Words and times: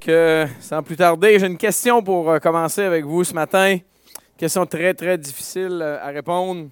Que, 0.00 0.46
sans 0.60 0.82
plus 0.82 0.96
tarder, 0.96 1.38
j'ai 1.38 1.46
une 1.46 1.56
question 1.56 2.02
pour 2.02 2.30
euh, 2.30 2.38
commencer 2.38 2.82
avec 2.82 3.04
vous 3.04 3.24
ce 3.24 3.34
matin. 3.34 3.78
Question 4.36 4.64
très, 4.64 4.94
très 4.94 5.18
difficile 5.18 5.80
euh, 5.82 5.98
à 6.00 6.08
répondre. 6.08 6.70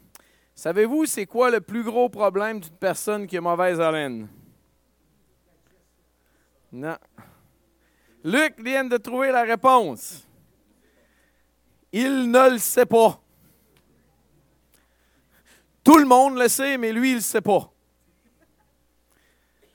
Savez-vous, 0.54 1.06
c'est 1.06 1.26
quoi 1.26 1.50
le 1.50 1.60
plus 1.60 1.82
gros 1.82 2.08
problème 2.08 2.60
d'une 2.60 2.74
personne 2.74 3.26
qui 3.26 3.36
a 3.36 3.40
mauvaise 3.40 3.80
haleine? 3.80 4.28
Non. 6.72 6.96
Luc 8.22 8.60
vient 8.60 8.84
de 8.84 8.96
trouver 8.96 9.32
la 9.32 9.42
réponse. 9.42 10.24
Il 11.92 12.30
ne 12.30 12.50
le 12.50 12.58
sait 12.58 12.86
pas. 12.86 13.20
Tout 15.82 15.98
le 15.98 16.06
monde 16.06 16.38
le 16.38 16.48
sait, 16.48 16.78
mais 16.78 16.92
lui, 16.92 17.08
il 17.08 17.12
ne 17.12 17.18
le 17.18 17.22
sait 17.22 17.40
pas. 17.40 17.72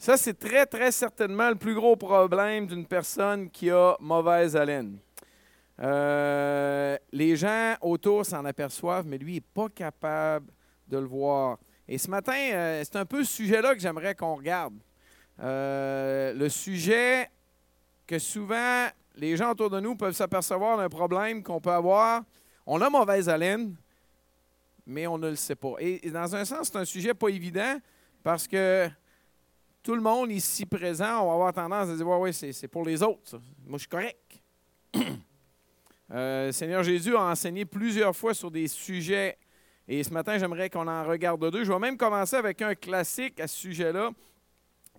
Ça, 0.01 0.17
c'est 0.17 0.33
très, 0.33 0.65
très 0.65 0.91
certainement 0.91 1.49
le 1.49 1.55
plus 1.55 1.75
gros 1.75 1.95
problème 1.95 2.65
d'une 2.65 2.87
personne 2.87 3.51
qui 3.51 3.69
a 3.69 3.95
mauvaise 3.99 4.55
haleine. 4.55 4.97
Euh, 5.79 6.97
les 7.11 7.35
gens 7.35 7.75
autour 7.81 8.25
s'en 8.25 8.43
aperçoivent, 8.45 9.05
mais 9.05 9.19
lui, 9.19 9.35
n'est 9.35 9.41
pas 9.41 9.69
capable 9.69 10.47
de 10.87 10.97
le 10.97 11.05
voir. 11.05 11.59
Et 11.87 11.99
ce 11.99 12.09
matin, 12.09 12.33
euh, 12.33 12.81
c'est 12.83 12.95
un 12.95 13.05
peu 13.05 13.23
ce 13.23 13.31
sujet-là 13.31 13.75
que 13.75 13.79
j'aimerais 13.79 14.15
qu'on 14.15 14.37
regarde. 14.37 14.73
Euh, 15.39 16.33
le 16.33 16.49
sujet 16.49 17.29
que 18.07 18.17
souvent 18.17 18.87
les 19.17 19.37
gens 19.37 19.51
autour 19.51 19.69
de 19.69 19.79
nous 19.79 19.95
peuvent 19.95 20.15
s'apercevoir 20.15 20.77
d'un 20.77 20.89
problème 20.89 21.43
qu'on 21.43 21.61
peut 21.61 21.69
avoir. 21.69 22.23
On 22.65 22.81
a 22.81 22.89
mauvaise 22.89 23.29
haleine, 23.29 23.75
mais 24.87 25.05
on 25.05 25.19
ne 25.19 25.29
le 25.29 25.35
sait 25.35 25.53
pas. 25.53 25.75
Et 25.77 26.09
dans 26.09 26.35
un 26.35 26.43
sens, 26.43 26.71
c'est 26.71 26.79
un 26.79 26.85
sujet 26.85 27.13
pas 27.13 27.27
évident 27.29 27.77
parce 28.23 28.47
que 28.47 28.89
tout 29.83 29.95
le 29.95 30.01
monde 30.01 30.31
ici 30.31 30.65
présent, 30.65 31.21
on 31.21 31.27
va 31.27 31.33
avoir 31.33 31.53
tendance 31.53 31.89
à 31.89 31.95
dire 31.95 32.07
Ouais, 32.07 32.17
ouais, 32.17 32.31
c'est 32.31 32.67
pour 32.67 32.85
les 32.85 33.01
autres. 33.01 33.39
Moi, 33.65 33.77
je 33.77 33.79
suis 33.79 33.87
correct. 33.87 34.41
Euh, 36.13 36.51
Seigneur 36.51 36.83
Jésus 36.83 37.15
a 37.15 37.21
enseigné 37.21 37.63
plusieurs 37.63 38.13
fois 38.13 38.33
sur 38.33 38.51
des 38.51 38.67
sujets. 38.67 39.37
Et 39.87 40.03
ce 40.03 40.09
matin, 40.13 40.37
j'aimerais 40.37 40.69
qu'on 40.69 40.85
en 40.85 41.05
regarde 41.05 41.49
deux. 41.49 41.63
Je 41.63 41.71
vais 41.71 41.79
même 41.79 41.95
commencer 41.95 42.35
avec 42.35 42.61
un 42.61 42.75
classique 42.75 43.39
à 43.39 43.47
ce 43.47 43.55
sujet-là. 43.55 44.09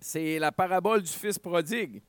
C'est 0.01 0.39
la 0.39 0.51
parabole 0.51 1.03
du 1.03 1.11
Fils 1.11 1.37
prodigue. 1.37 2.01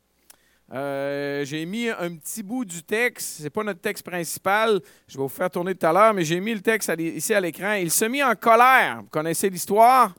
Euh, 0.72 1.44
j'ai 1.44 1.66
mis 1.66 1.90
un 1.90 2.16
petit 2.16 2.42
bout 2.42 2.64
du 2.64 2.82
texte. 2.82 3.38
Ce 3.38 3.42
n'est 3.42 3.50
pas 3.50 3.62
notre 3.62 3.82
texte 3.82 4.06
principal. 4.06 4.80
Je 5.06 5.18
vais 5.18 5.22
vous 5.22 5.28
faire 5.28 5.50
tourner 5.50 5.74
tout 5.74 5.86
à 5.86 5.92
l'heure, 5.92 6.14
mais 6.14 6.24
j'ai 6.24 6.40
mis 6.40 6.54
le 6.54 6.62
texte 6.62 6.90
ici 6.98 7.34
à 7.34 7.40
l'écran. 7.40 7.74
Il 7.74 7.90
se 7.90 8.06
mit 8.06 8.22
en 8.22 8.34
colère. 8.34 9.02
Vous 9.02 9.10
connaissez 9.10 9.50
l'histoire? 9.50 10.14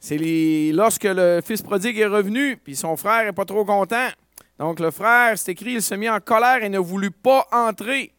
C'est 0.00 0.70
lorsque 0.72 1.04
le 1.04 1.40
fils 1.44 1.62
prodigue 1.62 1.98
est 1.98 2.06
revenu, 2.06 2.56
puis 2.56 2.76
son 2.76 2.96
frère 2.96 3.24
n'est 3.24 3.32
pas 3.32 3.44
trop 3.44 3.64
content. 3.64 4.08
Donc 4.58 4.80
le 4.80 4.90
frère, 4.90 5.38
c'est 5.38 5.52
écrit, 5.52 5.74
il 5.74 5.82
se 5.82 5.94
mit 5.94 6.08
en 6.08 6.20
colère 6.20 6.62
et 6.62 6.68
ne 6.68 6.78
voulut 6.78 7.10
pas 7.10 7.46
entrer. 7.52 8.12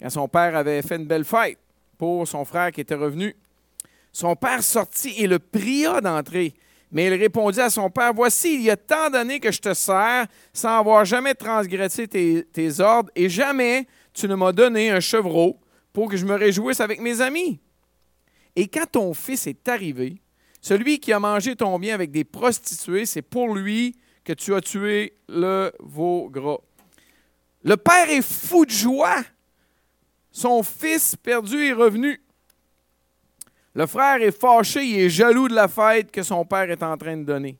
Quand 0.00 0.10
son 0.10 0.28
père 0.28 0.56
avait 0.56 0.82
fait 0.82 0.96
une 0.96 1.06
belle 1.06 1.24
fête 1.24 1.58
pour 1.96 2.26
son 2.26 2.44
frère 2.44 2.72
qui 2.72 2.80
était 2.80 2.94
revenu. 2.94 3.34
Son 4.12 4.36
père 4.36 4.62
sortit 4.62 5.14
et 5.18 5.26
le 5.26 5.38
pria 5.38 6.00
d'entrer. 6.00 6.54
Mais 6.92 7.06
il 7.06 7.14
répondit 7.14 7.60
à 7.60 7.70
son 7.70 7.90
père, 7.90 8.12
Voici, 8.14 8.54
il 8.54 8.62
y 8.62 8.70
a 8.70 8.76
tant 8.76 9.10
d'années 9.10 9.40
que 9.40 9.50
je 9.50 9.60
te 9.60 9.74
sers 9.74 10.26
sans 10.52 10.78
avoir 10.78 11.04
jamais 11.04 11.34
transgressé 11.34 12.06
tes 12.06 12.80
ordres, 12.80 13.10
et 13.16 13.28
jamais 13.28 13.86
tu 14.12 14.28
ne 14.28 14.36
m'as 14.36 14.52
donné 14.52 14.90
un 14.90 15.00
chevreau 15.00 15.58
pour 15.92 16.08
que 16.08 16.16
je 16.16 16.24
me 16.24 16.34
réjouisse 16.34 16.80
avec 16.80 17.00
mes 17.00 17.20
amis. 17.20 17.60
Et 18.56 18.68
quand 18.68 18.86
ton 18.90 19.14
fils 19.14 19.46
est 19.46 19.68
arrivé, 19.68 20.20
celui 20.60 20.98
qui 20.98 21.12
a 21.12 21.20
mangé 21.20 21.56
ton 21.56 21.78
bien 21.78 21.94
avec 21.94 22.10
des 22.10 22.24
prostituées, 22.24 23.06
c'est 23.06 23.22
pour 23.22 23.54
lui 23.54 23.96
que 24.24 24.32
tu 24.32 24.54
as 24.54 24.60
tué 24.60 25.14
le 25.28 25.72
veau 25.80 26.28
gras. 26.30 26.58
Le 27.62 27.76
père 27.76 28.08
est 28.08 28.22
fou 28.22 28.64
de 28.64 28.70
joie. 28.70 29.22
Son 30.30 30.62
fils 30.62 31.16
perdu 31.16 31.66
est 31.66 31.72
revenu. 31.72 32.20
Le 33.74 33.86
frère 33.86 34.22
est 34.22 34.30
fâché, 34.30 34.84
il 34.84 35.00
est 35.00 35.10
jaloux 35.10 35.48
de 35.48 35.54
la 35.54 35.68
fête 35.68 36.10
que 36.10 36.22
son 36.22 36.44
père 36.44 36.70
est 36.70 36.82
en 36.82 36.96
train 36.96 37.16
de 37.16 37.24
donner. 37.24 37.58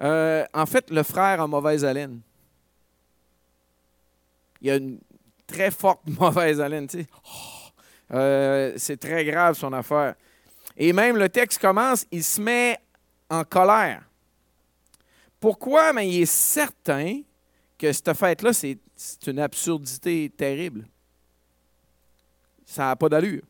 Euh, 0.00 0.44
en 0.54 0.66
fait, 0.66 0.90
le 0.90 1.02
frère 1.02 1.40
a 1.40 1.46
mauvaise 1.46 1.84
haleine. 1.84 2.20
Il 4.60 4.70
a 4.70 4.76
une 4.76 4.98
très 5.46 5.70
forte 5.70 6.06
mauvaise 6.20 6.60
haleine. 6.60 6.86
tu. 6.86 7.04
Oh, 7.24 7.53
euh, 8.14 8.72
c'est 8.76 8.96
très 8.96 9.24
grave 9.24 9.56
son 9.56 9.72
affaire. 9.72 10.14
Et 10.76 10.92
même 10.92 11.16
le 11.16 11.28
texte 11.28 11.60
commence, 11.60 12.06
il 12.10 12.24
se 12.24 12.40
met 12.40 12.78
en 13.28 13.44
colère. 13.44 14.02
Pourquoi? 15.40 15.92
Mais 15.92 16.08
il 16.08 16.22
est 16.22 16.26
certain 16.26 17.20
que 17.76 17.92
cette 17.92 18.14
fête-là, 18.14 18.52
c'est 18.52 18.78
une 19.26 19.40
absurdité 19.40 20.30
terrible. 20.30 20.86
Ça 22.64 22.84
n'a 22.84 22.96
pas 22.96 23.08
d'allure. 23.08 23.42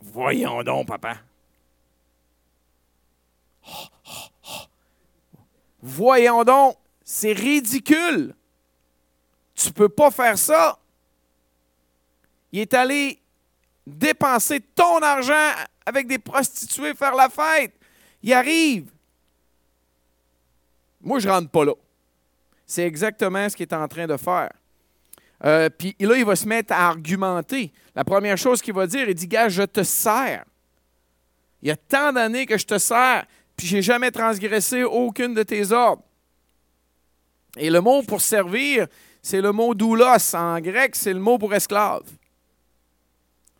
Voyons 0.00 0.62
donc, 0.62 0.86
papa. 0.86 1.18
Voyons 5.82 6.44
donc, 6.44 6.76
c'est 7.04 7.32
ridicule. 7.32 8.34
Tu 9.54 9.72
peux 9.72 9.88
pas 9.88 10.10
faire 10.10 10.38
ça. 10.38 10.79
Il 12.52 12.60
est 12.60 12.74
allé 12.74 13.20
dépenser 13.86 14.60
ton 14.60 14.98
argent 14.98 15.50
avec 15.86 16.06
des 16.06 16.18
prostituées, 16.18 16.94
faire 16.94 17.14
la 17.14 17.28
fête. 17.28 17.74
Il 18.22 18.32
arrive. 18.32 18.90
Moi, 21.00 21.18
je 21.18 21.28
ne 21.28 21.32
rentre 21.32 21.50
pas 21.50 21.64
là. 21.64 21.72
C'est 22.66 22.86
exactement 22.86 23.48
ce 23.48 23.56
qu'il 23.56 23.66
est 23.66 23.74
en 23.74 23.88
train 23.88 24.06
de 24.06 24.16
faire. 24.16 24.50
Euh, 25.44 25.70
Puis 25.70 25.96
là, 25.98 26.16
il 26.16 26.24
va 26.24 26.36
se 26.36 26.46
mettre 26.46 26.72
à 26.72 26.88
argumenter. 26.88 27.72
La 27.94 28.04
première 28.04 28.36
chose 28.36 28.60
qu'il 28.60 28.74
va 28.74 28.86
dire, 28.86 29.08
il 29.08 29.14
dit, 29.14 29.26
gars, 29.26 29.48
je 29.48 29.62
te 29.62 29.82
sers. 29.82 30.44
Il 31.62 31.68
y 31.68 31.70
a 31.70 31.76
tant 31.76 32.12
d'années 32.12 32.46
que 32.46 32.56
je 32.56 32.66
te 32.66 32.78
sers, 32.78 33.24
puis 33.56 33.66
j'ai 33.66 33.82
jamais 33.82 34.10
transgressé 34.10 34.82
aucune 34.82 35.34
de 35.34 35.42
tes 35.42 35.72
ordres. 35.72 36.02
Et 37.56 37.70
le 37.70 37.80
mot 37.80 38.02
pour 38.02 38.20
servir, 38.20 38.86
c'est 39.22 39.40
le 39.40 39.52
mot 39.52 39.74
doulos. 39.74 40.34
En 40.34 40.60
grec, 40.60 40.94
c'est 40.94 41.12
le 41.12 41.20
mot 41.20 41.38
pour 41.38 41.52
esclave. 41.54 42.02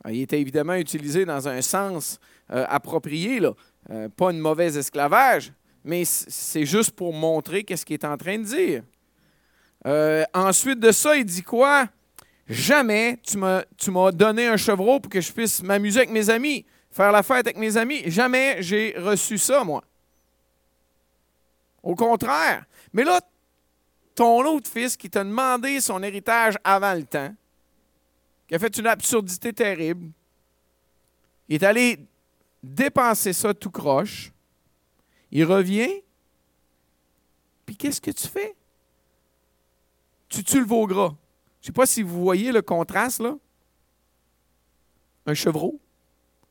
Il 0.08 0.22
était 0.22 0.40
évidemment 0.40 0.74
utilisé 0.74 1.24
dans 1.24 1.48
un 1.48 1.60
sens 1.60 2.18
euh, 2.50 2.64
approprié, 2.68 3.40
là. 3.40 3.52
Euh, 3.90 4.08
pas 4.08 4.30
une 4.30 4.38
mauvaise 4.38 4.76
esclavage, 4.76 5.52
mais 5.84 6.04
c'est 6.04 6.66
juste 6.66 6.92
pour 6.92 7.12
montrer 7.12 7.64
qu'est-ce 7.64 7.84
qu'il 7.84 7.94
est 7.94 8.04
en 8.04 8.16
train 8.16 8.38
de 8.38 8.44
dire. 8.44 8.82
Euh, 9.86 10.24
ensuite 10.34 10.78
de 10.78 10.92
ça, 10.92 11.16
il 11.16 11.24
dit 11.24 11.42
quoi? 11.42 11.88
Jamais 12.48 13.18
tu 13.22 13.38
m'as 13.38 14.12
donné 14.12 14.46
un 14.46 14.56
chevreau 14.56 15.00
pour 15.00 15.10
que 15.10 15.20
je 15.20 15.32
puisse 15.32 15.62
m'amuser 15.62 16.00
avec 16.00 16.10
mes 16.10 16.28
amis, 16.28 16.66
faire 16.90 17.12
la 17.12 17.22
fête 17.22 17.46
avec 17.46 17.56
mes 17.56 17.76
amis. 17.76 18.02
Jamais 18.06 18.56
j'ai 18.60 18.94
reçu 18.98 19.38
ça, 19.38 19.64
moi. 19.64 19.82
Au 21.82 21.94
contraire. 21.94 22.64
Mais 22.92 23.04
là, 23.04 23.20
ton 24.14 24.44
autre 24.44 24.68
fils 24.68 24.96
qui 24.96 25.08
t'a 25.08 25.24
demandé 25.24 25.80
son 25.80 26.02
héritage 26.02 26.56
avant 26.64 26.94
le 26.94 27.04
temps, 27.04 27.32
qui 28.50 28.56
a 28.56 28.58
fait 28.58 28.76
une 28.78 28.88
absurdité 28.88 29.52
terrible, 29.52 30.10
il 31.48 31.54
est 31.54 31.64
allé 31.64 32.04
dépenser 32.60 33.32
ça 33.32 33.54
tout 33.54 33.70
croche. 33.70 34.32
Il 35.30 35.44
revient. 35.44 36.02
Puis 37.64 37.76
qu'est-ce 37.76 38.00
que 38.00 38.10
tu 38.10 38.26
fais? 38.26 38.56
Tu 40.28 40.42
tues 40.42 40.58
le 40.58 40.66
veau 40.66 40.84
gras. 40.88 41.14
Je 41.60 41.62
ne 41.62 41.66
sais 41.66 41.72
pas 41.72 41.86
si 41.86 42.02
vous 42.02 42.24
voyez 42.24 42.50
le 42.50 42.60
contraste, 42.60 43.20
là. 43.20 43.38
Un 45.26 45.34
chevreau, 45.34 45.78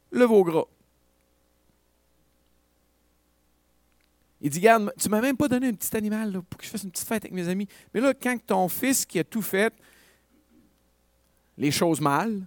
le 0.09 0.23
veau 0.23 0.45
gras. 0.45 0.67
Il 4.39 4.49
dit, 4.51 4.61
garde, 4.61 4.93
tu 4.97 5.09
m'as 5.09 5.19
même 5.19 5.35
pas 5.35 5.49
donné 5.49 5.67
un 5.67 5.73
petit 5.73 5.97
animal 5.97 6.31
pour 6.49 6.57
que 6.57 6.63
je 6.63 6.69
fasse 6.69 6.83
une 6.83 6.91
petite 6.91 7.09
fête 7.09 7.25
avec 7.25 7.33
mes 7.33 7.49
amis. 7.49 7.67
Mais 7.93 7.99
là, 7.99 8.13
quand 8.13 8.37
ton 8.45 8.69
fils 8.69 9.05
qui 9.05 9.19
a 9.19 9.25
tout 9.25 9.41
fait, 9.41 9.73
les 11.59 11.71
choses 11.71 11.99
mal, 11.99 12.41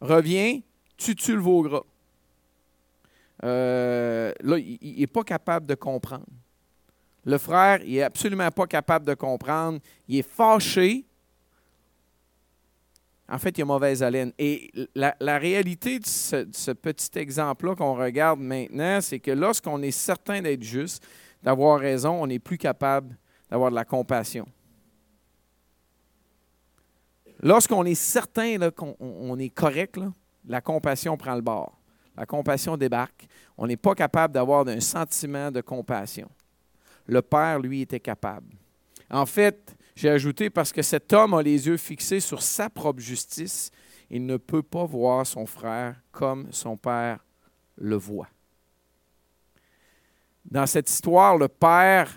revient, 0.00 0.62
tu 0.96 1.14
tues 1.14 1.36
le 1.36 1.40
veau 1.40 1.62
gras? 1.62 1.84
Euh, 3.44 4.32
là, 4.40 4.58
il 4.58 4.98
n'est 4.98 5.06
pas 5.06 5.22
capable 5.22 5.66
de 5.66 5.74
comprendre. 5.74 6.26
Le 7.24 7.38
frère, 7.38 7.80
il 7.84 7.94
n'est 7.94 8.02
absolument 8.02 8.50
pas 8.50 8.66
capable 8.66 9.06
de 9.06 9.14
comprendre. 9.14 9.78
Il 10.08 10.18
est 10.18 10.28
fâché. 10.28 11.04
En 13.28 13.38
fait, 13.38 13.56
il 13.56 13.62
a 13.62 13.64
mauvaise 13.64 14.02
haleine. 14.02 14.32
Et 14.38 14.70
la, 14.94 15.38
réalité 15.38 15.98
de 15.98 16.06
ce 16.06 16.72
petit 16.72 17.18
exemple-là 17.18 17.74
qu'on 17.76 17.94
regarde 17.94 18.40
maintenant, 18.40 19.00
c'est 19.00 19.20
que 19.20 19.30
lorsqu'on 19.30 19.80
est 19.82 19.90
certain 19.90 20.42
d'être 20.42 20.62
juste, 20.62 21.06
d'avoir 21.42 21.78
raison, 21.78 22.22
on 22.22 22.26
n'est 22.26 22.38
plus 22.38 22.58
capable 22.58 23.16
d'avoir 23.50 23.70
de 23.70 23.76
la 23.76 23.84
compassion. 23.84 24.46
Lorsqu'on 27.44 27.84
est 27.84 27.94
certain 27.94 28.58
qu'on 28.70 28.96
on- 28.98 29.30
on 29.32 29.38
est 29.38 29.50
correct, 29.50 30.00
la 30.46 30.60
compassion 30.60 31.16
prend 31.16 31.34
le 31.36 31.42
bord. 31.42 31.78
la 32.16 32.26
compassion 32.26 32.76
débarque. 32.76 33.26
On 33.58 33.66
n'est 33.66 33.76
pas 33.76 33.92
capable 33.92 34.34
d'avoir 34.34 34.64
un 34.68 34.78
sentiment 34.78 35.50
de 35.50 35.60
compassion. 35.60 36.30
Le 37.06 37.20
Père, 37.22 37.58
lui, 37.58 37.80
était 37.80 37.98
capable. 37.98 38.54
En 39.10 39.26
fait, 39.26 39.74
j'ai 39.96 40.10
ajouté 40.10 40.48
parce 40.48 40.72
que 40.72 40.80
cet 40.80 41.12
homme 41.12 41.34
a 41.34 41.42
les 41.42 41.66
yeux 41.66 41.76
fixés 41.76 42.20
sur 42.20 42.40
sa 42.40 42.70
propre 42.70 43.00
justice, 43.00 43.72
il 44.08 44.24
ne 44.24 44.36
peut 44.36 44.62
pas 44.62 44.84
voir 44.84 45.26
son 45.26 45.44
frère 45.44 45.96
comme 46.12 46.46
son 46.52 46.76
Père 46.76 47.18
le 47.78 47.96
voit. 47.96 48.28
Dans 50.44 50.66
cette 50.66 50.88
histoire, 50.88 51.36
le 51.36 51.48
Père 51.48 52.16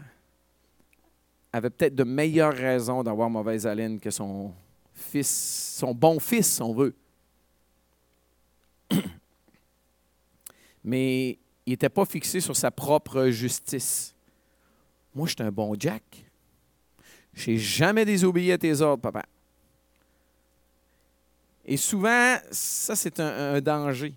avait 1.51 1.71
peut-être 1.71 1.95
de 1.95 2.03
meilleures 2.03 2.53
raisons 2.53 3.01
d'avoir 3.01 3.31
mauvaise 3.31 3.65
haleine 3.65 4.00
que 4.00 4.12
son 4.12 4.53
son 5.23 5.94
bon 5.94 6.19
fils, 6.19 6.55
si 6.55 6.61
on 6.61 6.73
veut. 6.73 6.95
Mais 10.83 11.38
il 11.65 11.71
n'était 11.71 11.89
pas 11.89 12.05
fixé 12.05 12.39
sur 12.39 12.55
sa 12.55 12.71
propre 12.71 13.27
justice. 13.27 14.15
Moi, 15.13 15.27
je 15.27 15.33
suis 15.33 15.44
un 15.44 15.51
bon 15.51 15.75
Jack. 15.77 16.03
Je 17.33 17.51
n'ai 17.51 17.57
jamais 17.57 18.05
désobéi 18.05 18.51
à 18.51 18.57
tes 18.57 18.81
ordres, 18.81 19.01
papa. 19.01 19.25
Et 21.65 21.77
souvent, 21.77 22.38
ça, 22.50 22.95
c'est 22.95 23.19
un 23.19 23.59
danger 23.59 24.13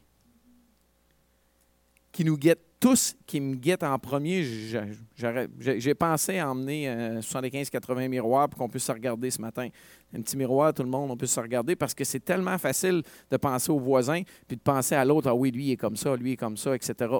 qui 2.12 2.24
nous 2.24 2.36
guette 2.36 2.69
tous 2.80 3.14
qui 3.26 3.40
me 3.40 3.54
guettent 3.54 3.82
en 3.82 3.98
premier, 3.98 4.42
j'ai 4.42 5.94
pensé 5.94 6.38
à 6.38 6.50
emmener 6.50 6.88
75-80 7.20 7.90
euh, 7.90 8.08
miroirs 8.08 8.48
pour 8.48 8.58
qu'on 8.58 8.68
puisse 8.70 8.84
se 8.84 8.92
regarder 8.92 9.30
ce 9.30 9.40
matin. 9.40 9.68
Un 10.14 10.22
petit 10.22 10.36
miroir, 10.36 10.72
tout 10.72 10.82
le 10.82 10.88
monde, 10.88 11.10
on 11.10 11.16
peut 11.16 11.26
se 11.26 11.38
regarder 11.38 11.76
parce 11.76 11.92
que 11.92 12.04
c'est 12.04 12.24
tellement 12.24 12.56
facile 12.56 13.02
de 13.30 13.36
penser 13.36 13.70
aux 13.70 13.78
voisins 13.78 14.22
puis 14.48 14.56
de 14.56 14.62
penser 14.62 14.94
à 14.94 15.04
l'autre, 15.04 15.28
ah 15.28 15.34
oui, 15.34 15.50
lui 15.50 15.70
est 15.72 15.76
comme 15.76 15.96
ça, 15.96 16.16
lui 16.16 16.32
est 16.32 16.36
comme 16.36 16.56
ça, 16.56 16.74
etc. 16.74 17.14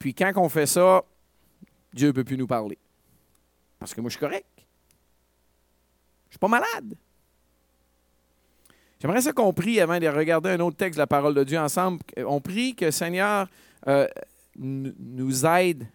Puis 0.00 0.12
quand 0.12 0.32
on 0.36 0.48
fait 0.48 0.66
ça, 0.66 1.04
Dieu 1.92 2.08
ne 2.08 2.12
peut 2.12 2.24
plus 2.24 2.36
nous 2.36 2.48
parler. 2.48 2.76
Parce 3.78 3.94
que 3.94 4.00
moi, 4.00 4.10
je 4.10 4.16
suis 4.16 4.20
correct. 4.20 4.46
Je 4.56 4.62
ne 6.26 6.30
suis 6.32 6.38
pas 6.38 6.48
malade. 6.48 6.96
J'aimerais 9.04 9.20
ça 9.20 9.34
qu'on 9.34 9.52
prie 9.52 9.82
avant 9.82 9.98
de 9.98 10.06
regarder 10.06 10.48
un 10.48 10.60
autre 10.60 10.78
texte 10.78 10.96
de 10.96 11.02
la 11.02 11.06
parole 11.06 11.34
de 11.34 11.44
Dieu 11.44 11.58
ensemble. 11.58 11.98
On 12.26 12.40
prie 12.40 12.74
que 12.74 12.90
Seigneur 12.90 13.46
euh, 13.86 14.08
nous 14.56 15.44
aide 15.44 15.86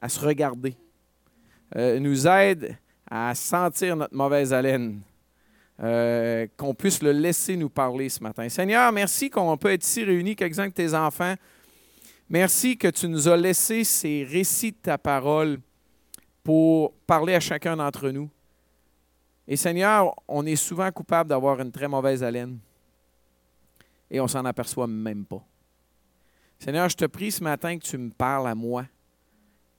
à 0.00 0.08
se 0.08 0.18
regarder, 0.20 0.78
euh, 1.76 2.00
nous 2.00 2.26
aide 2.26 2.74
à 3.06 3.34
sentir 3.34 3.96
notre 3.96 4.14
mauvaise 4.14 4.54
haleine, 4.54 5.02
euh, 5.82 6.46
qu'on 6.56 6.72
puisse 6.72 7.02
le 7.02 7.12
laisser 7.12 7.54
nous 7.54 7.68
parler 7.68 8.08
ce 8.08 8.22
matin. 8.22 8.48
Seigneur, 8.48 8.90
merci 8.92 9.28
qu'on 9.28 9.58
peut 9.58 9.72
être 9.72 9.84
ici 9.84 10.02
réunis, 10.02 10.36
quelques-uns 10.36 10.68
de 10.68 10.72
tes 10.72 10.94
enfants. 10.94 11.34
Merci 12.30 12.78
que 12.78 12.88
tu 12.88 13.08
nous 13.08 13.28
as 13.28 13.36
laissé 13.36 13.84
ces 13.84 14.24
récits 14.24 14.72
de 14.72 14.78
ta 14.78 14.96
parole 14.96 15.58
pour 16.42 16.94
parler 17.06 17.34
à 17.34 17.40
chacun 17.40 17.76
d'entre 17.76 18.08
nous. 18.08 18.30
Et 19.48 19.56
Seigneur, 19.56 20.14
on 20.26 20.44
est 20.44 20.56
souvent 20.56 20.90
coupable 20.90 21.30
d'avoir 21.30 21.60
une 21.60 21.70
très 21.70 21.88
mauvaise 21.88 22.22
haleine 22.22 22.58
et 24.10 24.20
on 24.20 24.28
s'en 24.28 24.44
aperçoit 24.44 24.86
même 24.86 25.24
pas. 25.24 25.44
Seigneur, 26.58 26.88
je 26.88 26.96
te 26.96 27.04
prie 27.04 27.30
ce 27.30 27.42
matin 27.42 27.78
que 27.78 27.84
tu 27.84 27.98
me 27.98 28.10
parles 28.10 28.48
à 28.48 28.54
moi, 28.54 28.86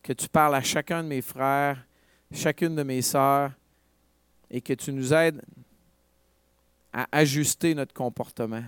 que 0.04 0.14
tu 0.14 0.30
parles 0.30 0.56
à 0.56 0.62
chacun 0.62 1.04
de 1.04 1.10
mes 1.10 1.22
frères, 1.22 1.86
chacune 2.32 2.76
de 2.76 2.84
mes 2.84 3.02
sœurs, 3.02 3.52
et 4.50 4.62
que 4.62 4.74
tu 4.74 4.94
nous 4.94 5.14
aides 5.14 5.42
à 6.94 7.08
ajuster 7.12 7.76
notre 7.76 7.94
comportement, 7.94 8.64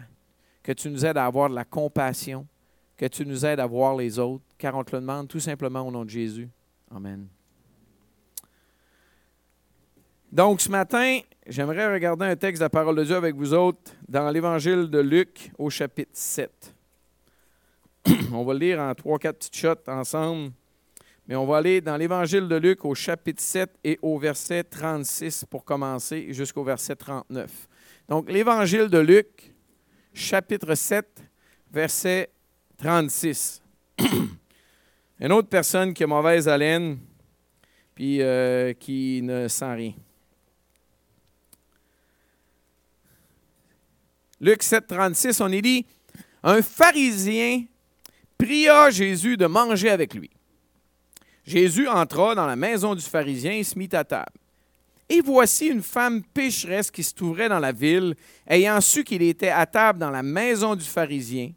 que 0.62 0.72
tu 0.72 0.90
nous 0.90 1.06
aides 1.06 1.18
à 1.18 1.26
avoir 1.26 1.50
de 1.50 1.56
la 1.56 1.66
compassion, 1.66 2.46
que 2.98 3.06
tu 3.06 3.26
nous 3.26 3.46
aides 3.46 3.60
à 3.60 3.66
voir 3.66 3.96
les 3.96 4.20
autres, 4.20 4.44
car 4.58 4.76
on 4.76 4.84
te 4.84 4.96
le 4.96 5.02
demande 5.02 5.28
tout 5.28 5.40
simplement 5.40 5.82
au 5.82 5.92
nom 5.92 6.04
de 6.04 6.10
Jésus. 6.10 6.50
Amen. 6.92 7.28
Donc, 10.32 10.62
ce 10.62 10.70
matin, 10.70 11.20
j'aimerais 11.48 11.92
regarder 11.92 12.26
un 12.26 12.36
texte 12.36 12.60
de 12.60 12.66
la 12.66 12.70
parole 12.70 12.96
de 12.96 13.04
Dieu 13.04 13.16
avec 13.16 13.36
vous 13.36 13.56
autres 13.56 13.92
dans 14.08 14.30
l'Évangile 14.30 14.88
de 14.88 15.00
Luc 15.00 15.52
au 15.58 15.72
chapitre 15.72 16.12
7. 16.14 16.76
on 18.32 18.46
va 18.46 18.54
le 18.54 18.60
lire 18.60 18.80
en 18.80 18.94
trois, 18.94 19.18
quatre 19.18 19.40
petites 19.40 19.56
shots 19.56 19.90
ensemble. 19.90 20.52
Mais 21.28 21.36
on 21.36 21.48
va 21.48 21.58
aller 21.58 21.82
dans 21.82 21.98
l'Évangile 21.98 22.48
de 22.48 22.56
Luc 22.58 22.86
au 22.86 22.94
chapitre 22.94 23.42
7 23.42 23.72
et 23.84 23.98
au 24.04 24.20
verset 24.20 24.64
36 24.64 25.46
pour 25.50 25.66
commencer 25.66 26.32
jusqu'au 26.32 26.64
verset 26.64 26.96
39. 26.96 27.68
Donc, 28.08 28.32
l'Évangile 28.32 28.88
de 28.88 29.00
Luc, 29.00 29.52
chapitre 30.14 30.76
7, 30.76 31.08
verset 31.72 32.30
36. 32.78 33.64
Une 35.20 35.32
autre 35.32 35.50
personne 35.50 35.92
qui 35.92 36.04
a 36.04 36.08
mauvaise 36.08 36.48
haleine, 36.48 37.00
puis 37.96 38.22
euh, 38.22 38.74
qui 38.74 39.22
ne 39.24 39.48
sent 39.48 39.74
rien. 39.74 39.94
Luc 44.42 44.64
7, 44.64 44.88
36, 44.88 45.42
on 45.42 45.52
y 45.52 45.62
dit 45.62 45.86
Un 46.44 46.62
pharisien 46.62 47.64
pria 48.38 48.90
Jésus 48.90 49.36
de 49.36 49.46
manger 49.46 49.90
avec 49.90 50.14
lui. 50.14 50.30
Jésus 51.46 51.88
entra 51.88 52.36
dans 52.36 52.46
la 52.46 52.56
maison 52.56 52.96
du 52.96 53.02
pharisien 53.02 53.52
et 53.52 53.64
se 53.64 53.78
mit 53.78 53.90
à 53.92 54.04
table. 54.04 54.32
Et 55.10 55.22
voici 55.22 55.68
une 55.68 55.82
femme 55.82 56.24
pécheresse 56.24 56.92
qui 56.92 57.04
se 57.04 57.14
trouvait 57.14 57.50
dans 57.50 57.60
la 57.60 57.72
ville, 57.72 58.16
ayant 58.48 58.80
su 58.80 59.04
qu'il 59.04 59.24
était 59.24 59.50
à 59.50 59.66
table 59.66 60.00
dans 60.00 60.12
la 60.12 60.24
maison 60.24 60.76
du 60.76 60.86
pharisien, 60.86 61.52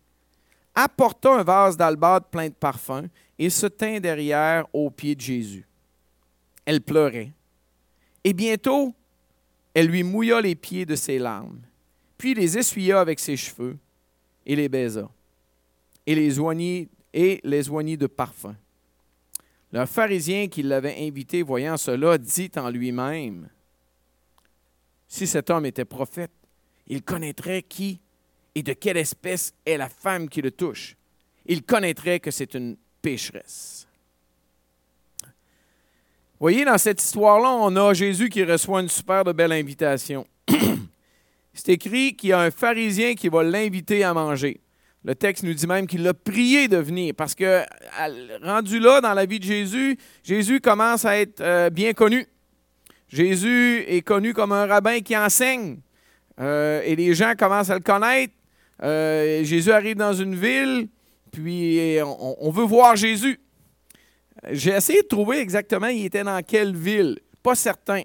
apporta 0.75 1.35
un 1.35 1.43
vase 1.43 1.77
d'albâtre 1.77 2.29
plein 2.29 2.49
de 2.49 2.55
parfums 2.55 3.09
et 3.39 3.51
se 3.51 3.67
tint 3.67 4.01
derrière 4.01 4.67
aux 4.73 4.91
pieds 4.91 5.15
de 5.15 5.21
Jésus. 5.21 5.67
Elle 6.65 6.81
pleurait. 6.81 7.33
Et 8.25 8.33
bientôt, 8.33 8.95
elle 9.75 9.87
lui 9.87 10.03
mouilla 10.03 10.41
les 10.41 10.55
pieds 10.55 10.87
de 10.87 10.97
ses 10.97 11.19
larmes 11.19 11.61
puis 12.23 12.35
les 12.35 12.57
essuya 12.57 13.01
avec 13.01 13.19
ses 13.19 13.37
cheveux 13.37 13.77
et 14.47 14.55
les 14.55 14.69
baisa, 14.69 15.11
et 16.07 16.15
les 16.15 16.39
oignit, 16.39 16.89
et 17.13 17.41
les 17.43 17.69
oignit 17.69 17.97
de 17.97 18.07
parfum. 18.07 18.55
Le 19.73 19.85
pharisien 19.87 20.47
qui 20.47 20.63
l'avait 20.63 21.05
invité, 21.05 21.43
voyant 21.43 21.77
cela, 21.77 22.17
dit 22.19 22.49
en 22.55 22.71
lui-même, 22.71 23.49
Si 25.09 25.27
cet 25.27 25.51
homme 25.51 25.67
était 25.67 25.85
prophète, 25.85 26.31
il 26.87 27.03
connaîtrait 27.03 27.65
qui 27.65 27.99
et 28.55 28.63
de 28.63 28.73
quelle 28.73 28.99
espèce 28.99 29.53
est 29.67 29.77
la 29.77 29.89
femme 29.89 30.29
qui 30.29 30.43
le 30.43 30.53
touche. 30.53 30.97
Il 31.45 31.65
connaîtrait 31.65 32.21
que 32.21 32.31
c'est 32.31 32.55
une 32.55 32.77
pécheresse. 33.03 33.89
Voyez, 36.39 36.65
dans 36.65 36.79
cette 36.79 37.03
histoire-là, 37.03 37.51
on 37.51 37.75
a 37.75 37.93
Jésus 37.95 38.29
qui 38.29 38.45
reçoit 38.45 38.81
une 38.81 38.89
super 38.89 39.25
belle 39.25 39.51
invitation. 39.51 40.25
c'est 41.55 41.73
écrit 41.73 42.17
qu'il 42.17 42.31
y 42.31 42.33
a 42.33 42.41
un 42.41 42.51
pharisien 42.51 43.15
qui 43.15 43.29
va 43.29 43.43
l'inviter 43.43 44.05
à 44.05 44.15
manger. 44.15 44.61
Le 45.05 45.15
texte 45.15 45.43
nous 45.43 45.55
dit 45.55 45.67
même 45.67 45.87
qu'il 45.87 46.03
l'a 46.03 46.15
prié 46.15 46.69
de 46.69 46.77
venir 46.77 47.15
parce 47.17 47.35
que, 47.35 47.63
rendu 48.43 48.79
là 48.79 49.01
dans 49.01 49.15
la 49.15 49.27
vie 49.27 49.41
de 49.41 49.45
Jésus, 49.45 49.99
Jésus 50.23 50.61
commence 50.61 51.05
à 51.05 51.19
être 51.19 51.41
euh, 51.41 51.71
bien 51.71 51.93
connu. 51.93 52.27
Jésus 53.09 53.85
est 53.89 54.03
connu 54.03 54.33
comme 54.33 54.53
un 54.53 54.67
rabbin 54.67 55.01
qui 55.01 55.17
enseigne 55.17 55.79
euh, 56.41 56.81
et 56.85 56.97
les 56.97 57.15
gens 57.15 57.35
commencent 57.37 57.71
à 57.71 57.75
le 57.75 57.81
connaître. 57.81 58.33
Euh, 58.83 59.45
Jésus 59.45 59.73
arrive 59.73 59.97
dans 59.97 60.15
une 60.15 60.35
ville, 60.35 60.89
puis 61.31 61.99
on, 62.03 62.51
veut 62.51 62.65
voir 62.65 62.97
Jésus. 62.97 63.39
J'ai 64.51 64.71
essayé 64.71 65.03
de 65.03 65.07
trouver 65.07 65.39
exactement 65.39 65.89
il 65.89 66.07
était 66.07 66.25
dans 66.25 66.43
quelle 66.43 66.75
ville. 66.75 67.19
Pas 67.43 67.55
certain. 67.55 68.03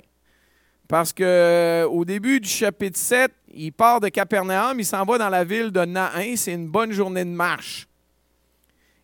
Parce 0.87 1.11
qu'au 1.11 1.23
euh, 1.23 2.05
début 2.05 2.39
du 2.39 2.47
chapitre 2.47 2.97
7, 2.97 3.31
il 3.53 3.71
part 3.71 3.99
de 3.99 4.09
Capernaum, 4.09 4.79
il 4.79 4.85
s'en 4.85 5.03
va 5.03 5.17
dans 5.17 5.29
la 5.29 5.43
ville 5.43 5.71
de 5.71 5.85
Nain. 5.85 6.35
C'est 6.35 6.53
une 6.53 6.67
bonne 6.67 6.91
journée 6.91 7.25
de 7.25 7.29
marche. 7.29 7.87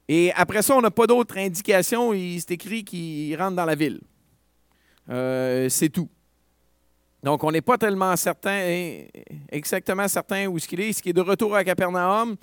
Et 0.07 0.31
après 0.33 0.61
ça, 0.61 0.75
on 0.75 0.81
n'a 0.81 0.91
pas 0.91 1.07
d'autres 1.07 1.37
indications. 1.37 2.13
Il 2.13 2.39
s'est 2.41 2.53
écrit 2.53 2.83
qu'il 2.83 3.35
rentre 3.37 3.55
dans 3.55 3.65
la 3.65 3.75
ville. 3.75 4.01
Euh, 5.09 5.69
c'est 5.69 5.89
tout. 5.89 6.09
Donc, 7.23 7.43
on 7.43 7.51
n'est 7.51 7.61
pas 7.61 7.77
tellement 7.77 8.15
certain, 8.17 9.05
exactement 9.49 10.07
certain 10.07 10.47
où 10.47 10.59
ce 10.59 10.67
qu'il 10.67 10.81
est. 10.81 10.91
Ce 10.91 11.01
qui 11.01 11.09
est 11.09 11.13
de 11.13 11.21
retour 11.21 11.55
à 11.55 11.63
Capernaum, 11.63 12.35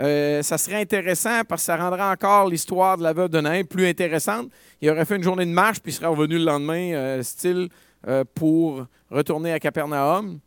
euh, 0.00 0.42
ça 0.42 0.58
serait 0.58 0.82
intéressant 0.82 1.42
parce 1.48 1.62
que 1.62 1.66
ça 1.66 1.76
rendrait 1.76 2.02
encore 2.02 2.48
l'histoire 2.48 2.98
de 2.98 3.02
la 3.02 3.14
veuve 3.14 3.30
de 3.30 3.40
Nain 3.40 3.64
plus 3.64 3.86
intéressante. 3.88 4.50
Il 4.82 4.90
aurait 4.90 5.06
fait 5.06 5.16
une 5.16 5.22
journée 5.22 5.46
de 5.46 5.50
marche 5.50 5.80
puis 5.80 5.92
il 5.92 5.94
serait 5.94 6.08
revenu 6.08 6.38
le 6.38 6.44
lendemain, 6.44 7.22
style 7.22 7.68
euh, 8.06 8.22
pour 8.34 8.86
retourner 9.10 9.52
à 9.52 9.58
Capernaum, 9.58 10.38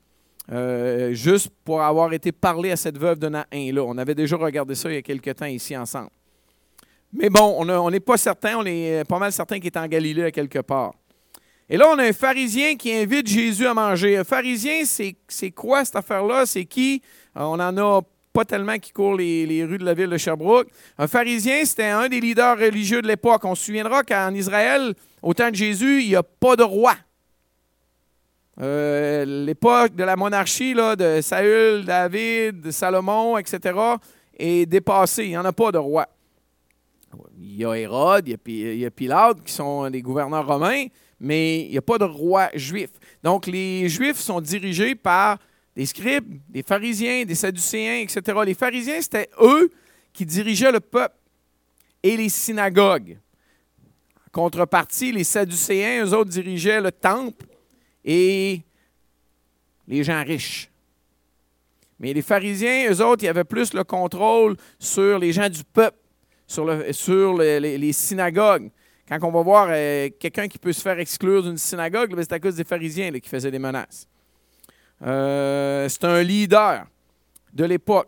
euh, 0.52 1.14
juste 1.14 1.50
pour 1.64 1.82
avoir 1.82 2.12
été 2.14 2.32
parlé 2.32 2.72
à 2.72 2.76
cette 2.76 2.98
veuve 2.98 3.20
de 3.20 3.30
Nain-là. 3.30 3.84
On 3.84 3.98
avait 3.98 4.16
déjà 4.16 4.38
regardé 4.38 4.76
ça 4.76 4.90
il 4.90 4.96
y 4.96 4.98
a 4.98 5.02
quelques 5.02 5.36
temps 5.36 5.46
ici 5.46 5.76
ensemble. 5.78 6.10
Mais 7.14 7.30
bon, 7.30 7.56
on 7.60 7.92
n'est 7.92 8.00
pas 8.00 8.18
certain, 8.18 8.58
on 8.58 8.66
est 8.66 9.04
pas 9.08 9.20
mal 9.20 9.32
certain 9.32 9.58
qu'il 9.58 9.68
est 9.68 9.78
en 9.78 9.88
Galilée 9.88 10.24
à 10.24 10.32
quelque 10.32 10.60
part. 10.60 10.94
Et 11.70 11.78
là, 11.78 11.88
on 11.90 11.98
a 12.00 12.04
un 12.04 12.14
pharisien 12.14 12.76
qui 12.76 12.92
invite 12.92 13.28
Jésus 13.28 13.66
à 13.66 13.74
manger. 13.74 14.18
Un 14.18 14.26
pharisien, 14.26 14.84
c'est 14.84 15.52
quoi 15.52 15.86
cette 15.86 15.96
affaire-là? 15.96 16.46
C'est 16.46 16.66
qui? 16.66 17.02
Euh, 17.38 17.44
on 17.44 17.56
n'en 17.56 17.78
a 17.78 18.02
pas 18.34 18.44
tellement 18.44 18.78
qui 18.78 18.92
courent 18.92 19.16
les, 19.16 19.64
rues 19.64 19.78
de 19.78 19.86
la 19.86 19.94
ville 19.94 20.10
de 20.10 20.18
Sherbrooke. 20.18 20.68
Un 20.98 21.08
pharisien, 21.08 21.64
c'était 21.64 21.86
un 21.86 22.10
des 22.10 22.20
leaders 22.20 22.58
religieux 22.58 23.02
de 23.02 23.08
l'époque. 23.08 23.46
On 23.46 23.56
se 23.56 23.66
souviendra 23.66 24.04
qu'en 24.04 24.34
Israël, 24.34 24.94
au 25.22 25.34
temps 25.34 25.50
de 25.50 25.56
Jésus, 25.56 26.02
il 26.02 26.10
n'y 26.10 26.16
a 26.16 26.24
pas 26.24 26.58
de 26.58 26.64
roi. 26.64 26.94
Euh, 28.60 29.24
l'époque 29.46 29.96
de 29.96 30.04
la 30.04 30.16
monarchie 30.16 30.74
là, 30.74 30.96
de 30.96 31.22
Saül, 31.22 31.86
David, 31.86 32.72
Salomon, 32.72 33.38
etc., 33.38 33.80
est 34.38 34.66
dépassée. 34.66 35.26
Il 35.26 35.30
n'y 35.30 35.38
en 35.38 35.46
a 35.46 35.54
pas 35.54 35.72
de 35.72 35.78
roi. 35.78 36.08
Il 37.40 37.56
y 37.56 37.66
a 37.66 37.74
Hérode, 37.76 38.28
il 38.28 38.78
y 38.78 38.86
a 38.86 38.92
Pilate, 38.92 39.44
qui 39.44 39.54
sont 39.54 39.90
des 39.90 40.02
gouverneurs 40.02 40.46
romains, 40.46 40.86
mais 41.20 41.62
il 41.66 41.72
n'y 41.72 41.78
a 41.78 41.82
pas 41.82 41.98
de 41.98 42.06
roi 42.06 42.50
juif. 42.54 42.90
Donc, 43.24 43.48
les 43.48 43.90
Juifs 43.90 44.18
sont 44.18 44.40
dirigés 44.40 44.96
par 44.96 45.38
des 45.76 45.86
scribes, 45.86 46.40
des 46.50 46.64
pharisiens, 46.64 47.26
des 47.26 47.36
sadducéens, 47.36 48.02
etc. 48.02 48.40
Les 48.46 48.54
pharisiens, 48.54 49.02
c'était 49.02 49.30
eux 49.42 49.70
qui 50.14 50.26
dirigeaient 50.26 50.72
le 50.72 50.80
peuple 50.80 51.16
et 52.04 52.16
les 52.18 52.30
synagogues. 52.30 53.18
En 54.28 54.30
contrepartie, 54.32 55.12
les 55.12 55.24
sadducéens, 55.24 56.06
eux 56.06 56.14
autres, 56.14 56.30
dirigeaient 56.30 56.82
le 56.82 56.92
temple 56.92 57.46
et 58.04 58.62
les 59.88 60.04
gens 60.04 60.24
riches. 60.24 60.70
Mais 62.00 62.14
les 62.14 62.22
pharisiens, 62.22 62.92
eux 62.92 63.02
autres, 63.06 63.24
ils 63.24 63.28
avaient 63.28 63.44
plus 63.44 63.74
le 63.74 63.84
contrôle 63.84 64.58
sur 64.80 65.20
les 65.20 65.32
gens 65.34 65.50
du 65.50 65.64
peuple, 65.64 65.98
sur, 66.48 66.66
le, 66.66 66.92
sur 66.94 67.38
les 67.38 67.94
synagogues. 67.94 68.72
Quand 69.12 69.28
on 69.28 69.32
va 69.32 69.42
voir 69.42 69.68
euh, 69.70 70.10
quelqu'un 70.20 70.48
qui 70.48 70.58
peut 70.58 70.72
se 70.72 70.82
faire 70.82 70.98
exclure 70.98 71.44
d'une 71.44 71.58
synagogue, 71.58 72.16
ben, 72.16 72.22
c'est 72.22 72.32
à 72.32 72.40
cause 72.40 72.56
des 72.56 72.64
pharisiens 72.64 73.12
qui 73.12 73.28
faisaient 73.28 73.52
des 73.52 73.60
menaces. 73.60 74.08
Euh, 75.02 75.90
c'est 75.90 76.06
un 76.06 76.24
leader 76.24 76.86
de 77.54 77.66
l'époque. 77.66 78.08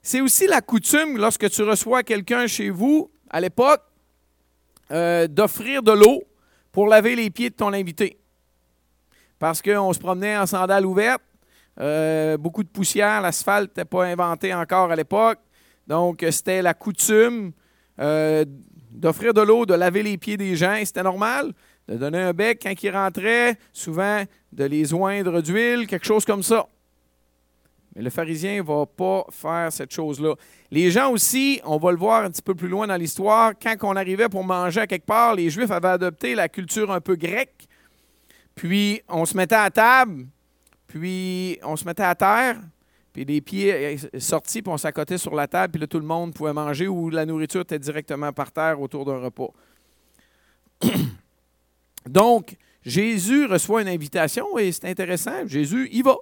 C'est 0.00 0.20
aussi 0.20 0.46
la 0.46 0.60
coutume, 0.60 1.16
lorsque 1.18 1.50
tu 1.50 1.62
reçois 1.62 2.04
quelqu'un 2.04 2.46
chez 2.46 2.70
vous, 2.70 3.10
à 3.30 3.40
l'époque, 3.40 3.82
euh, 4.92 5.26
d'offrir 5.26 5.82
de 5.82 5.90
l'eau 5.90 6.22
pour 6.70 6.86
laver 6.86 7.16
les 7.16 7.30
pieds 7.30 7.50
de 7.50 7.56
ton 7.56 7.72
invité. 7.72 8.16
Parce 9.38 9.60
qu'on 9.60 9.92
se 9.92 9.98
promenait 9.98 10.36
en 10.38 10.46
sandales 10.46 10.86
ouvertes, 10.86 11.22
beaucoup 12.38 12.62
de 12.62 12.68
poussière, 12.68 13.20
l'asphalte 13.20 13.70
n'était 13.70 13.84
pas 13.84 14.04
inventé 14.04 14.54
encore 14.54 14.90
à 14.90 14.96
l'époque. 14.96 15.38
Donc, 15.86 16.24
c'était 16.30 16.62
la 16.62 16.74
coutume 16.74 17.52
d'offrir 17.98 19.34
de 19.34 19.40
l'eau, 19.40 19.66
de 19.66 19.74
laver 19.74 20.02
les 20.02 20.16
pieds 20.16 20.36
des 20.36 20.56
gens, 20.56 20.76
c'était 20.84 21.02
normal. 21.02 21.52
De 21.86 21.96
donner 21.96 22.20
un 22.20 22.32
bec 22.32 22.60
quand 22.62 22.82
ils 22.82 22.90
rentraient, 22.90 23.58
souvent 23.70 24.22
de 24.52 24.64
les 24.64 24.94
oindre 24.94 25.42
d'huile, 25.42 25.86
quelque 25.86 26.06
chose 26.06 26.24
comme 26.24 26.42
ça. 26.42 26.66
Mais 27.94 28.02
le 28.02 28.08
pharisien 28.08 28.56
ne 28.56 28.62
va 28.62 28.86
pas 28.86 29.26
faire 29.30 29.70
cette 29.70 29.92
chose-là. 29.92 30.34
Les 30.70 30.90
gens 30.90 31.10
aussi, 31.10 31.60
on 31.64 31.76
va 31.76 31.90
le 31.90 31.98
voir 31.98 32.24
un 32.24 32.30
petit 32.30 32.40
peu 32.40 32.54
plus 32.54 32.68
loin 32.68 32.86
dans 32.86 32.96
l'histoire, 32.96 33.52
quand 33.60 33.74
on 33.82 33.96
arrivait 33.96 34.30
pour 34.30 34.44
manger 34.44 34.80
à 34.80 34.86
quelque 34.86 35.04
part, 35.04 35.34
les 35.34 35.50
Juifs 35.50 35.70
avaient 35.70 35.88
adopté 35.88 36.34
la 36.34 36.48
culture 36.48 36.90
un 36.90 37.02
peu 37.02 37.16
grecque. 37.16 37.66
Puis 38.54 39.02
on 39.08 39.24
se 39.24 39.36
mettait 39.36 39.54
à 39.54 39.70
table, 39.70 40.26
puis 40.86 41.58
on 41.62 41.76
se 41.76 41.84
mettait 41.84 42.02
à 42.04 42.14
terre, 42.14 42.60
puis 43.12 43.24
les 43.24 43.40
pieds 43.40 43.72
euh, 43.72 44.18
sortis, 44.18 44.62
puis 44.62 44.72
on 44.72 44.76
s'accotait 44.76 45.18
sur 45.18 45.34
la 45.34 45.46
table, 45.46 45.72
puis 45.72 45.80
là, 45.80 45.86
tout 45.86 45.98
le 45.98 46.06
monde 46.06 46.34
pouvait 46.34 46.52
manger 46.52 46.88
ou 46.88 47.10
la 47.10 47.26
nourriture 47.26 47.62
était 47.62 47.78
directement 47.78 48.32
par 48.32 48.52
terre 48.52 48.80
autour 48.80 49.04
d'un 49.04 49.18
repas. 49.18 49.50
Donc, 52.06 52.56
Jésus 52.84 53.46
reçoit 53.46 53.82
une 53.82 53.88
invitation 53.88 54.58
et 54.58 54.70
c'est 54.72 54.86
intéressant. 54.86 55.46
Jésus, 55.46 55.88
il 55.92 56.04
va. 56.04 56.16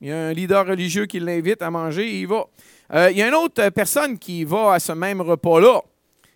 Il 0.00 0.08
y 0.08 0.12
a 0.12 0.28
un 0.28 0.32
leader 0.32 0.66
religieux 0.66 1.04
qui 1.04 1.20
l'invite 1.20 1.60
à 1.60 1.70
manger 1.70 2.08
et 2.08 2.20
il 2.20 2.26
va. 2.26 2.46
Euh, 2.94 3.10
il 3.10 3.18
y 3.18 3.22
a 3.22 3.28
une 3.28 3.34
autre 3.34 3.68
personne 3.68 4.18
qui 4.18 4.44
va 4.44 4.74
à 4.74 4.78
ce 4.80 4.92
même 4.92 5.20
repas-là. 5.20 5.82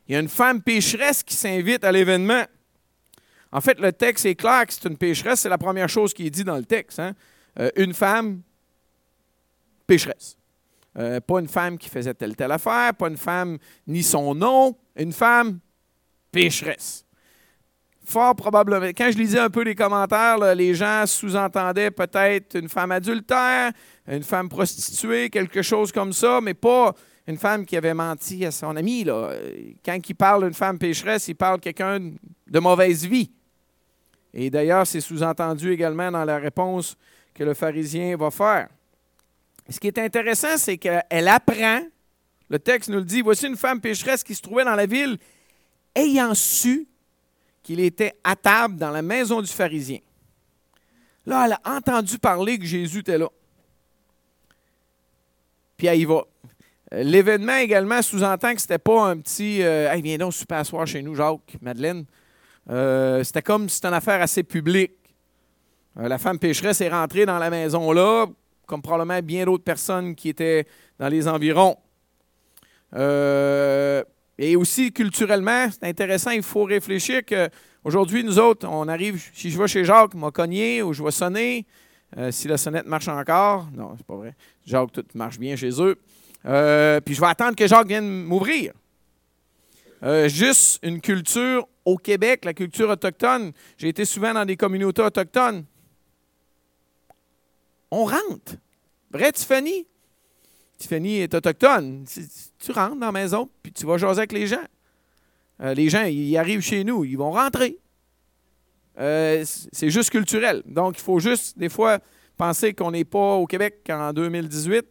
Il 0.06 0.12
y 0.12 0.16
a 0.16 0.20
une 0.20 0.28
femme 0.28 0.60
pécheresse 0.62 1.22
qui 1.22 1.34
s'invite 1.34 1.82
à 1.82 1.90
l'événement. 1.90 2.44
En 3.54 3.60
fait, 3.60 3.78
le 3.78 3.92
texte 3.92 4.26
est 4.26 4.34
clair 4.34 4.66
que 4.66 4.72
c'est 4.72 4.84
une 4.84 4.96
pécheresse. 4.96 5.40
C'est 5.40 5.48
la 5.48 5.58
première 5.58 5.88
chose 5.88 6.12
qui 6.12 6.26
est 6.26 6.30
dit 6.30 6.42
dans 6.42 6.56
le 6.56 6.64
texte. 6.64 6.98
Hein. 6.98 7.12
Euh, 7.60 7.70
une 7.76 7.94
femme 7.94 8.42
pécheresse. 9.86 10.36
Euh, 10.98 11.20
pas 11.20 11.38
une 11.38 11.46
femme 11.46 11.78
qui 11.78 11.88
faisait 11.88 12.14
telle 12.14 12.34
telle 12.34 12.50
affaire, 12.50 12.94
pas 12.94 13.08
une 13.08 13.16
femme 13.16 13.58
ni 13.86 14.02
son 14.02 14.34
nom, 14.34 14.76
une 14.96 15.12
femme 15.12 15.60
pécheresse. 16.32 17.04
Fort 18.04 18.34
probablement. 18.34 18.86
Quand 18.88 19.10
je 19.12 19.18
lisais 19.18 19.38
un 19.38 19.50
peu 19.50 19.62
les 19.62 19.76
commentaires, 19.76 20.54
les 20.56 20.74
gens 20.74 21.04
sous-entendaient 21.06 21.92
peut-être 21.92 22.58
une 22.58 22.68
femme 22.68 22.90
adultère, 22.90 23.70
une 24.08 24.24
femme 24.24 24.48
prostituée, 24.48 25.30
quelque 25.30 25.62
chose 25.62 25.92
comme 25.92 26.12
ça, 26.12 26.40
mais 26.42 26.54
pas 26.54 26.92
une 27.28 27.38
femme 27.38 27.64
qui 27.64 27.76
avait 27.76 27.94
menti 27.94 28.44
à 28.44 28.50
son 28.50 28.74
ami. 28.74 29.06
Quand 29.84 29.98
il 30.08 30.14
parle 30.14 30.44
d'une 30.44 30.54
femme 30.54 30.76
pécheresse, 30.76 31.28
il 31.28 31.36
parle 31.36 31.58
de 31.58 31.62
quelqu'un 31.62 32.00
de 32.00 32.58
mauvaise 32.58 33.06
vie. 33.06 33.30
Et 34.34 34.50
d'ailleurs, 34.50 34.86
c'est 34.86 35.00
sous-entendu 35.00 35.72
également 35.72 36.10
dans 36.10 36.24
la 36.24 36.38
réponse 36.38 36.96
que 37.32 37.44
le 37.44 37.54
pharisien 37.54 38.16
va 38.16 38.32
faire. 38.32 38.68
Ce 39.68 39.78
qui 39.78 39.86
est 39.86 39.98
intéressant, 39.98 40.56
c'est 40.56 40.76
qu'elle 40.76 41.28
apprend, 41.28 41.80
le 42.50 42.58
texte 42.58 42.90
nous 42.90 42.98
le 42.98 43.04
dit, 43.04 43.22
voici 43.22 43.46
une 43.46 43.56
femme 43.56 43.80
pécheresse 43.80 44.24
qui 44.24 44.34
se 44.34 44.42
trouvait 44.42 44.64
dans 44.64 44.74
la 44.74 44.86
ville, 44.86 45.16
ayant 45.94 46.34
su 46.34 46.88
qu'il 47.62 47.80
était 47.80 48.14
à 48.24 48.34
table 48.34 48.76
dans 48.76 48.90
la 48.90 49.02
maison 49.02 49.40
du 49.40 49.50
pharisien. 49.50 50.00
Là, 51.24 51.46
elle 51.46 51.52
a 51.52 51.76
entendu 51.76 52.18
parler 52.18 52.58
que 52.58 52.66
Jésus 52.66 52.98
était 52.98 53.16
là. 53.16 53.28
Puis 55.76 55.86
elle 55.86 56.00
y 56.00 56.04
va. 56.04 56.24
L'événement 56.92 57.56
également 57.56 58.02
sous-entend 58.02 58.54
que 58.54 58.60
ce 58.60 58.66
n'était 58.66 58.78
pas 58.78 59.06
un 59.06 59.18
petit 59.18 59.62
euh, 59.62 59.92
viens 60.02 60.18
donc 60.18 60.34
super 60.34 60.66
soir 60.66 60.86
chez 60.86 61.02
nous, 61.02 61.14
Jacques, 61.14 61.56
Madeleine. 61.62 62.04
Euh, 62.70 63.22
c'était 63.24 63.42
comme 63.42 63.68
si 63.68 63.76
c'était 63.76 63.88
une 63.88 63.94
affaire 63.94 64.20
assez 64.22 64.42
publique. 64.42 64.92
la 65.96 66.18
femme 66.18 66.38
pécheresse 66.38 66.80
est 66.80 66.88
rentrée 66.88 67.26
dans 67.26 67.38
la 67.38 67.50
maison 67.50 67.92
là, 67.92 68.26
comme 68.66 68.82
probablement 68.82 69.20
bien 69.22 69.44
d'autres 69.44 69.64
personnes 69.64 70.14
qui 70.14 70.28
étaient 70.28 70.66
dans 70.98 71.08
les 71.08 71.28
environs. 71.28 71.76
Euh, 72.94 74.02
et 74.38 74.56
aussi 74.56 74.92
culturellement, 74.92 75.68
c'est 75.70 75.84
intéressant, 75.84 76.30
il 76.30 76.42
faut 76.42 76.64
réfléchir 76.64 77.22
qu'aujourd'hui, 77.24 78.24
nous 78.24 78.38
autres, 78.38 78.66
on 78.68 78.88
arrive, 78.88 79.22
si 79.32 79.50
je 79.50 79.58
vais 79.58 79.68
chez 79.68 79.84
Jacques, 79.84 80.14
m'a 80.14 80.30
cogné 80.30 80.82
ou 80.82 80.92
je 80.92 81.02
vais 81.02 81.10
sonner, 81.10 81.66
euh, 82.16 82.30
si 82.30 82.48
la 82.48 82.56
sonnette 82.56 82.86
marche 82.86 83.08
encore, 83.08 83.68
non, 83.74 83.94
c'est 83.96 84.06
pas 84.06 84.16
vrai, 84.16 84.34
Jacques, 84.66 84.92
tout 84.92 85.04
marche 85.14 85.38
bien 85.38 85.56
chez 85.56 85.70
eux, 85.80 85.96
euh, 86.46 87.00
puis 87.00 87.14
je 87.14 87.20
vais 87.20 87.26
attendre 87.26 87.56
que 87.56 87.66
Jacques 87.66 87.88
vienne 87.88 88.24
m'ouvrir. 88.24 88.72
juste 90.26 90.80
une 90.82 91.00
culture 91.00 91.66
au 91.84 91.96
Québec, 91.96 92.44
la 92.44 92.54
culture 92.54 92.88
autochtone. 92.88 93.52
J'ai 93.76 93.88
été 93.88 94.04
souvent 94.04 94.32
dans 94.32 94.44
des 94.44 94.56
communautés 94.56 95.02
autochtones 95.02 95.64
on 97.94 98.04
rentre. 98.04 98.56
Vrai, 99.10 99.30
Tiffany? 99.30 99.86
Tiffany 100.78 101.18
est 101.20 101.34
autochtone. 101.34 102.04
Tu 102.58 102.72
rentres 102.72 102.96
dans 102.96 103.06
la 103.06 103.12
maison, 103.12 103.48
puis 103.62 103.72
tu 103.72 103.86
vas 103.86 103.98
jaser 103.98 104.20
avec 104.20 104.32
les 104.32 104.46
gens. 104.46 104.64
Euh, 105.60 105.74
les 105.74 105.88
gens, 105.88 106.02
ils 106.02 106.36
arrivent 106.36 106.60
chez 106.60 106.82
nous, 106.82 107.04
ils 107.04 107.16
vont 107.16 107.30
rentrer. 107.30 107.78
Euh, 108.98 109.44
c'est 109.44 109.90
juste 109.90 110.10
culturel. 110.10 110.62
Donc, 110.66 110.98
il 110.98 111.02
faut 111.02 111.20
juste, 111.20 111.56
des 111.56 111.68
fois, 111.68 112.00
penser 112.36 112.74
qu'on 112.74 112.90
n'est 112.90 113.04
pas 113.04 113.34
au 113.34 113.46
Québec 113.46 113.88
en 113.88 114.12
2018. 114.12 114.84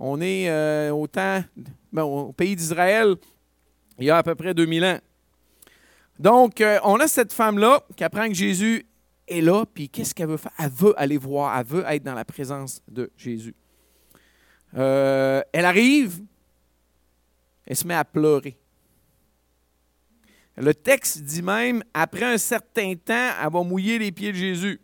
On 0.00 0.20
est 0.20 0.50
euh, 0.50 0.90
au 0.90 1.06
temps, 1.06 1.44
ben, 1.92 2.02
au 2.02 2.32
pays 2.32 2.56
d'Israël, 2.56 3.14
il 3.98 4.06
y 4.06 4.10
a 4.10 4.16
à 4.16 4.22
peu 4.24 4.34
près 4.34 4.54
2000 4.54 4.84
ans. 4.84 4.98
Donc, 6.20 6.62
on 6.84 7.00
a 7.00 7.08
cette 7.08 7.32
femme-là 7.32 7.82
qui 7.96 8.04
apprend 8.04 8.28
que 8.28 8.34
Jésus 8.34 8.86
est 9.26 9.40
là, 9.40 9.64
puis 9.64 9.88
qu'est-ce 9.88 10.14
qu'elle 10.14 10.28
veut 10.28 10.36
faire? 10.36 10.52
Elle 10.58 10.68
veut 10.68 10.92
aller 11.00 11.16
voir, 11.16 11.58
elle 11.58 11.64
veut 11.64 11.84
être 11.86 12.02
dans 12.02 12.14
la 12.14 12.26
présence 12.26 12.82
de 12.88 13.10
Jésus. 13.16 13.54
Euh, 14.76 15.40
elle 15.50 15.64
arrive, 15.64 16.20
elle 17.64 17.74
se 17.74 17.86
met 17.86 17.94
à 17.94 18.04
pleurer. 18.04 18.58
Le 20.58 20.74
texte 20.74 21.22
dit 21.22 21.40
même, 21.40 21.82
après 21.94 22.26
un 22.26 22.36
certain 22.36 22.94
temps, 22.96 23.30
elle 23.42 23.50
va 23.50 23.62
mouiller 23.62 23.98
les 23.98 24.12
pieds 24.12 24.32
de 24.32 24.36
Jésus. 24.36 24.78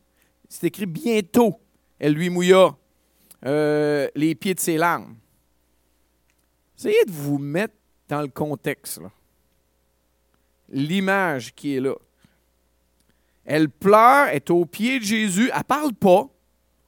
C'est 0.49 0.69
écrit 0.69 0.87
bientôt, 0.87 1.61
elle 1.99 2.14
lui 2.14 2.31
mouilla 2.31 2.75
euh, 3.45 4.09
les 4.14 4.35
pieds 4.35 4.55
de 4.55 4.61
ses 4.61 4.78
larmes. 4.78 5.16
Essayez 6.78 7.05
de 7.05 7.12
vous 7.12 7.37
mettre 7.37 7.75
dans 8.09 8.23
le 8.23 8.28
contexte, 8.28 9.00
l'image 10.68 11.54
qui 11.54 11.76
est 11.76 11.80
là. 11.80 11.94
Elle 13.44 13.68
pleure, 13.68 14.28
est 14.28 14.50
au 14.50 14.64
pied 14.64 14.99
de 14.99 15.04
Jésus, 15.04 15.50
elle 15.52 15.58
ne 15.58 15.62
parle 15.62 15.92
pas, 15.92 16.28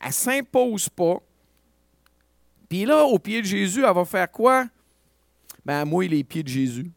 elle 0.00 0.08
ne 0.08 0.12
s'impose 0.12 0.88
pas. 0.88 1.18
Puis 2.68 2.84
là, 2.84 3.04
au 3.04 3.18
pied 3.18 3.40
de 3.40 3.46
Jésus, 3.46 3.84
elle 3.84 3.94
va 3.94 4.04
faire 4.04 4.30
quoi? 4.30 4.66
Ben, 5.64 5.82
elle 5.82 5.88
mouille 5.88 6.08
les 6.08 6.24
pieds 6.24 6.42
de 6.42 6.48
Jésus. 6.48 6.90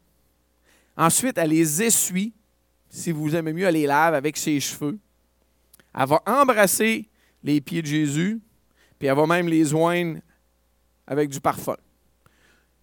Ensuite, 0.97 1.37
elle 1.37 1.49
les 1.49 1.81
essuie. 1.81 2.33
Si 2.89 3.11
vous 3.11 3.35
aimez 3.35 3.53
mieux, 3.53 3.65
elle 3.65 3.75
les 3.75 3.87
lave 3.87 4.13
avec 4.13 4.35
ses 4.35 4.59
cheveux. 4.59 4.99
Elle 5.97 6.07
va 6.07 6.21
embrasser 6.25 7.07
les 7.43 7.61
pieds 7.61 7.81
de 7.81 7.87
Jésus, 7.87 8.39
puis 8.99 9.07
elle 9.07 9.15
va 9.15 9.25
même 9.25 9.47
les 9.47 9.65
joindre 9.65 10.19
avec 11.07 11.29
du 11.29 11.39
parfum. 11.39 11.77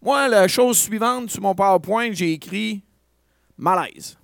Moi, 0.00 0.28
la 0.28 0.48
chose 0.48 0.78
suivante 0.78 1.30
sur 1.30 1.42
mon 1.42 1.54
PowerPoint, 1.54 2.12
j'ai 2.12 2.32
écrit 2.32 2.82
malaise. 3.58 4.16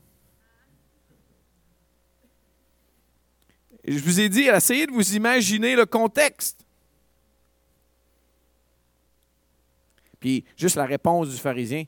Je 3.86 3.98
vous 3.98 4.18
ai 4.18 4.28
dit, 4.28 4.42
essayez 4.42 4.86
de 4.86 4.92
vous 4.92 5.14
imaginer 5.14 5.76
le 5.76 5.84
contexte. 5.84 6.64
Puis, 10.18 10.42
juste 10.56 10.76
la 10.76 10.86
réponse 10.86 11.28
du 11.28 11.36
pharisien. 11.36 11.84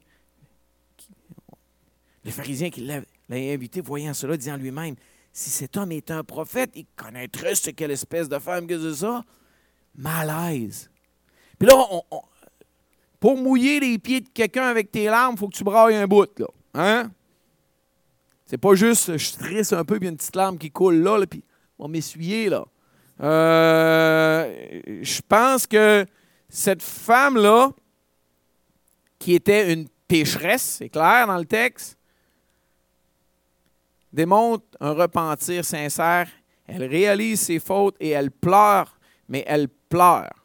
Le 2.22 2.30
pharisien 2.30 2.68
qui 2.68 2.82
l'a 2.82 3.00
invité, 3.30 3.80
voyant 3.80 4.12
cela, 4.12 4.36
disant 4.36 4.58
lui-même 4.58 4.96
Si 5.32 5.48
cet 5.48 5.78
homme 5.78 5.92
est 5.92 6.10
un 6.10 6.22
prophète, 6.22 6.72
il 6.74 6.84
connaîtrait 6.96 7.54
ce 7.54 7.70
quelle 7.70 7.92
espèce 7.92 8.28
de 8.28 8.38
femme 8.38 8.66
que 8.66 8.78
c'est 8.78 9.00
ça. 9.00 9.24
Malaise. 9.94 10.90
Puis 11.58 11.66
là, 11.66 11.82
pour 13.18 13.38
mouiller 13.38 13.80
les 13.80 13.98
pieds 13.98 14.20
de 14.20 14.28
quelqu'un 14.28 14.66
avec 14.66 14.92
tes 14.92 15.06
larmes, 15.06 15.34
il 15.36 15.38
faut 15.38 15.48
que 15.48 15.56
tu 15.56 15.64
brailles 15.64 15.94
un 15.94 16.06
bout. 16.06 16.38
Là. 16.38 16.46
Hein? 16.74 17.10
C'est 18.46 18.58
pas 18.58 18.74
juste 18.74 19.16
je 19.16 19.24
stresse 19.24 19.72
un 19.72 19.84
peu, 19.84 19.98
puis 19.98 20.08
une 20.08 20.16
petite 20.16 20.36
larme 20.36 20.56
qui 20.56 20.70
coule 20.70 20.96
là, 20.96 21.18
là 21.18 21.26
puis 21.26 21.42
on 21.78 21.84
va 21.84 21.90
m'essuyer. 21.90 22.48
là. 22.48 22.64
Euh, 23.20 24.80
je 25.02 25.20
pense 25.26 25.66
que 25.66 26.06
cette 26.48 26.82
femme-là, 26.82 27.70
qui 29.18 29.34
était 29.34 29.72
une 29.72 29.88
pécheresse, 30.06 30.76
c'est 30.78 30.88
clair 30.88 31.26
dans 31.26 31.38
le 31.38 31.44
texte, 31.44 31.98
démontre 34.12 34.64
un 34.80 34.92
repentir 34.92 35.64
sincère. 35.64 36.28
Elle 36.66 36.84
réalise 36.84 37.40
ses 37.40 37.58
fautes 37.58 37.96
et 38.00 38.10
elle 38.10 38.30
pleure, 38.30 38.98
mais 39.28 39.44
elle 39.46 39.68
pleure. 39.68 40.35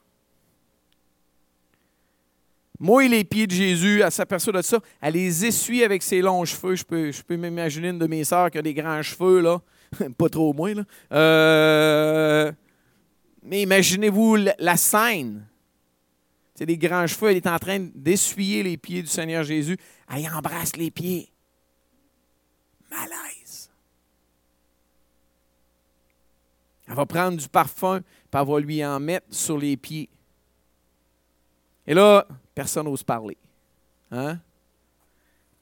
Mouille 2.81 3.09
les 3.09 3.23
pieds 3.23 3.45
de 3.45 3.51
Jésus, 3.51 4.01
elle 4.01 4.11
s'aperçoit 4.11 4.53
de 4.53 4.61
ça. 4.63 4.79
Elle 4.99 5.13
les 5.13 5.45
essuie 5.45 5.83
avec 5.83 6.01
ses 6.01 6.19
longs 6.19 6.43
cheveux. 6.45 6.73
Je 6.73 6.83
peux, 6.83 7.11
je 7.11 7.21
m'imaginer 7.35 7.89
une 7.89 7.99
de 7.99 8.07
mes 8.07 8.23
sœurs 8.23 8.49
qui 8.49 8.57
a 8.57 8.63
des 8.63 8.73
grands 8.73 9.03
cheveux, 9.03 9.39
là. 9.39 9.61
Pas 10.17 10.29
trop 10.29 10.51
moins, 10.51 10.73
là. 10.73 10.83
Euh, 11.11 12.51
mais 13.43 13.61
imaginez-vous 13.61 14.35
la, 14.57 14.77
scène. 14.77 15.45
C'est 16.55 16.65
des 16.65 16.79
grands 16.79 17.05
cheveux. 17.05 17.29
Elle 17.29 17.37
est 17.37 17.45
en 17.45 17.59
train 17.59 17.87
d'essuyer 17.93 18.63
les 18.63 18.77
pieds 18.77 19.03
du 19.03 19.09
Seigneur 19.09 19.43
Jésus. 19.43 19.77
Elle 20.11 20.27
embrasse 20.33 20.75
les 20.75 20.89
pieds. 20.89 21.31
Malaise. 22.89 23.69
Elle 26.87 26.95
va 26.95 27.05
prendre 27.05 27.37
du 27.37 27.47
parfum, 27.47 28.01
puis 28.01 28.41
elle 28.41 28.47
va 28.47 28.59
lui 28.59 28.83
en 28.83 28.99
mettre 28.99 29.27
sur 29.29 29.59
les 29.59 29.77
pieds. 29.77 30.09
Et 31.85 31.93
là, 31.93 32.25
personne 32.53 32.85
n'ose 32.85 33.03
parler. 33.03 33.37
Hein? 34.11 34.39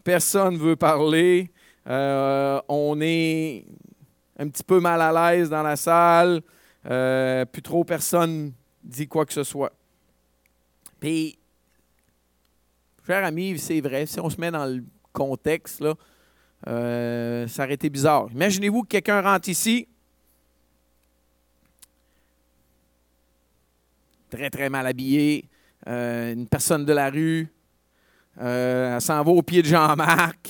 Personne 0.04 0.54
ne 0.54 0.60
veut 0.60 0.76
parler. 0.76 1.52
Euh, 1.88 2.62
on 2.68 3.00
est 3.02 3.66
un 4.38 4.48
petit 4.48 4.64
peu 4.64 4.80
mal 4.80 5.02
à 5.02 5.34
l'aise 5.34 5.50
dans 5.50 5.64
la 5.64 5.76
salle. 5.76 6.42
Euh, 6.86 7.46
plus 7.46 7.62
trop 7.62 7.84
personne 7.84 8.54
dit 8.84 9.08
quoi 9.08 9.26
que 9.26 9.34
ce 9.34 9.44
soit. 9.44 9.74
Puis, 11.00 11.38
cher 13.06 13.24
ami, 13.24 13.58
c'est 13.60 13.82
vrai, 13.82 14.06
si 14.06 14.20
on 14.20 14.30
se 14.30 14.40
met 14.40 14.52
dans 14.52 14.66
le 14.66 14.84
contexte, 15.14 15.82
là, 15.82 15.96
euh, 16.68 17.48
ça 17.48 17.64
aurait 17.64 17.74
été 17.74 17.90
bizarre. 17.90 18.28
Imaginez-vous 18.32 18.84
que 18.84 18.88
quelqu'un 18.88 19.22
rentre 19.22 19.50
ici, 19.50 19.88
très, 24.30 24.50
très 24.50 24.70
mal 24.70 24.86
habillé, 24.88 25.46
euh, 25.90 26.34
une 26.34 26.48
personne 26.48 26.86
de 26.86 26.94
la 26.94 27.10
rue, 27.10 27.48
euh, 28.40 28.96
elle 28.96 29.02
s'en 29.02 29.24
va 29.24 29.32
au 29.32 29.42
pied 29.42 29.64
de 29.64 29.68
Jean-Marc, 29.68 30.50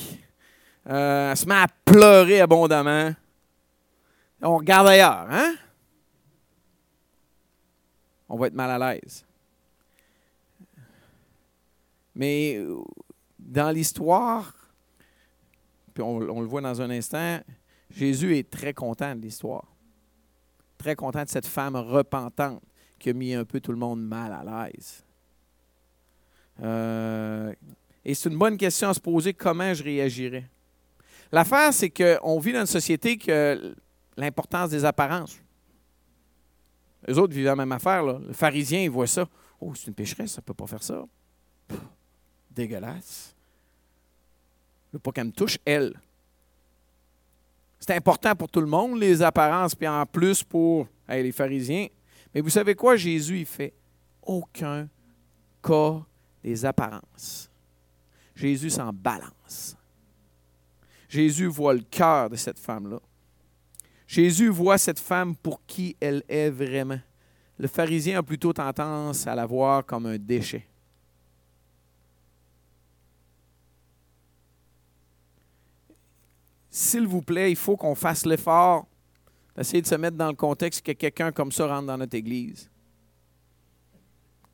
euh, 0.86 1.30
elle 1.30 1.36
se 1.36 1.46
met 1.46 1.54
à 1.54 1.66
pleurer 1.84 2.42
abondamment. 2.42 3.14
On 4.42 4.58
regarde 4.58 4.88
ailleurs, 4.88 5.26
hein? 5.30 5.54
On 8.28 8.36
va 8.36 8.48
être 8.48 8.54
mal 8.54 8.82
à 8.82 8.92
l'aise. 8.92 9.24
Mais 12.14 12.60
dans 13.38 13.70
l'histoire, 13.70 14.54
puis 15.94 16.02
on, 16.02 16.16
on, 16.16 16.40
le 16.40 16.46
voit 16.46 16.60
dans 16.60 16.82
un 16.82 16.90
instant, 16.90 17.40
Jésus 17.90 18.36
est 18.36 18.50
très 18.50 18.74
content 18.74 19.16
de 19.16 19.22
l'histoire. 19.22 19.66
Très 20.76 20.94
content 20.94 21.24
de 21.24 21.28
cette 21.28 21.46
femme 21.46 21.76
repentante 21.76 22.62
qui 22.98 23.08
a 23.08 23.12
mis 23.14 23.34
un 23.34 23.44
peu 23.44 23.60
tout 23.60 23.72
le 23.72 23.78
monde 23.78 24.02
mal 24.02 24.32
à 24.32 24.68
l'aise. 24.68 25.02
Euh, 26.62 27.52
et 28.04 28.14
c'est 28.14 28.28
une 28.28 28.38
bonne 28.38 28.56
question 28.56 28.88
à 28.88 28.94
se 28.94 29.00
poser 29.00 29.34
comment 29.34 29.72
je 29.74 29.82
réagirais. 29.82 30.48
L'affaire, 31.32 31.72
c'est 31.72 31.90
qu'on 31.90 32.38
vit 32.38 32.52
dans 32.52 32.60
une 32.60 32.66
société 32.66 33.16
que 33.16 33.74
l'importance 34.16 34.70
des 34.70 34.84
apparences. 34.84 35.38
Les 37.06 37.16
autres 37.18 37.34
vivent 37.34 37.46
la 37.46 37.56
même 37.56 37.72
affaire. 37.72 38.02
Là. 38.02 38.20
Le 38.26 38.32
pharisien, 38.32 38.80
il 38.80 38.90
voit 38.90 39.06
ça. 39.06 39.26
Oh, 39.60 39.74
c'est 39.74 39.86
une 39.86 39.94
pécheresse, 39.94 40.32
ça 40.32 40.40
ne 40.40 40.44
peut 40.44 40.54
pas 40.54 40.66
faire 40.66 40.82
ça. 40.82 41.04
dégueulasse. 42.50 43.34
Je 44.90 44.96
ne 44.96 44.98
veux 44.98 45.02
pas 45.02 45.12
qu'elle 45.12 45.26
me 45.26 45.32
touche, 45.32 45.58
elle. 45.64 45.94
C'est 47.78 47.94
important 47.94 48.34
pour 48.34 48.48
tout 48.48 48.60
le 48.60 48.66
monde, 48.66 48.98
les 48.98 49.22
apparences, 49.22 49.74
puis 49.74 49.88
en 49.88 50.04
plus 50.04 50.42
pour 50.42 50.88
les 51.08 51.32
pharisiens. 51.32 51.86
Mais 52.34 52.40
vous 52.40 52.50
savez 52.50 52.74
quoi, 52.74 52.96
Jésus, 52.96 53.40
il 53.40 53.46
fait 53.46 53.72
aucun 54.22 54.88
cas 55.62 56.02
des 56.42 56.64
apparences. 56.64 57.50
Jésus 58.34 58.70
s'en 58.70 58.92
balance. 58.92 59.76
Jésus 61.08 61.46
voit 61.46 61.74
le 61.74 61.82
cœur 61.82 62.30
de 62.30 62.36
cette 62.36 62.58
femme-là. 62.58 63.00
Jésus 64.06 64.48
voit 64.48 64.78
cette 64.78 64.98
femme 64.98 65.36
pour 65.36 65.64
qui 65.66 65.96
elle 66.00 66.22
est 66.28 66.50
vraiment. 66.50 67.00
Le 67.58 67.68
pharisien 67.68 68.18
a 68.18 68.22
plutôt 68.22 68.52
tendance 68.52 69.26
à 69.26 69.34
la 69.34 69.44
voir 69.46 69.84
comme 69.84 70.06
un 70.06 70.18
déchet. 70.18 70.66
S'il 76.70 77.06
vous 77.06 77.22
plaît, 77.22 77.50
il 77.50 77.56
faut 77.56 77.76
qu'on 77.76 77.94
fasse 77.94 78.24
l'effort 78.24 78.86
d'essayer 79.56 79.82
de 79.82 79.86
se 79.86 79.96
mettre 79.96 80.16
dans 80.16 80.28
le 80.28 80.36
contexte 80.36 80.86
que 80.86 80.92
quelqu'un 80.92 81.32
comme 81.32 81.52
ça 81.52 81.66
rentre 81.66 81.88
dans 81.88 81.98
notre 81.98 82.16
Église 82.16 82.70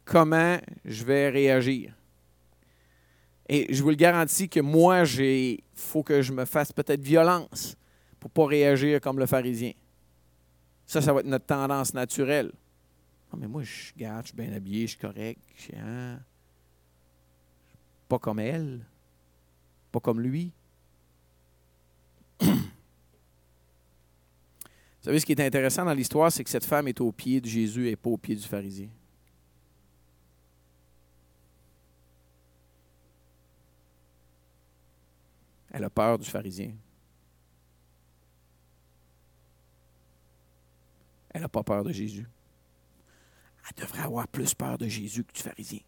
comment 0.07 0.59
je 0.85 1.05
vais 1.05 1.29
réagir. 1.29 1.93
Et 3.49 3.73
je 3.75 3.83
vous 3.83 3.91
le 3.91 3.97
garantis 3.97 4.49
que 4.49 4.61
moi, 4.61 5.05
il 5.05 5.61
faut 5.75 6.03
que 6.03 6.23
je 6.23 6.33
me 6.33 6.47
fasse 6.47 6.73
peut-être 6.73 7.03
violence 7.03 7.77
pour 8.19 8.31
pas 8.31 8.47
réagir 8.47 9.01
comme 9.01 9.19
le 9.19 9.27
pharisien. 9.27 9.73
Ça, 10.87 11.03
ça 11.03 11.13
va 11.13 11.21
être 11.21 11.27
notre 11.27 11.45
tendance 11.45 11.93
naturelle. 11.93 12.51
Non, 13.33 13.39
mais 13.39 13.47
moi, 13.47 13.63
je 13.63 13.93
garde, 13.97 14.23
je 14.27 14.29
suis 14.29 14.37
bien 14.37 14.53
habillé, 14.53 14.87
je 14.87 14.93
suis 14.93 15.01
correct. 15.01 15.41
Je 15.57 15.63
suis, 15.63 15.77
hein, 15.77 16.19
pas 18.09 18.19
comme 18.19 18.39
elle, 18.39 18.87
pas 19.93 20.01
comme 20.01 20.21
lui. 20.21 20.53
Vous 22.41 22.55
savez, 25.03 25.21
ce 25.21 25.27
qui 25.27 25.33
est 25.33 25.41
intéressant 25.41 25.85
dans 25.85 25.95
l'histoire, 25.95 26.33
c'est 26.33 26.43
que 26.43 26.51
cette 26.51 26.65
femme 26.65 26.89
est 26.89 27.01
au 27.01 27.13
pied 27.13 27.41
de 27.41 27.47
Jésus 27.47 27.89
et 27.89 27.97
pas 27.97 28.11
au 28.11 28.17
pied 28.17 28.35
du 28.35 28.43
pharisien. 28.43 28.89
Elle 35.71 35.85
a 35.85 35.91
peur 35.91 36.19
du 36.19 36.29
pharisien. 36.29 36.75
Elle 41.31 41.43
n'a 41.43 41.49
pas 41.49 41.63
peur 41.63 41.85
de 41.85 41.93
Jésus. 41.93 42.27
Elle 43.69 43.83
devrait 43.83 44.03
avoir 44.03 44.27
plus 44.29 44.55
peur 44.55 44.79
de 44.79 44.87
Jésus 44.87 45.25
que 45.25 45.33
du 45.33 45.43
pharisien. 45.43 45.81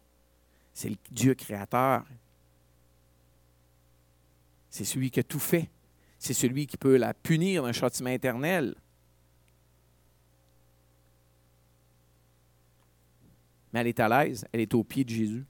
C'est 0.73 0.89
le 0.89 0.97
Dieu 1.11 1.33
créateur. 1.33 2.05
C'est 4.69 4.85
celui 4.85 5.09
qui 5.09 5.19
a 5.19 5.23
tout 5.23 5.39
fait. 5.39 5.69
C'est 6.19 6.33
celui 6.33 6.67
qui 6.67 6.77
peut 6.77 6.97
la 6.97 7.13
punir 7.13 7.63
d'un 7.63 7.71
châtiment 7.71 8.09
éternel. 8.09 8.75
Mais 13.73 13.79
elle 13.79 13.87
est 13.87 13.99
à 13.99 14.09
l'aise, 14.09 14.45
elle 14.51 14.61
est 14.61 14.73
au 14.73 14.83
pied 14.83 15.03
de 15.03 15.09
Jésus 15.09 15.45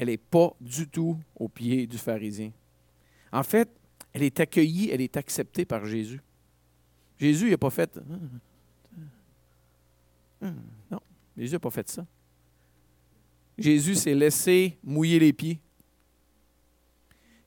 elle 0.00 0.06
n'est 0.06 0.16
pas 0.16 0.56
du 0.62 0.88
tout 0.88 1.18
au 1.36 1.46
pied 1.46 1.86
du 1.86 1.98
pharisien. 1.98 2.52
En 3.30 3.42
fait, 3.42 3.68
elle 4.14 4.22
est 4.22 4.40
accueillie, 4.40 4.88
elle 4.88 5.02
est 5.02 5.14
acceptée 5.18 5.66
par 5.66 5.84
Jésus. 5.84 6.22
Jésus 7.18 7.50
n'a 7.50 7.58
pas 7.58 7.68
fait. 7.68 8.00
Non, 10.40 11.00
Jésus 11.36 11.52
n'a 11.52 11.58
pas 11.58 11.68
fait 11.68 11.86
ça. 11.90 12.06
Jésus 13.58 13.94
s'est 13.94 14.14
laissé 14.14 14.78
mouiller 14.82 15.18
les 15.18 15.34
pieds. 15.34 15.60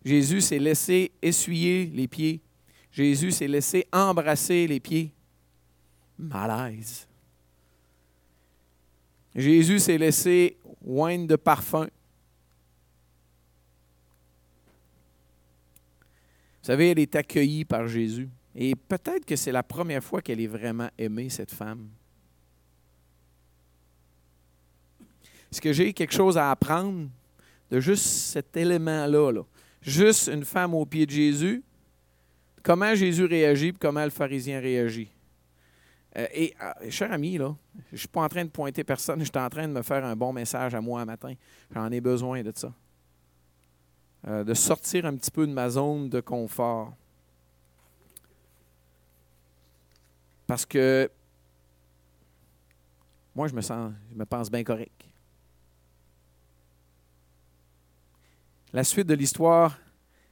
Jésus 0.05 0.41
s'est 0.41 0.59
laissé 0.59 1.11
essuyer 1.23 1.87
les 1.87 2.07
pieds. 2.07 2.39
Jésus 2.91 3.31
s'est 3.31 3.47
laissé 3.47 3.87
embrasser 3.91 4.67
les 4.67 4.79
pieds. 4.79 5.11
Malaise. 6.19 7.07
Jésus 9.33 9.79
s'est 9.79 9.97
laissé 9.97 10.59
oindre 10.85 11.25
de 11.25 11.35
parfum. 11.35 11.89
Savez, 16.63 16.91
elle 16.91 16.99
est 16.99 17.15
accueillie 17.15 17.65
par 17.65 17.87
Jésus. 17.87 18.29
Et 18.55 18.75
peut-être 18.75 19.25
que 19.25 19.35
c'est 19.35 19.51
la 19.51 19.63
première 19.63 20.03
fois 20.03 20.21
qu'elle 20.21 20.39
est 20.39 20.47
vraiment 20.47 20.89
aimée, 20.97 21.29
cette 21.29 21.51
femme. 21.51 21.89
Est-ce 25.51 25.61
que 25.61 25.73
j'ai 25.73 25.93
quelque 25.93 26.13
chose 26.13 26.37
à 26.37 26.51
apprendre 26.51 27.09
de 27.69 27.79
juste 27.79 28.05
cet 28.05 28.55
élément-là? 28.57 29.31
Là? 29.31 29.43
Juste 29.81 30.27
une 30.27 30.45
femme 30.45 30.73
au 30.73 30.85
pied 30.85 31.05
de 31.05 31.11
Jésus, 31.11 31.63
comment 32.63 32.95
Jésus 32.95 33.25
réagit 33.25 33.67
et 33.67 33.73
comment 33.73 34.03
le 34.03 34.09
pharisien 34.09 34.59
réagit. 34.59 35.09
Euh, 36.17 36.27
et, 36.33 36.53
euh, 36.61 36.89
cher 36.89 37.11
ami, 37.11 37.37
là, 37.37 37.55
je 37.89 37.95
ne 37.95 37.97
suis 37.97 38.07
pas 38.07 38.21
en 38.21 38.29
train 38.29 38.45
de 38.45 38.49
pointer 38.49 38.83
personne, 38.83 39.19
je 39.19 39.25
suis 39.25 39.37
en 39.37 39.49
train 39.49 39.67
de 39.67 39.73
me 39.73 39.81
faire 39.81 40.05
un 40.05 40.15
bon 40.15 40.31
message 40.31 40.75
à 40.75 40.81
moi 40.81 41.01
un 41.01 41.05
matin. 41.05 41.33
J'en 41.73 41.91
ai 41.91 42.01
besoin 42.01 42.41
de 42.41 42.51
ça. 42.55 42.73
Euh, 44.25 44.43
de 44.45 44.53
sortir 44.53 45.05
un 45.05 45.15
petit 45.17 45.31
peu 45.31 45.45
de 45.45 45.51
ma 45.51 45.69
zone 45.69 46.07
de 46.07 46.21
confort. 46.21 46.93
Parce 50.47 50.65
que 50.65 51.11
moi, 53.35 53.47
je 53.47 53.53
me 53.53 53.61
sens, 53.61 53.91
je 54.11 54.17
me 54.17 54.25
pense 54.25 54.49
bien 54.49 54.63
correct. 54.63 55.03
La 58.71 58.85
suite 58.85 59.07
de 59.07 59.13
l'histoire, 59.13 59.77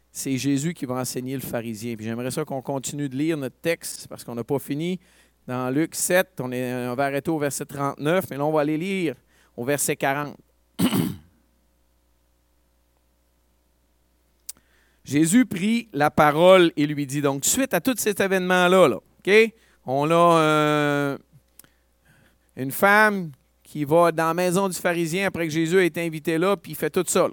c'est 0.09 0.37
Jésus 0.37 0.73
qui 0.73 0.85
va 0.85 0.95
enseigner 0.95 1.33
le 1.33 1.41
pharisien. 1.41 1.95
Puis 1.95 2.05
j'aimerais 2.05 2.31
ça 2.31 2.45
qu'on 2.45 2.61
continue 2.61 3.09
de 3.09 3.15
lire 3.15 3.35
notre 3.35 3.57
texte 3.57 4.07
parce 4.07 4.23
qu'on 4.23 4.35
n'a 4.35 4.43
pas 4.43 4.59
fini. 4.59 4.99
Dans 5.47 5.69
Luc 5.69 5.95
7, 5.95 6.39
on, 6.39 6.51
est, 6.51 6.87
on 6.87 6.95
va 6.95 7.05
arrêter 7.05 7.29
au 7.29 7.39
verset 7.39 7.65
39, 7.65 8.29
mais 8.29 8.37
là, 8.37 8.45
on 8.45 8.51
va 8.51 8.61
aller 8.61 8.77
lire 8.77 9.15
au 9.57 9.65
verset 9.65 9.97
40. 9.97 10.37
Jésus 15.03 15.45
prit 15.45 15.89
la 15.93 16.11
parole 16.11 16.71
et 16.77 16.85
lui 16.85 17.05
dit, 17.05 17.21
donc 17.21 17.45
suite 17.45 17.73
à 17.73 17.81
tout 17.81 17.95
cet 17.97 18.19
événement-là, 18.19 18.87
là, 18.87 18.99
on 19.85 20.11
a 20.11 20.39
euh, 20.39 21.17
une 22.55 22.71
femme 22.71 23.31
qui 23.63 23.83
va 23.83 24.11
dans 24.11 24.27
la 24.27 24.33
maison 24.33 24.69
du 24.69 24.77
pharisien 24.77 25.27
après 25.27 25.47
que 25.47 25.53
Jésus 25.53 25.79
a 25.79 25.83
été 25.83 26.05
invité 26.05 26.37
là, 26.37 26.55
puis 26.55 26.73
il 26.73 26.75
fait 26.75 26.89
tout 26.89 27.03
ça 27.07 27.29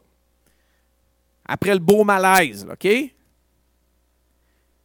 après 1.48 1.72
le 1.72 1.80
beau 1.80 2.04
malaise, 2.04 2.66
OK? 2.70 2.86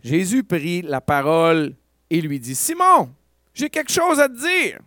Jésus 0.02 0.44
prit 0.44 0.82
la 0.82 1.02
parole 1.02 1.76
et 2.10 2.22
lui 2.22 2.40
dit, 2.40 2.56
Simon, 2.56 3.14
j'ai 3.54 3.70
quelque 3.70 3.92
chose 3.92 4.20
à 4.20 4.30
te 4.30 4.40
dire. 4.40 4.80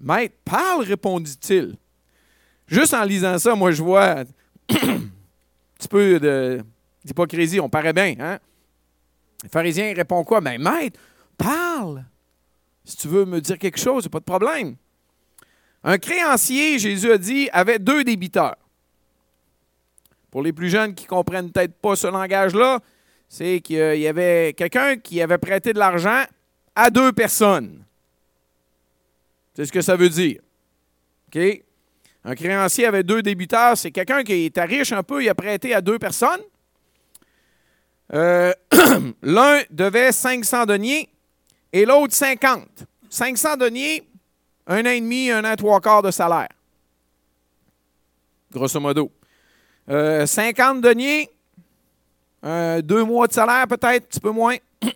Maître, 0.00 0.34
parle, 0.44 0.84
répondit-il. 0.84 1.76
Juste 2.66 2.94
en 2.94 3.04
lisant 3.04 3.38
ça, 3.38 3.54
moi, 3.54 3.70
je 3.70 3.82
vois 3.82 4.18
un 4.20 4.24
petit 5.78 5.88
peu 5.88 6.18
d'hypocrisie. 7.06 7.60
On 7.60 7.68
paraît 7.68 7.92
bien, 7.92 8.14
hein? 8.18 8.38
Le 9.42 9.48
pharisien 9.48 9.92
répond 9.94 10.22
quoi? 10.24 10.40
Mais 10.40 10.58
ben, 10.58 10.72
maître, 10.72 10.98
parle. 11.38 12.04
Si 12.84 12.96
tu 12.96 13.08
veux 13.08 13.24
me 13.24 13.40
dire 13.40 13.58
quelque 13.58 13.78
chose, 13.78 14.08
pas 14.08 14.18
de 14.18 14.24
problème. 14.24 14.76
Un 15.84 15.98
créancier, 15.98 16.78
Jésus 16.78 17.12
a 17.12 17.18
dit, 17.18 17.48
avait 17.52 17.78
deux 17.78 18.02
débiteurs. 18.04 18.56
Pour 20.30 20.42
les 20.42 20.52
plus 20.52 20.68
jeunes 20.68 20.94
qui 20.94 21.04
ne 21.04 21.08
comprennent 21.08 21.50
peut-être 21.50 21.74
pas 21.74 21.96
ce 21.96 22.06
langage-là, 22.06 22.80
c'est 23.28 23.60
qu'il 23.60 23.98
y 23.98 24.06
avait 24.06 24.54
quelqu'un 24.56 24.96
qui 24.96 25.20
avait 25.20 25.38
prêté 25.38 25.72
de 25.72 25.78
l'argent 25.78 26.24
à 26.74 26.90
deux 26.90 27.12
personnes. 27.12 27.84
C'est 29.54 29.64
ce 29.64 29.72
que 29.72 29.80
ça 29.80 29.96
veut 29.96 30.08
dire. 30.08 30.40
Un 32.24 32.34
créancier 32.34 32.86
avait 32.86 33.02
deux 33.02 33.22
débuteurs. 33.22 33.76
C'est 33.76 33.90
quelqu'un 33.90 34.22
qui 34.22 34.44
était 34.44 34.64
riche 34.64 34.92
un 34.92 35.02
peu, 35.02 35.22
il 35.22 35.28
a 35.28 35.34
prêté 35.34 35.74
à 35.74 35.80
deux 35.80 35.98
personnes. 35.98 36.40
Euh, 38.12 38.52
l'un 39.22 39.62
devait 39.70 40.12
500 40.12 40.66
deniers 40.66 41.08
et 41.72 41.84
l'autre 41.84 42.14
50. 42.14 42.86
500 43.10 43.56
deniers, 43.56 44.06
un 44.66 44.80
an 44.82 44.90
et 44.90 45.00
demi, 45.00 45.30
un 45.30 45.44
an 45.44 45.56
trois 45.56 45.80
quarts 45.80 46.02
de 46.02 46.10
salaire. 46.10 46.48
Grosso 48.52 48.80
modo. 48.80 49.10
50 49.88 49.90
euh, 49.90 50.80
deniers, 50.80 51.30
euh, 52.44 52.82
deux 52.82 53.04
mois 53.04 53.26
de 53.28 53.32
salaire 53.32 53.66
peut-être, 53.68 54.04
un 54.04 54.06
petit 54.06 54.20
peu 54.20 54.30
moins. 54.30 54.56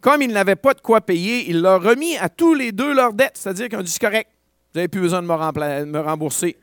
Comme 0.00 0.22
ils 0.22 0.32
n'avaient 0.32 0.56
pas 0.56 0.74
de 0.74 0.80
quoi 0.80 1.00
payer, 1.00 1.48
il 1.50 1.60
leur 1.60 1.82
remis 1.82 2.16
à 2.16 2.28
tous 2.28 2.54
les 2.54 2.72
deux 2.72 2.94
leurs 2.94 3.12
dettes, 3.12 3.36
c'est-à-dire 3.36 3.68
qu'ils 3.68 3.78
ont 3.78 3.82
dit 3.82 3.98
correct, 3.98 4.28
vous 4.72 4.78
n'avez 4.78 4.88
plus 4.88 5.00
besoin 5.00 5.22
de 5.22 5.26
me, 5.26 5.84
me 5.84 6.00
rembourser. 6.00 6.56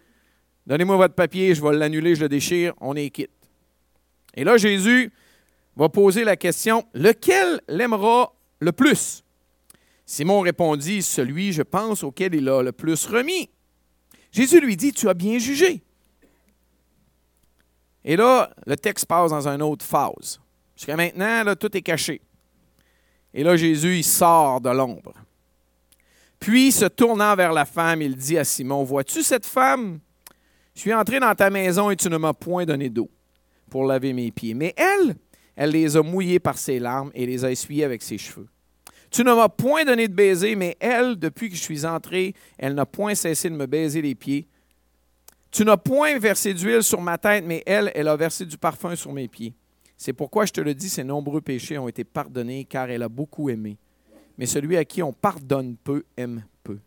Donnez-moi 0.65 0.95
votre 0.95 1.15
papier, 1.15 1.53
je 1.53 1.61
vais 1.61 1.75
l'annuler, 1.75 2.15
je 2.15 2.21
le 2.21 2.29
déchire, 2.29 2.73
on 2.79 2.95
est 2.95 3.09
quitte. 3.09 3.31
Et 4.35 4.43
là, 4.43 4.57
Jésus 4.57 5.11
va 5.75 5.89
poser 5.89 6.23
la 6.23 6.35
question 6.35 6.85
lequel 6.93 7.61
l'aimera 7.67 8.33
le 8.59 8.71
plus? 8.71 9.23
Simon 10.05 10.41
répondit 10.41 11.01
Celui, 11.01 11.53
je 11.53 11.61
pense, 11.61 12.03
auquel 12.03 12.35
il 12.35 12.49
a 12.49 12.61
le 12.61 12.71
plus 12.71 13.05
remis. 13.05 13.49
Jésus 14.31 14.59
lui 14.59 14.75
dit 14.75 14.91
Tu 14.91 15.07
as 15.07 15.13
bien 15.13 15.37
jugé. 15.37 15.83
Et 18.05 18.15
là, 18.15 18.49
le 18.65 18.75
texte 18.75 19.05
passe 19.05 19.31
dans 19.31 19.47
une 19.47 19.61
autre 19.61 19.85
phase. 19.85 20.39
Jusqu'à 20.75 20.97
maintenant, 20.97 21.55
tout 21.55 21.75
est 21.77 21.81
caché. 21.81 22.21
Et 23.33 23.43
là, 23.43 23.55
Jésus, 23.55 24.03
sort 24.03 24.59
de 24.59 24.69
l'ombre. 24.69 25.13
Puis, 26.39 26.71
se 26.73 26.85
tournant 26.85 27.35
vers 27.35 27.53
la 27.53 27.63
femme, 27.63 28.01
il 28.01 28.15
dit 28.15 28.37
à 28.37 28.43
Simon, 28.43 28.83
Vois-tu 28.83 29.23
cette 29.23 29.45
femme? 29.45 29.99
Je 30.75 30.81
suis 30.81 30.93
entré 30.93 31.19
dans 31.19 31.33
ta 31.33 31.49
maison 31.49 31.91
et 31.91 31.95
tu 31.95 32.09
ne 32.09 32.17
m'as 32.17 32.33
point 32.33 32.65
donné 32.65 32.89
d'eau 32.89 33.09
pour 33.73 33.85
laver 33.85 34.13
mes 34.13 34.29
pieds. 34.29 34.53
Mais 34.53 34.75
elle, 34.77 35.15
elle 35.55 35.71
les 35.71 35.97
a 35.97 36.03
mouillés 36.03 36.39
par 36.39 36.59
ses 36.59 36.77
larmes 36.77 37.09
et 37.15 37.25
les 37.25 37.43
a 37.43 37.49
essuyés 37.49 37.83
avec 37.83 38.03
ses 38.03 38.19
cheveux. 38.19 38.47
Tu 39.09 39.23
ne 39.23 39.33
m'as 39.33 39.49
point 39.49 39.83
donné 39.83 40.07
de 40.07 40.13
baiser, 40.13 40.55
mais 40.55 40.77
elle, 40.79 41.15
depuis 41.15 41.49
que 41.49 41.55
je 41.55 41.61
suis 41.61 41.83
entré, 41.83 42.35
elle 42.59 42.75
n'a 42.75 42.85
point 42.85 43.15
cessé 43.15 43.49
de 43.49 43.55
me 43.55 43.65
baiser 43.65 44.03
les 44.03 44.13
pieds. 44.13 44.47
Tu 45.49 45.65
n'as 45.65 45.77
point 45.77 46.19
versé 46.19 46.53
d'huile 46.53 46.83
sur 46.83 47.01
ma 47.01 47.17
tête, 47.17 47.45
mais 47.47 47.63
elle, 47.65 47.91
elle 47.95 48.09
a 48.09 48.15
versé 48.15 48.45
du 48.45 48.59
parfum 48.59 48.95
sur 48.95 49.11
mes 49.11 49.27
pieds. 49.27 49.55
C'est 49.97 50.13
pourquoi 50.13 50.45
je 50.45 50.53
te 50.53 50.61
le 50.61 50.75
dis, 50.75 50.87
ses 50.87 51.03
nombreux 51.03 51.41
péchés 51.41 51.79
ont 51.79 51.87
été 51.87 52.03
pardonnés, 52.03 52.65
car 52.65 52.91
elle 52.91 53.01
a 53.01 53.09
beaucoup 53.09 53.49
aimé. 53.49 53.79
Mais 54.37 54.45
celui 54.45 54.77
à 54.77 54.85
qui 54.85 55.01
on 55.01 55.13
pardonne 55.13 55.77
peu 55.83 56.03
aime 56.15 56.45
peu. 56.63 56.77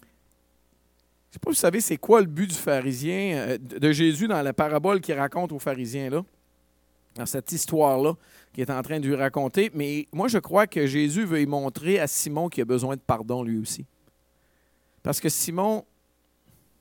Je 0.00 1.23
ne 1.23 1.23
sais 1.34 1.40
pas 1.40 1.50
vous 1.50 1.54
savez 1.54 1.80
c'est 1.80 1.96
quoi 1.96 2.20
le 2.20 2.28
but 2.28 2.48
du 2.48 2.54
pharisien, 2.54 3.36
euh, 3.36 3.58
de 3.58 3.92
Jésus 3.92 4.28
dans 4.28 4.40
la 4.40 4.52
parabole 4.52 5.00
qu'il 5.00 5.14
raconte 5.14 5.50
aux 5.50 5.58
pharisiens, 5.58 6.08
là, 6.08 6.24
dans 7.16 7.26
cette 7.26 7.50
histoire-là 7.50 8.14
qu'il 8.52 8.62
est 8.62 8.70
en 8.70 8.82
train 8.82 9.00
de 9.00 9.06
lui 9.06 9.16
raconter. 9.16 9.70
Mais 9.74 10.06
moi, 10.12 10.28
je 10.28 10.38
crois 10.38 10.68
que 10.68 10.86
Jésus 10.86 11.24
veut 11.24 11.40
y 11.40 11.46
montrer 11.46 11.98
à 11.98 12.06
Simon 12.06 12.48
qu'il 12.48 12.62
a 12.62 12.64
besoin 12.64 12.94
de 12.94 13.00
pardon 13.00 13.42
lui 13.42 13.58
aussi. 13.58 13.84
Parce 15.02 15.20
que 15.20 15.28
Simon, 15.28 15.84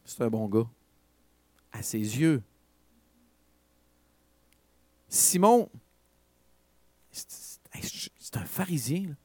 c'est 0.05 0.21
un 0.21 0.29
bon 0.29 0.47
gars. 0.47 0.67
À 1.71 1.81
ses 1.81 1.97
yeux. 1.97 2.43
Simon, 5.09 5.67
c'est 7.11 8.37
un 8.37 8.45
pharisien. 8.45 9.15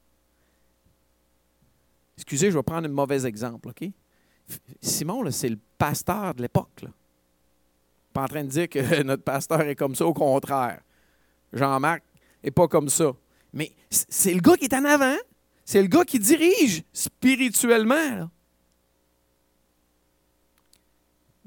Excusez, 2.17 2.49
je 2.49 2.57
vais 2.57 2.63
prendre 2.63 2.87
un 2.87 2.91
mauvais 2.91 3.27
exemple, 3.27 3.69
OK? 3.69 3.91
Simon, 4.81 5.29
c'est 5.31 5.49
le 5.49 5.59
pasteur 5.77 6.33
de 6.33 6.41
l'époque. 6.41 6.85
Pas 8.13 8.23
en 8.23 8.27
train 8.27 8.43
de 8.43 8.49
dire 8.49 8.69
que 8.69 9.03
notre 9.03 9.23
pasteur 9.23 9.61
est 9.61 9.75
comme 9.75 9.95
ça, 9.95 10.05
au 10.05 10.13
contraire. 10.13 10.81
Jean-Marc 11.53 12.03
n'est 12.43 12.51
pas 12.51 12.67
comme 12.67 12.89
ça. 12.89 13.11
Mais 13.53 13.71
c'est 13.89 14.33
le 14.33 14.41
gars 14.41 14.55
qui 14.55 14.65
est 14.65 14.73
en 14.73 14.85
avant. 14.85 15.17
C'est 15.65 15.81
le 15.81 15.87
gars 15.87 16.03
qui 16.03 16.19
dirige 16.19 16.83
spirituellement. 16.93 18.29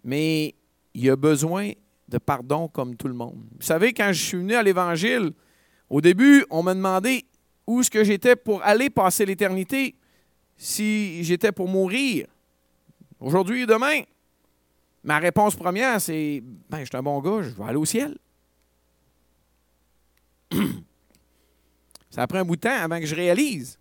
mais 0.04 0.54
il 0.94 1.10
a 1.10 1.16
besoin 1.16 1.70
de 2.08 2.18
pardon 2.18 2.68
comme 2.68 2.96
tout 2.96 3.08
le 3.08 3.14
monde. 3.14 3.42
Vous 3.58 3.66
savez, 3.66 3.92
quand 3.92 4.12
je 4.12 4.22
suis 4.22 4.36
venu 4.36 4.54
à 4.54 4.62
l'Évangile, 4.62 5.32
au 5.88 6.00
début, 6.00 6.44
on 6.50 6.62
m'a 6.62 6.74
demandé 6.74 7.24
où 7.66 7.80
est-ce 7.80 7.90
que 7.90 8.04
j'étais 8.04 8.36
pour 8.36 8.62
aller 8.62 8.90
passer 8.90 9.24
l'éternité, 9.24 9.94
si 10.56 11.22
j'étais 11.24 11.52
pour 11.52 11.68
mourir, 11.68 12.26
aujourd'hui 13.22 13.62
et 13.62 13.66
demain. 13.66 14.02
Ma 15.04 15.18
réponse 15.18 15.56
première, 15.56 16.00
c'est 16.00 16.42
ben, 16.68 16.80
je 16.80 16.85
suis 16.85 16.96
un 16.96 17.02
bon 17.02 17.20
gars, 17.20 17.42
je 17.42 17.50
vais 17.50 17.64
aller 17.64 17.76
au 17.76 17.85
ciel. 17.85 18.16
Ça 22.11 22.22
a 22.22 22.26
pris 22.26 22.38
un 22.38 22.44
bout 22.44 22.56
de 22.56 22.61
temps 22.61 22.70
avant 22.70 23.00
que 23.00 23.06
je 23.06 23.14
réalise 23.14 23.78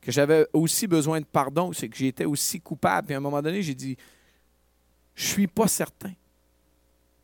que 0.00 0.12
j'avais 0.12 0.46
aussi 0.52 0.86
besoin 0.86 1.20
de 1.20 1.26
pardon, 1.26 1.72
c'est 1.72 1.88
que 1.88 1.96
j'étais 1.96 2.24
aussi 2.24 2.60
coupable. 2.60 3.06
Puis 3.06 3.14
à 3.14 3.16
un 3.18 3.20
moment 3.20 3.42
donné, 3.42 3.60
j'ai 3.60 3.74
dit 3.74 3.96
je 5.16 5.26
suis 5.26 5.48
pas 5.48 5.66
certain. 5.66 6.12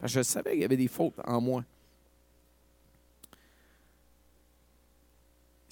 je 0.02 0.22
savais 0.22 0.52
qu'il 0.52 0.62
y 0.62 0.64
avait 0.64 0.76
des 0.76 0.88
fautes 0.88 1.20
en 1.24 1.40
moi. 1.40 1.64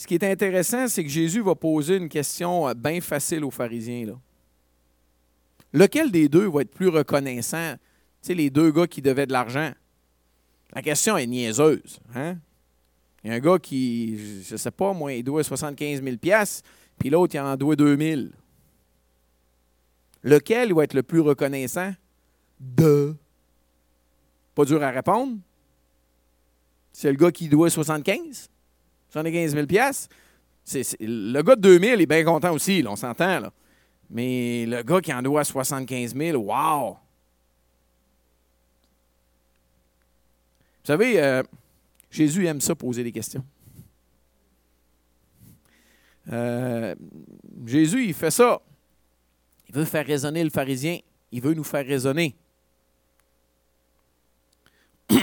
ce 0.01 0.07
qui 0.07 0.15
est 0.15 0.25
intéressant, 0.25 0.89
c'est 0.89 1.05
que 1.05 1.11
Jésus 1.11 1.43
va 1.43 1.55
poser 1.55 1.97
une 1.97 2.09
question 2.09 2.67
euh, 2.67 2.73
bien 2.73 3.03
facile 3.03 3.45
aux 3.45 3.51
pharisiens. 3.51 4.07
Là. 4.07 4.19
Lequel 5.73 6.11
des 6.11 6.29
deux 6.29 6.49
va 6.49 6.63
être 6.63 6.73
plus 6.73 6.89
reconnaissant? 6.89 7.75
Tu 8.23 8.29
sais, 8.29 8.35
les 8.35 8.51
deux 8.51 8.71
gars 8.71 8.87
qui 8.87 9.03
devaient 9.03 9.27
de 9.27 9.33
l'argent. 9.33 9.73
La 10.75 10.83
question 10.83 11.17
est 11.17 11.27
niaiseuse. 11.27 12.01
Hein? 12.15 12.37
Il 13.23 13.31
y 13.31 13.33
a 13.33 13.37
un 13.37 13.41
gars 13.41 13.59
qui, 13.59 14.43
je 14.45 14.55
ne 14.55 14.59
sais 14.59 14.71
pas, 14.71 14.93
moi, 14.93 15.13
il 15.13 15.23
doit 15.23 15.45
75 15.45 16.03
000 16.03 16.17
puis 16.99 17.09
l'autre, 17.09 17.35
il 17.35 17.41
en 17.41 17.57
doit 17.57 17.77
2 17.77 17.97
000 17.97 18.23
Lequel 20.23 20.75
va 20.75 20.85
être 20.85 20.95
le 20.95 21.03
plus 21.03 21.21
reconnaissant? 21.21 21.93
De. 22.61 23.17
Pas 24.55 24.67
dur 24.67 24.83
à 24.83 24.91
répondre. 24.91 25.39
C'est 26.93 27.11
le 27.11 27.17
gars 27.17 27.33
qui 27.33 27.49
doit 27.49 27.71
75? 27.71 28.51
75 29.11 29.55
000 29.55 29.67
c'est, 30.63 30.97
Le 31.01 31.41
gars 31.41 31.57
de 31.57 31.63
2 31.63 31.79
000 31.79 32.01
est 32.01 32.07
bien 32.07 32.23
content 32.23 32.53
aussi, 32.53 32.85
on 32.87 32.97
s'entend. 32.97 33.41
Là. 33.41 33.53
Mais 34.11 34.67
le 34.67 34.83
gars 34.83 35.01
qui 35.01 35.13
en 35.13 35.23
doit 35.23 35.45
75 35.45 36.15
000, 36.17 36.43
wow! 36.43 36.97
Vous 40.83 40.87
savez, 40.87 41.23
euh, 41.23 41.43
Jésus 42.11 42.47
aime 42.47 42.61
ça 42.61 42.75
poser 42.75 43.05
des 43.05 43.13
questions. 43.13 43.45
Euh, 46.33 46.95
Jésus, 47.67 48.05
il 48.05 48.15
fait 48.15 48.31
ça. 48.31 48.61
Il 49.69 49.75
veut 49.75 49.85
faire 49.85 50.07
raisonner 50.07 50.43
le 50.43 50.51
pharisien. 50.51 50.99
Il 51.31 51.41
veut 51.41 51.55
nous 51.55 51.65
faire 51.65 51.87
raisonner. 51.87 52.35
Vous 55.11 55.19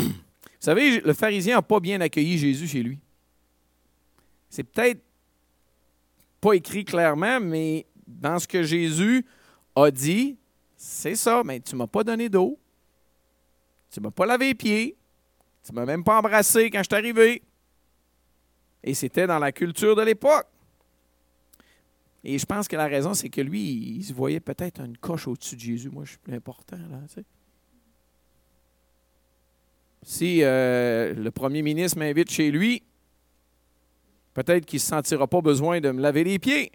savez, 0.60 1.02
le 1.02 1.14
pharisien 1.14 1.56
n'a 1.56 1.62
pas 1.62 1.80
bien 1.80 2.00
accueilli 2.00 2.38
Jésus 2.38 2.68
chez 2.68 2.84
lui. 2.84 3.00
C'est 4.50 4.64
peut-être 4.64 5.02
pas 6.40 6.54
écrit 6.54 6.86
clairement, 6.86 7.40
mais 7.42 7.86
dans 8.08 8.40
ce 8.40 8.48
que 8.48 8.64
Jésus 8.64 9.26
a 9.76 9.92
dit, 9.92 10.38
c'est 10.76 11.16
ça, 11.16 11.44
mais 11.44 11.60
tu 11.60 11.76
ne 11.76 11.80
m'as 11.80 11.88
pas 11.88 12.04
donné 12.04 12.30
d'eau. 12.30 12.58
Tu 13.92 14.00
ne 14.00 14.06
m'as 14.06 14.12
pas 14.12 14.26
lavé 14.26 14.48
les 14.48 14.56
pieds. 14.56 14.98
Tu 15.64 15.72
ne 15.72 15.76
m'as 15.76 15.86
même 15.86 16.04
pas 16.04 16.20
embrassé 16.20 16.70
quand 16.70 16.80
je 16.80 16.84
suis 16.84 16.96
arrivé. 16.96 17.44
Et 18.84 18.94
c'était 18.94 19.28
dans 19.28 19.40
la 19.40 19.52
culture 19.52 19.96
de 19.96 20.02
l'époque. 20.02 20.48
Et 22.24 22.38
je 22.38 22.46
pense 22.46 22.68
que 22.68 22.76
la 22.76 22.88
raison, 22.88 23.14
c'est 23.14 23.30
que 23.30 23.42
lui, 23.42 23.98
il 23.98 24.04
se 24.04 24.14
voyait 24.14 24.40
peut-être 24.40 24.82
une 24.82 24.98
coche 24.98 25.28
au-dessus 25.28 25.56
de 25.56 25.62
Jésus. 25.62 25.90
Moi, 25.90 26.04
je 26.06 26.12
suis 26.12 26.20
plus 26.20 26.34
important, 26.34 26.78
Si 30.04 30.44
euh, 30.44 31.14
le 31.14 31.32
premier 31.32 31.62
ministre 31.62 31.98
m'invite 31.98 32.32
chez 32.32 32.52
lui, 32.52 32.84
peut-être 34.34 34.66
qu'il 34.66 34.78
ne 34.78 34.82
se 34.82 34.88
sentira 34.88 35.28
pas 35.28 35.42
besoin 35.42 35.80
de 35.80 35.92
me 35.92 36.02
laver 36.02 36.24
les 36.24 36.40
pieds. 36.40 36.72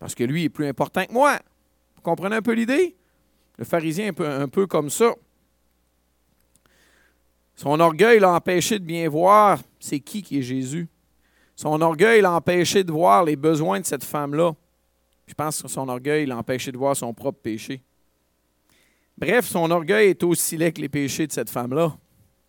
Parce 0.00 0.16
que 0.16 0.24
lui 0.24 0.44
est 0.44 0.48
plus 0.48 0.66
important 0.66 1.04
que 1.04 1.12
moi. 1.12 1.38
Vous 1.94 2.02
comprenez 2.02 2.34
un 2.36 2.42
peu 2.42 2.52
l'idée? 2.52 2.96
Le 3.58 3.64
pharisien 3.64 4.06
est 4.06 4.20
un 4.20 4.48
peu, 4.48 4.66
comme 4.66 4.90
ça. 4.90 5.14
Son 7.54 7.78
orgueil 7.78 8.18
l'a 8.18 8.32
empêché 8.32 8.78
de 8.78 8.84
bien 8.84 9.06
voir 9.08 9.60
c'est 9.78 10.00
qui 10.00 10.22
qui 10.22 10.38
est 10.38 10.42
Jésus. 10.42 10.88
Son 11.54 11.80
orgueil 11.82 12.22
l'a 12.22 12.32
empêché 12.32 12.82
de 12.82 12.90
voir 12.90 13.24
les 13.24 13.36
besoins 13.36 13.80
de 13.80 13.84
cette 13.84 14.04
femme-là. 14.04 14.54
Je 15.26 15.34
pense 15.34 15.62
que 15.62 15.68
son 15.68 15.88
orgueil 15.88 16.24
l'a 16.24 16.38
empêché 16.38 16.72
de 16.72 16.78
voir 16.78 16.96
son 16.96 17.12
propre 17.12 17.40
péché. 17.40 17.82
Bref, 19.18 19.46
son 19.46 19.70
orgueil 19.70 20.08
est 20.08 20.22
aussi 20.22 20.56
laid 20.56 20.72
que 20.72 20.80
les 20.80 20.88
péchés 20.88 21.26
de 21.26 21.32
cette 21.32 21.50
femme-là, 21.50 21.94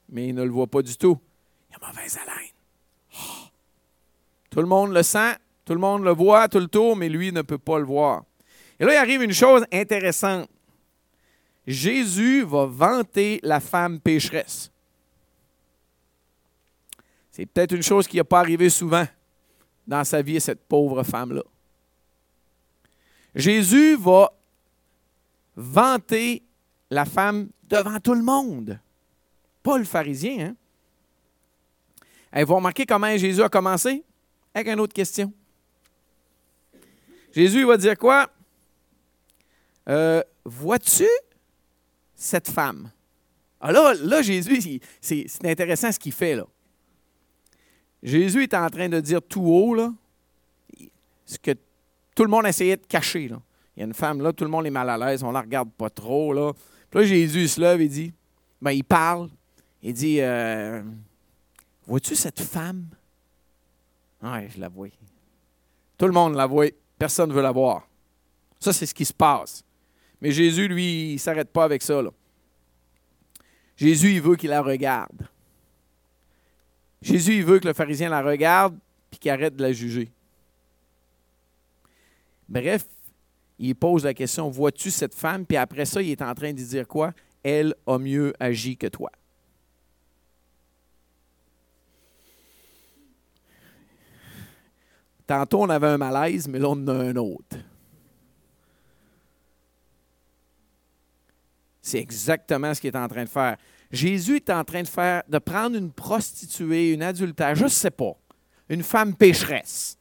mais 0.07 0.29
il 0.29 0.35
ne 0.35 0.43
le 0.43 0.49
voit 0.49 0.67
pas 0.67 0.81
du 0.81 0.95
tout. 0.95 1.19
Il 1.69 1.75
a 1.75 1.87
mauvaise 1.87 2.17
haleine. 2.17 2.51
Oh! 3.13 3.47
Tout 4.49 4.61
le 4.61 4.67
monde 4.67 4.93
le 4.93 5.03
sent, 5.03 5.35
tout 5.71 5.75
le 5.75 5.79
monde 5.79 6.03
le 6.03 6.11
voit 6.11 6.49
tout 6.49 6.59
le 6.59 6.67
tour, 6.67 6.97
mais 6.97 7.07
lui 7.07 7.31
ne 7.31 7.43
peut 7.43 7.57
pas 7.57 7.79
le 7.79 7.85
voir. 7.85 8.25
Et 8.77 8.83
là, 8.83 8.93
il 8.93 8.97
arrive 8.97 9.21
une 9.21 9.31
chose 9.31 9.63
intéressante. 9.71 10.49
Jésus 11.65 12.43
va 12.43 12.65
vanter 12.65 13.39
la 13.41 13.61
femme 13.61 14.01
pécheresse. 14.01 14.69
C'est 17.31 17.45
peut-être 17.45 17.73
une 17.73 17.83
chose 17.83 18.05
qui 18.05 18.17
n'a 18.17 18.25
pas 18.25 18.41
arrivé 18.41 18.69
souvent 18.69 19.07
dans 19.87 20.03
sa 20.03 20.21
vie, 20.21 20.41
cette 20.41 20.61
pauvre 20.67 21.03
femme-là. 21.03 21.43
Jésus 23.33 23.95
va 23.95 24.33
vanter 25.55 26.43
la 26.89 27.05
femme 27.05 27.47
devant 27.63 27.97
tout 28.01 28.13
le 28.13 28.23
monde. 28.23 28.77
Pas 29.63 29.77
le 29.77 29.85
pharisien. 29.85 30.53
Hein? 32.33 32.43
Vous 32.43 32.55
remarquer 32.55 32.85
comment 32.85 33.15
Jésus 33.15 33.41
a 33.41 33.47
commencé? 33.47 34.03
Avec 34.53 34.67
une 34.67 34.81
autre 34.81 34.93
question. 34.93 35.31
Jésus 37.31 37.65
va 37.65 37.77
dire 37.77 37.97
quoi? 37.97 38.29
Euh, 39.89 40.21
vois-tu 40.45 41.07
cette 42.15 42.49
femme? 42.49 42.91
Alors 43.59 43.87
ah, 43.87 43.93
là, 43.93 44.03
là 44.03 44.21
Jésus, 44.21 44.81
c'est 44.99 45.45
intéressant 45.45 45.91
ce 45.91 45.99
qu'il 45.99 46.11
fait 46.11 46.35
là. 46.35 46.45
Jésus 48.03 48.43
est 48.43 48.53
en 48.55 48.69
train 48.69 48.89
de 48.89 48.99
dire 48.99 49.21
tout 49.21 49.43
haut, 49.43 49.75
là, 49.75 49.93
ce 51.25 51.37
que 51.37 51.51
tout 52.15 52.23
le 52.23 52.29
monde 52.29 52.47
essayait 52.47 52.77
de 52.77 52.85
cacher. 52.85 53.27
Là. 53.27 53.39
Il 53.75 53.81
y 53.81 53.83
a 53.83 53.85
une 53.85 53.93
femme 53.93 54.21
là, 54.21 54.33
tout 54.33 54.43
le 54.43 54.49
monde 54.49 54.65
est 54.65 54.71
mal 54.71 54.89
à 54.89 54.97
l'aise, 54.97 55.23
on 55.23 55.29
ne 55.29 55.33
la 55.33 55.41
regarde 55.41 55.69
pas 55.71 55.89
trop. 55.89 56.53
Puis 56.89 56.99
là, 56.99 57.05
Jésus 57.05 57.47
se 57.47 57.61
lève 57.61 57.79
et 57.79 57.87
dit, 57.87 58.11
ben, 58.61 58.71
il 58.71 58.83
parle, 58.83 59.29
il 59.81 59.93
dit, 59.93 60.19
euh, 60.19 60.81
vois-tu 61.85 62.15
cette 62.15 62.41
femme? 62.41 62.87
Oui, 64.23 64.49
je 64.49 64.59
la 64.59 64.69
vois. 64.69 64.89
Tout 65.97 66.05
le 66.05 66.11
monde 66.11 66.35
la 66.35 66.47
voit, 66.47 66.67
personne 67.01 67.29
ne 67.31 67.33
veut 67.33 67.41
la 67.41 67.51
voir. 67.51 67.87
Ça, 68.59 68.71
c'est 68.71 68.85
ce 68.85 68.93
qui 68.93 69.05
se 69.05 69.13
passe. 69.13 69.63
Mais 70.21 70.31
Jésus, 70.31 70.67
lui, 70.67 71.09
il 71.09 71.13
ne 71.13 71.17
s'arrête 71.17 71.49
pas 71.49 71.63
avec 71.63 71.81
ça. 71.81 71.99
Jésus, 73.75 74.13
il 74.13 74.21
veut 74.21 74.35
qu'il 74.35 74.51
la 74.51 74.61
regarde. 74.61 75.27
Jésus, 77.01 77.37
il 77.37 77.43
veut 77.43 77.57
que 77.57 77.67
le 77.67 77.73
pharisien 77.73 78.07
la 78.07 78.21
regarde 78.21 78.77
puis 79.09 79.19
qu'il 79.19 79.31
arrête 79.31 79.55
de 79.55 79.63
la 79.63 79.73
juger. 79.73 80.11
Bref, 82.47 82.85
il 83.57 83.73
pose 83.73 84.03
la 84.03 84.13
question 84.13 84.51
Vois-tu 84.51 84.91
cette 84.91 85.15
femme? 85.15 85.43
Puis 85.43 85.57
après 85.57 85.85
ça, 85.85 86.03
il 86.03 86.11
est 86.11 86.21
en 86.21 86.35
train 86.35 86.53
de 86.53 86.61
dire 86.61 86.87
quoi? 86.87 87.13
Elle 87.41 87.73
a 87.87 87.97
mieux 87.97 88.31
agi 88.39 88.77
que 88.77 88.85
toi. 88.85 89.11
Tantôt, 95.31 95.61
on 95.61 95.69
avait 95.69 95.87
un 95.87 95.97
malaise, 95.97 96.45
mais 96.49 96.59
là, 96.59 96.67
on 96.67 96.73
en 96.73 96.87
a 96.89 96.93
un 96.93 97.15
autre. 97.15 97.55
C'est 101.81 101.99
exactement 101.99 102.73
ce 102.73 102.81
qu'il 102.81 102.93
est 102.93 102.97
en 102.97 103.07
train 103.07 103.23
de 103.23 103.29
faire. 103.29 103.55
Jésus 103.89 104.35
est 104.35 104.49
en 104.49 104.65
train 104.65 104.81
de 104.81 104.89
faire, 104.89 105.23
de 105.29 105.37
prendre 105.37 105.77
une 105.77 105.89
prostituée, 105.89 106.91
une 106.91 107.01
adultère, 107.01 107.55
je 107.55 107.63
ne 107.63 107.69
sais 107.69 107.91
pas, 107.91 108.11
une 108.67 108.83
femme 108.83 109.15
pécheresse. 109.15 109.97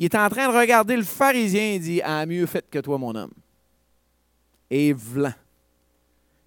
Il 0.00 0.06
est 0.06 0.16
en 0.16 0.28
train 0.28 0.50
de 0.50 0.58
regarder 0.58 0.96
le 0.96 1.04
pharisien 1.04 1.74
et 1.74 1.78
dit 1.78 2.00
Ah, 2.02 2.26
mieux 2.26 2.46
fait 2.46 2.68
que 2.68 2.80
toi, 2.80 2.98
mon 2.98 3.14
homme. 3.14 3.34
Et 4.68 4.92
vlan. 4.92 5.32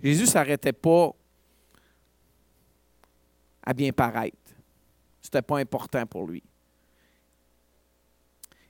Jésus 0.03 0.23
ne 0.23 0.27
s'arrêtait 0.27 0.73
pas 0.73 1.11
à 3.63 3.73
bien 3.73 3.93
paraître. 3.93 4.35
Ce 5.21 5.29
n'était 5.29 5.41
pas 5.41 5.59
important 5.59 6.05
pour 6.05 6.27
lui. 6.27 6.43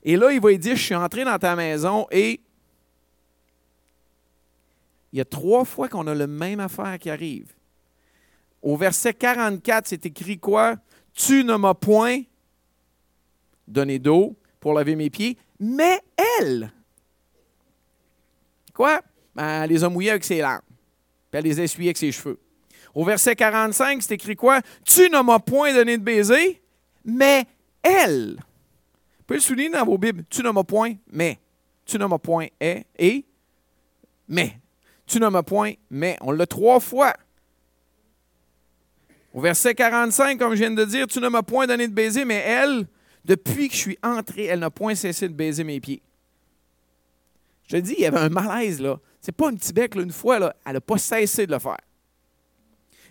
Et 0.06 0.16
là, 0.16 0.32
il 0.32 0.40
va 0.40 0.50
lui 0.50 0.60
dire 0.60 0.76
Je 0.76 0.84
suis 0.84 0.96
entré 0.96 1.26
dans 1.26 1.38
ta 1.38 1.56
maison 1.56 2.08
et 2.12 2.40
il 5.12 5.18
y 5.18 5.22
a 5.22 5.26
trois 5.26 5.66
fois 5.66 5.90
qu'on 5.90 6.06
a 6.08 6.14
le 6.14 6.28
même 6.28 6.60
affaire 6.60 7.00
qui 7.00 7.10
arrive. 7.10 7.54
Au 8.62 8.78
verset 8.78 9.14
44, 9.14 9.88
c'est 9.88 10.06
écrit 10.06 10.38
quoi? 10.38 10.76
Tu 11.14 11.44
ne 11.44 11.56
m'as 11.56 11.74
point 11.74 12.22
donné 13.68 13.98
d'eau 13.98 14.36
pour 14.60 14.74
laver 14.74 14.96
mes 14.96 15.10
pieds, 15.10 15.38
mais 15.60 16.02
elle. 16.40 16.72
Quoi? 18.74 19.02
Ben, 19.34 19.64
elle 19.64 19.70
les 19.70 19.84
a 19.84 19.90
mouillés 19.90 20.12
avec 20.12 20.24
ses 20.24 20.40
larmes. 20.40 20.62
Puis 21.32 21.40
elle 21.40 21.46
les 21.46 21.60
a 21.60 21.64
essuyés 21.64 21.90
avec 21.90 21.98
ses 21.98 22.12
cheveux. 22.12 22.40
Au 22.94 23.04
verset 23.04 23.36
45, 23.36 24.04
c'est 24.04 24.14
écrit 24.14 24.36
quoi? 24.36 24.62
Tu 24.84 25.10
ne 25.10 25.22
m'as 25.22 25.40
point 25.40 25.74
donné 25.74 25.98
de 25.98 26.04
baiser, 26.04 26.62
mais 27.04 27.46
elle. 27.82 28.38
Pouvez 29.26 29.38
le 29.38 29.44
souligner 29.44 29.70
dans 29.70 29.86
vos 29.86 29.98
Bibles. 29.98 30.24
Tu 30.30 30.44
ne 30.44 30.50
m'as 30.52 30.64
point, 30.64 30.96
mais. 31.12 31.40
Tu 31.86 31.98
ne 31.98 32.06
m'as 32.06 32.18
point, 32.18 32.48
et, 32.60 32.84
et, 32.98 33.26
mais. 34.28 34.60
Tu 35.06 35.20
ne 35.20 35.28
m'as 35.28 35.44
point, 35.44 35.74
mais 35.90 36.18
on 36.22 36.32
l'a 36.32 36.48
trois 36.48 36.80
fois. 36.80 37.14
Au 39.34 39.42
verset 39.42 39.76
45, 39.76 40.40
comme 40.40 40.54
je 40.54 40.60
viens 40.60 40.72
de 40.72 40.86
dire, 40.86 41.08
tu 41.08 41.20
ne 41.20 41.28
m'as 41.28 41.44
point 41.44 41.68
donné 41.68 41.88
de 41.88 41.94
baiser, 41.94 42.26
mais 42.26 42.44
elle, 42.46 42.88
depuis 43.24 43.68
que 43.68 43.76
je 43.76 43.80
suis 43.80 43.98
entré, 44.02 44.46
elle 44.46 44.60
n'a 44.60 44.70
point 44.70 44.96
cessé 44.96 45.28
de 45.28 45.34
baiser 45.34 45.64
mes 45.64 45.80
pieds. 45.80 46.02
Je 47.68 47.78
te 47.78 47.82
dis, 47.82 47.96
il 47.98 48.02
y 48.02 48.06
avait 48.06 48.20
un 48.20 48.30
malaise, 48.30 48.82
là. 48.82 49.00
C'est 49.22 49.32
pas 49.32 49.50
un 49.50 49.56
petit 49.56 49.74
bec, 49.74 49.96
là, 49.96 50.04
une 50.04 50.12
fois, 50.12 50.40
là, 50.40 50.56
elle 50.66 50.74
n'a 50.74 50.82
pas 50.82 50.98
cessé 50.98 51.46
de 51.46 51.52
le 51.52 51.60
faire. 51.60 51.82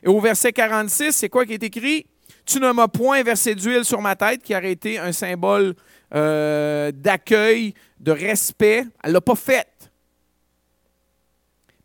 Et 0.02 0.08
au 0.08 0.20
verset 0.20 0.52
46, 0.52 1.12
c'est 1.12 1.28
quoi 1.28 1.44
qui 1.44 1.54
est 1.54 1.62
écrit? 1.62 2.06
Tu 2.44 2.60
ne 2.60 2.72
m'as 2.72 2.88
point 2.88 3.22
versé 3.22 3.54
d'huile 3.54 3.84
sur 3.84 4.00
ma 4.00 4.16
tête, 4.16 4.42
qui 4.42 4.54
aurait 4.54 4.72
été 4.72 4.98
un 4.98 5.12
symbole 5.12 5.74
euh, 6.14 6.92
d'accueil, 6.92 7.74
de 8.00 8.12
respect. 8.12 8.86
Elle 9.02 9.10
ne 9.10 9.14
l'a 9.14 9.20
pas 9.20 9.34
fait. 9.34 9.68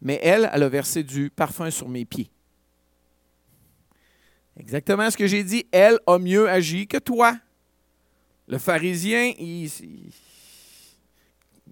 Mais 0.02 0.20
elle, 0.22 0.50
elle 0.54 0.64
a 0.64 0.70
versé 0.70 1.04
du 1.04 1.30
parfum 1.30 1.70
sur 1.72 1.90
mes 1.90 2.06
pieds. 2.06 2.30
Exactement 4.58 5.10
ce 5.10 5.18
que 5.18 5.28
j'ai 5.28 5.44
dit. 5.44 5.66
Elle 5.72 6.00
a 6.06 6.18
mieux 6.20 6.50
agi 6.50 6.88
que 6.88 6.98
toi. 6.98 7.38
Le 8.48 8.58
pharisien, 8.58 9.32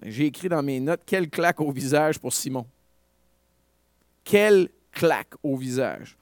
j'ai 0.02 0.26
écrit 0.26 0.48
dans 0.48 0.62
mes 0.62 0.80
notes, 0.80 1.02
quelle 1.04 1.28
claque 1.28 1.60
au 1.60 1.72
visage 1.72 2.18
pour 2.18 2.32
Simon. 2.32 2.66
Quelle 4.24 4.68
claque 4.92 5.34
au 5.42 5.56
visage. 5.56 6.16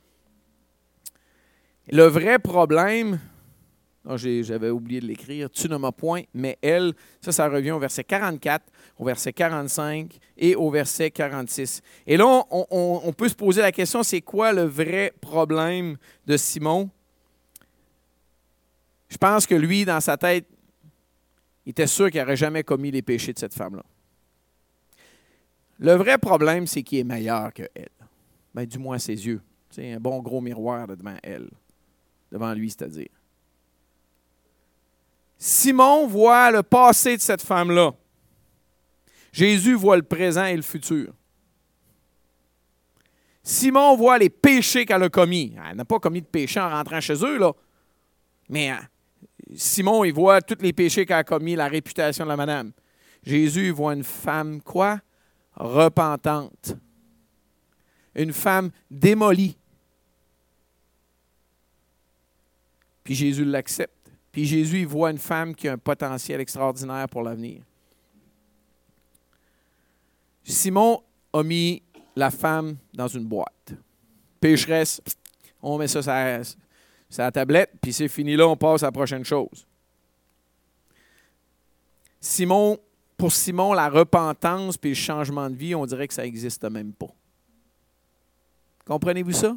Le 1.89 2.03
vrai 2.03 2.41
problème, 2.41 3.21
oh, 4.07 4.17
j'avais 4.17 4.71
oublié 4.71 5.01
de 5.01 5.07
l'écrire, 5.07 5.49
tu 5.49 5.69
ne 5.69 5.77
m'as 5.77 5.93
point, 5.93 6.23
mais 6.35 6.59
elle, 6.61 6.95
ça, 7.21 7.31
ça 7.31 7.49
revient 7.49 7.71
au 7.71 7.79
verset 7.79 8.03
44, 8.03 8.65
au 8.99 9.05
verset 9.05 9.33
45 9.33 10.19
et 10.37 10.57
au 10.57 10.69
verset 10.71 11.13
46. 11.13 11.83
Et 12.09 12.17
là, 12.17 12.45
on, 12.51 13.13
peut 13.17 13.29
se 13.29 13.37
poser 13.37 13.63
la 13.63 13.71
question, 13.71 14.03
c'est 14.03 14.21
quoi 14.21 14.53
le 14.53 14.65
vrai 14.65 15.13
problème 15.21 15.97
de 16.27 16.37
Simon? 16.37 16.91
Je 19.09 19.17
pense 19.17 19.47
que 19.47 19.55
lui, 19.55 19.85
dans 19.85 20.01
sa 20.01 20.17
tête, 20.17 20.47
il 21.65 21.71
était 21.71 21.87
sûr 21.87 22.11
qu'il 22.11 22.21
n'aurait 22.21 22.37
jamais 22.37 22.65
commis 22.65 22.91
les 22.91 23.03
péchés 23.03 23.33
de 23.33 23.39
cette 23.39 23.55
femme-là. 23.55 23.85
Le 25.79 25.93
vrai 25.93 26.19
problème, 26.19 26.67
c'est 26.67 26.83
qu'il 26.83 26.99
est 26.99 27.05
meilleur 27.05 27.53
qu'elle. 27.53 27.69
Ben, 28.55 28.65
du 28.65 28.79
moins 28.79 28.99
ses 28.99 29.27
yeux. 29.27 29.43
C'est 29.71 29.93
un 29.93 30.01
bon 30.01 30.21
gros 30.21 30.41
miroir 30.41 30.87
devant 30.89 31.17
elle 31.23 31.51
devant 32.37 32.53
lui, 32.53 32.71
c'est-à-dire. 32.71 33.09
Simon 35.39 36.07
voit 36.07 36.51
le 36.51 36.63
passé 36.63 37.17
de 37.17 37.23
cette 37.23 37.43
femme-là. 37.43 37.93
Jésus 39.33 39.75
voit 39.75 39.97
le 39.97 40.03
présent 40.03 40.45
et 40.45 40.57
le 40.57 40.63
futur. 40.63 41.13
Simon 43.43 43.97
voit 43.97 44.19
les 44.19 44.29
péchés 44.29 44.85
qu'elle 44.85 45.03
a 45.03 45.09
commis. 45.09 45.55
Elle 45.69 45.77
n'a 45.77 45.85
pas 45.85 45.99
commis 45.99 46.21
de 46.21 46.27
péché 46.27 46.61
en 46.61 46.69
rentrant 46.69 47.01
chez 47.01 47.15
eux, 47.25 47.39
là. 47.39 47.53
Mais 48.49 48.71
hein, 48.71 48.81
Simon, 49.55 50.05
il 50.05 50.13
voit 50.13 50.43
tous 50.43 50.63
les 50.63 50.73
péchés 50.73 51.07
qu'elle 51.07 51.17
a 51.17 51.25
commis, 51.25 51.55
la 51.55 51.69
réputation 51.69 52.25
de 52.25 52.31
la 52.31 52.37
madame. 52.37 52.73
Jésus 53.23 53.71
voit 53.71 53.95
une 53.95 54.05
femme, 54.05 54.61
quoi? 54.61 55.01
Repentante. 55.55 56.77
Une 58.15 58.33
femme 58.33 58.71
démolie. 58.91 59.57
Puis 63.07 63.15
Jésus 63.15 63.45
l'accepte. 63.45 64.11
Puis 64.33 64.45
Jésus 64.47 64.81
il 64.81 64.87
voit 64.89 65.13
une 65.13 65.19
femme 65.19 65.55
qui 65.55 65.69
a 65.69 65.75
un 65.75 65.79
potentiel 65.79 66.41
extraordinaire 66.41 67.09
pour 67.09 67.23
l'avenir. 67.23 67.63
Simon 70.43 71.05
a 71.33 71.45
mis 71.45 71.85
la 72.17 72.33
femme 72.33 72.77
dans 72.93 73.07
une 73.07 73.25
boîte. 73.25 73.75
Pécheresse, 74.41 75.01
on 75.63 75.79
met 75.79 75.87
ça 75.87 76.03
sur 76.03 77.23
la 77.23 77.31
tablette, 77.31 77.71
puis 77.81 77.93
c'est 77.93 78.09
fini 78.09 78.35
là, 78.35 78.49
on 78.49 78.57
passe 78.57 78.83
à 78.83 78.87
la 78.87 78.93
prochaine 78.93 79.25
chose. 79.25 79.65
Simon, 82.21 82.77
pour 83.17 83.31
Simon, 83.31 83.73
la 83.73 83.89
repentance 83.89 84.77
puis 84.77 84.91
le 84.91 84.97
changement 84.97 85.49
de 85.49 85.55
vie, 85.55 85.77
on 85.77 85.87
dirait 85.87 86.09
que 86.09 86.15
ça 86.15 86.25
n'existe 86.25 86.65
même 86.65 86.93
pas. 86.93 87.15
Comprenez-vous 88.85 89.33
ça? 89.33 89.57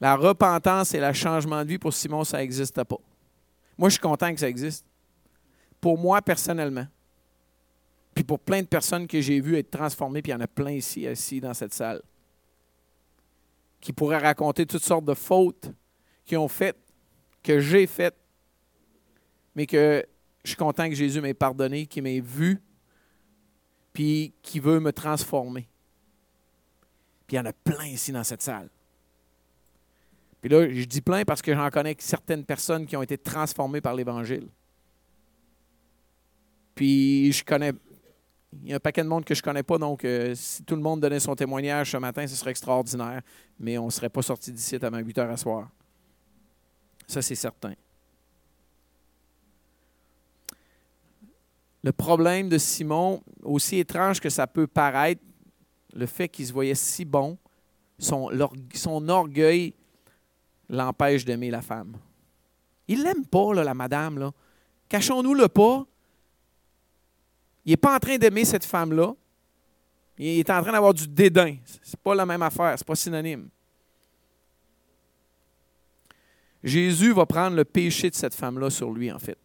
La 0.00 0.16
repentance 0.16 0.94
et 0.94 1.00
le 1.00 1.12
changement 1.12 1.62
de 1.62 1.68
vie, 1.68 1.78
pour 1.78 1.92
Simon, 1.92 2.24
ça 2.24 2.38
n'existe 2.38 2.82
pas. 2.84 2.96
Moi, 3.76 3.88
je 3.88 3.94
suis 3.94 4.00
content 4.00 4.32
que 4.32 4.40
ça 4.40 4.48
existe. 4.48 4.86
Pour 5.80 5.98
moi, 5.98 6.22
personnellement. 6.22 6.86
Puis 8.14 8.24
pour 8.24 8.38
plein 8.38 8.62
de 8.62 8.66
personnes 8.66 9.06
que 9.06 9.20
j'ai 9.20 9.40
vues 9.40 9.56
être 9.56 9.70
transformées, 9.70 10.22
puis 10.22 10.30
il 10.30 10.34
y 10.34 10.36
en 10.36 10.40
a 10.40 10.46
plein 10.46 10.72
ici, 10.72 11.06
assis 11.06 11.40
dans 11.40 11.54
cette 11.54 11.72
salle, 11.72 12.02
qui 13.80 13.92
pourraient 13.92 14.18
raconter 14.18 14.66
toutes 14.66 14.82
sortes 14.82 15.04
de 15.04 15.14
fautes 15.14 15.70
qu'ils 16.24 16.38
ont 16.38 16.48
faites, 16.48 16.78
que 17.42 17.60
j'ai 17.60 17.86
faites, 17.86 18.16
mais 19.54 19.66
que 19.66 20.04
je 20.44 20.50
suis 20.50 20.56
content 20.56 20.88
que 20.88 20.94
Jésus 20.94 21.20
m'ait 21.20 21.34
pardonné, 21.34 21.86
qu'il 21.86 22.02
m'ait 22.02 22.20
vu, 22.20 22.60
puis 23.92 24.34
qui 24.42 24.60
veut 24.60 24.80
me 24.80 24.92
transformer. 24.92 25.68
Puis 27.26 27.36
il 27.36 27.38
y 27.38 27.40
en 27.40 27.46
a 27.46 27.52
plein 27.52 27.86
ici 27.86 28.12
dans 28.12 28.24
cette 28.24 28.42
salle. 28.42 28.68
Puis 30.40 30.48
là, 30.48 30.68
je 30.68 30.84
dis 30.84 31.00
plein 31.02 31.24
parce 31.24 31.42
que 31.42 31.54
j'en 31.54 31.68
connais 31.70 31.96
certaines 31.98 32.44
personnes 32.44 32.86
qui 32.86 32.96
ont 32.96 33.02
été 33.02 33.18
transformées 33.18 33.80
par 33.80 33.94
l'Évangile. 33.94 34.48
Puis 36.74 37.32
je 37.32 37.44
connais. 37.44 37.72
Il 38.62 38.70
y 38.70 38.72
a 38.72 38.76
un 38.76 38.80
paquet 38.80 39.02
de 39.02 39.08
monde 39.08 39.24
que 39.24 39.34
je 39.34 39.40
ne 39.40 39.44
connais 39.44 39.62
pas, 39.62 39.78
donc 39.78 40.04
euh, 40.04 40.34
si 40.34 40.64
tout 40.64 40.74
le 40.74 40.82
monde 40.82 41.00
donnait 41.00 41.20
son 41.20 41.36
témoignage 41.36 41.92
ce 41.92 41.96
matin, 41.98 42.26
ce 42.26 42.34
serait 42.34 42.50
extraordinaire. 42.50 43.22
Mais 43.58 43.78
on 43.78 43.86
ne 43.86 43.90
serait 43.90 44.08
pas 44.08 44.22
sorti 44.22 44.50
d'ici 44.50 44.76
avant 44.82 44.98
8 44.98 45.18
heures 45.18 45.30
à 45.30 45.36
soir. 45.36 45.68
Ça, 47.06 47.22
c'est 47.22 47.36
certain. 47.36 47.74
Le 51.82 51.92
problème 51.92 52.48
de 52.48 52.58
Simon, 52.58 53.22
aussi 53.42 53.78
étrange 53.78 54.20
que 54.20 54.30
ça 54.30 54.46
peut 54.46 54.66
paraître, 54.66 55.22
le 55.94 56.06
fait 56.06 56.28
qu'il 56.28 56.46
se 56.46 56.52
voyait 56.52 56.74
si 56.74 57.04
bon, 57.04 57.38
son, 57.98 58.30
son 58.74 59.08
orgueil 59.08 59.74
l'empêche 60.70 61.24
d'aimer 61.24 61.50
la 61.50 61.60
femme. 61.60 61.96
Il 62.88 63.02
l'aime 63.02 63.26
pas, 63.26 63.52
la 63.54 63.74
madame. 63.74 64.18
Là. 64.18 64.32
Cachons-nous-le 64.88 65.48
pas. 65.48 65.86
Il 67.64 67.70
n'est 67.70 67.76
pas 67.76 67.96
en 67.96 67.98
train 67.98 68.16
d'aimer 68.16 68.44
cette 68.44 68.64
femme-là. 68.64 69.14
Il 70.18 70.38
est 70.38 70.50
en 70.50 70.62
train 70.62 70.72
d'avoir 70.72 70.94
du 70.94 71.06
dédain. 71.06 71.56
Ce 71.64 71.90
n'est 71.90 72.00
pas 72.02 72.14
la 72.14 72.26
même 72.26 72.42
affaire, 72.42 72.78
ce 72.78 72.82
n'est 72.82 72.86
pas 72.86 72.94
synonyme. 72.94 73.48
Jésus 76.62 77.12
va 77.12 77.24
prendre 77.26 77.56
le 77.56 77.64
péché 77.64 78.10
de 78.10 78.14
cette 78.14 78.34
femme-là 78.34 78.70
sur 78.70 78.90
lui, 78.90 79.10
en 79.10 79.18
fait. 79.18 79.38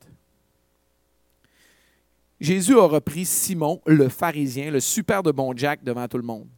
Jésus 2.39 2.77
a 2.77 2.85
repris 2.85 3.25
Simon, 3.25 3.81
le 3.85 4.09
pharisien, 4.09 4.69
le 4.69 4.81
super 4.81 5.23
de 5.23 5.31
bon 5.31 5.55
Jack 5.55 5.83
devant 5.83 6.07
tout 6.07 6.17
le 6.17 6.23
monde. 6.23 6.49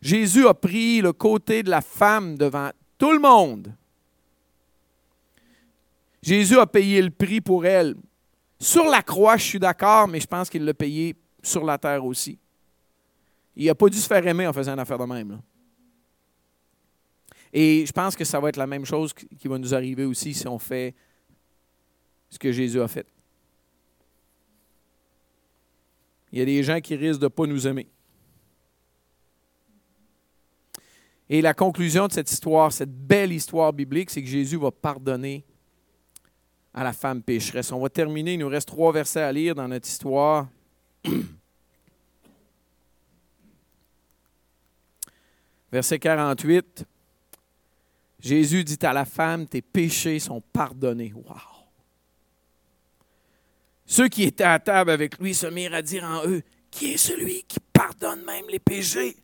Jésus 0.00 0.46
a 0.46 0.54
pris 0.54 1.00
le 1.00 1.12
côté 1.12 1.62
de 1.62 1.70
la 1.70 1.80
femme 1.80 2.36
devant 2.36 2.70
tout 2.96 3.12
le 3.12 3.18
monde. 3.18 3.74
Jésus 6.22 6.58
a 6.58 6.66
payé 6.66 7.00
le 7.02 7.10
prix 7.10 7.40
pour 7.40 7.64
elle. 7.64 7.96
Sur 8.58 8.84
la 8.84 9.02
croix, 9.02 9.36
je 9.36 9.44
suis 9.44 9.58
d'accord, 9.58 10.06
mais 10.06 10.20
je 10.20 10.26
pense 10.26 10.50
qu'il 10.50 10.64
l'a 10.64 10.74
payé 10.74 11.16
sur 11.42 11.64
la 11.64 11.78
terre 11.78 12.04
aussi. 12.04 12.38
Il 13.56 13.66
n'a 13.66 13.74
pas 13.74 13.88
dû 13.88 13.98
se 13.98 14.06
faire 14.06 14.26
aimer 14.26 14.46
en 14.46 14.52
faisant 14.52 14.72
une 14.72 14.78
affaire 14.78 14.98
de 14.98 15.04
même. 15.04 15.40
Et 17.52 17.84
je 17.84 17.92
pense 17.92 18.14
que 18.14 18.24
ça 18.24 18.38
va 18.38 18.48
être 18.48 18.56
la 18.56 18.66
même 18.66 18.84
chose 18.84 19.12
qui 19.12 19.48
va 19.48 19.58
nous 19.58 19.74
arriver 19.74 20.04
aussi 20.04 20.34
si 20.34 20.46
on 20.46 20.58
fait 20.58 20.94
ce 22.28 22.38
que 22.38 22.52
Jésus 22.52 22.80
a 22.80 22.88
fait. 22.88 23.06
Il 26.32 26.38
y 26.38 26.42
a 26.42 26.44
des 26.44 26.62
gens 26.62 26.80
qui 26.80 26.94
risquent 26.94 27.20
de 27.20 27.24
ne 27.24 27.28
pas 27.28 27.46
nous 27.46 27.66
aimer. 27.66 27.88
Et 31.32 31.40
la 31.40 31.54
conclusion 31.54 32.08
de 32.08 32.12
cette 32.12 32.28
histoire, 32.28 32.72
cette 32.72 32.92
belle 32.92 33.32
histoire 33.32 33.72
biblique, 33.72 34.10
c'est 34.10 34.20
que 34.20 34.28
Jésus 34.28 34.56
va 34.56 34.72
pardonner 34.72 35.44
à 36.74 36.82
la 36.82 36.92
femme 36.92 37.22
pécheresse. 37.22 37.70
On 37.70 37.78
va 37.78 37.88
terminer, 37.88 38.32
il 38.34 38.40
nous 38.40 38.48
reste 38.48 38.66
trois 38.66 38.92
versets 38.92 39.22
à 39.22 39.30
lire 39.30 39.54
dans 39.54 39.68
notre 39.68 39.86
histoire. 39.86 40.48
Verset 45.70 46.00
48. 46.00 46.84
Jésus 48.18 48.64
dit 48.64 48.78
à 48.82 48.92
la 48.92 49.04
femme, 49.04 49.46
tes 49.46 49.62
péchés 49.62 50.18
sont 50.18 50.40
pardonnés. 50.40 51.12
Wow! 51.14 51.36
Ceux 53.86 54.08
qui 54.08 54.24
étaient 54.24 54.42
à 54.42 54.58
table 54.58 54.90
avec 54.90 55.16
lui 55.20 55.32
se 55.32 55.46
mirent 55.46 55.74
à 55.74 55.82
dire 55.82 56.02
en 56.02 56.26
eux, 56.26 56.42
qui 56.72 56.94
est 56.94 56.96
celui 56.96 57.44
qui 57.44 57.60
pardonne 57.72 58.24
même 58.24 58.46
les 58.50 58.58
péchés? 58.58 59.16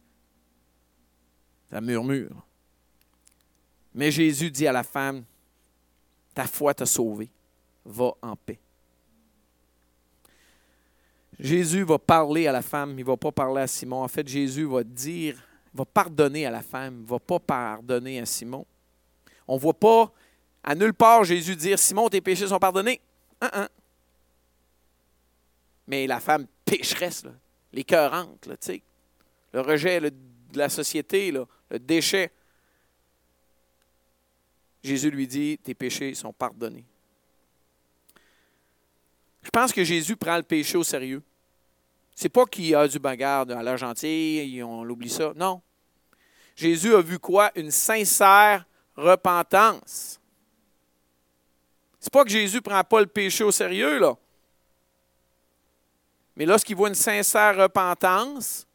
Ça 1.71 1.81
murmure. 1.81 2.47
Mais 3.95 4.11
Jésus 4.11 4.51
dit 4.51 4.67
à 4.67 4.73
la 4.73 4.83
femme, 4.83 5.25
ta 6.35 6.47
foi 6.47 6.75
t'a 6.75 6.87
sauvé, 6.87 7.31
va 7.85 8.13
en 8.21 8.37
paix. 8.37 8.59
Jésus 11.39 11.83
va 11.83 11.99
parler 11.99 12.47
à 12.47 12.53
la 12.53 12.63
femme, 12.63 12.91
il 12.91 13.05
ne 13.05 13.05
va 13.05 13.17
pas 13.17 13.33
parler 13.33 13.63
à 13.63 13.67
Simon. 13.67 14.03
En 14.03 14.09
fait, 14.09 14.27
Jésus 14.27 14.65
va 14.65 14.83
dire, 14.85 15.43
va 15.75 15.85
pardonner 15.85 16.47
à 16.47 16.51
la 16.51 16.63
femme, 16.63 16.97
il 16.99 17.03
ne 17.03 17.07
va 17.07 17.19
pas 17.19 17.39
pardonner 17.39 18.21
à 18.21 18.27
Simon. 18.27 18.67
On 19.49 19.57
ne 19.57 19.61
voit 19.61 19.75
pas 19.75 20.13
à 20.63 20.75
nulle 20.75 20.95
part 20.95 21.25
Jésus 21.25 21.55
dire, 21.57 21.79
Simon, 21.79 22.09
tes 22.09 22.21
péchés 22.21 22.49
sont 22.49 22.59
pardonnés. 22.59 23.01
Mais 25.87 26.07
la 26.07 26.21
femme 26.21 26.47
pécheresse, 26.65 27.25
là, 27.25 27.33
l'écœurante, 27.73 28.49
le 29.53 29.61
rejet 29.61 30.01
de 30.01 30.13
la 30.55 30.69
société, 30.69 31.31
là, 31.31 31.47
le 31.71 31.79
déchet. 31.79 32.31
Jésus 34.83 35.11
lui 35.11 35.27
dit, 35.27 35.59
tes 35.59 35.75
péchés 35.75 36.15
sont 36.15 36.33
pardonnés. 36.33 36.85
Je 39.43 39.51
pense 39.51 39.73
que 39.73 39.85
Jésus 39.85 40.17
prend 40.17 40.37
le 40.37 40.43
péché 40.43 40.77
au 40.77 40.85
sérieux. 40.85 41.23
C'est 42.15 42.29
pas 42.29 42.47
qu'il 42.47 42.75
a 42.75 42.89
du 42.89 42.99
bagarre 42.99 43.49
à 43.51 43.63
l'air 43.63 43.77
gentil, 43.77 44.61
on 44.65 44.83
l'oublie 44.85 45.11
ça. 45.11 45.33
Non. 45.37 45.61
Jésus 46.55 46.95
a 46.95 47.01
vu 47.01 47.19
quoi? 47.19 47.51
Une 47.55 47.71
sincère 47.71 48.65
repentance. 48.97 50.19
C'est 52.01 52.13
pas 52.13 52.25
que 52.25 52.31
Jésus 52.31 52.57
ne 52.57 52.61
prend 52.61 52.83
pas 52.83 53.01
le 53.01 53.07
péché 53.07 53.45
au 53.45 53.53
sérieux, 53.53 53.99
là. 53.99 54.17
Mais 56.37 56.47
lorsqu'il 56.47 56.77
voit 56.77 56.89
une 56.89 56.95
sincère 56.95 57.57
repentance, 57.57 58.66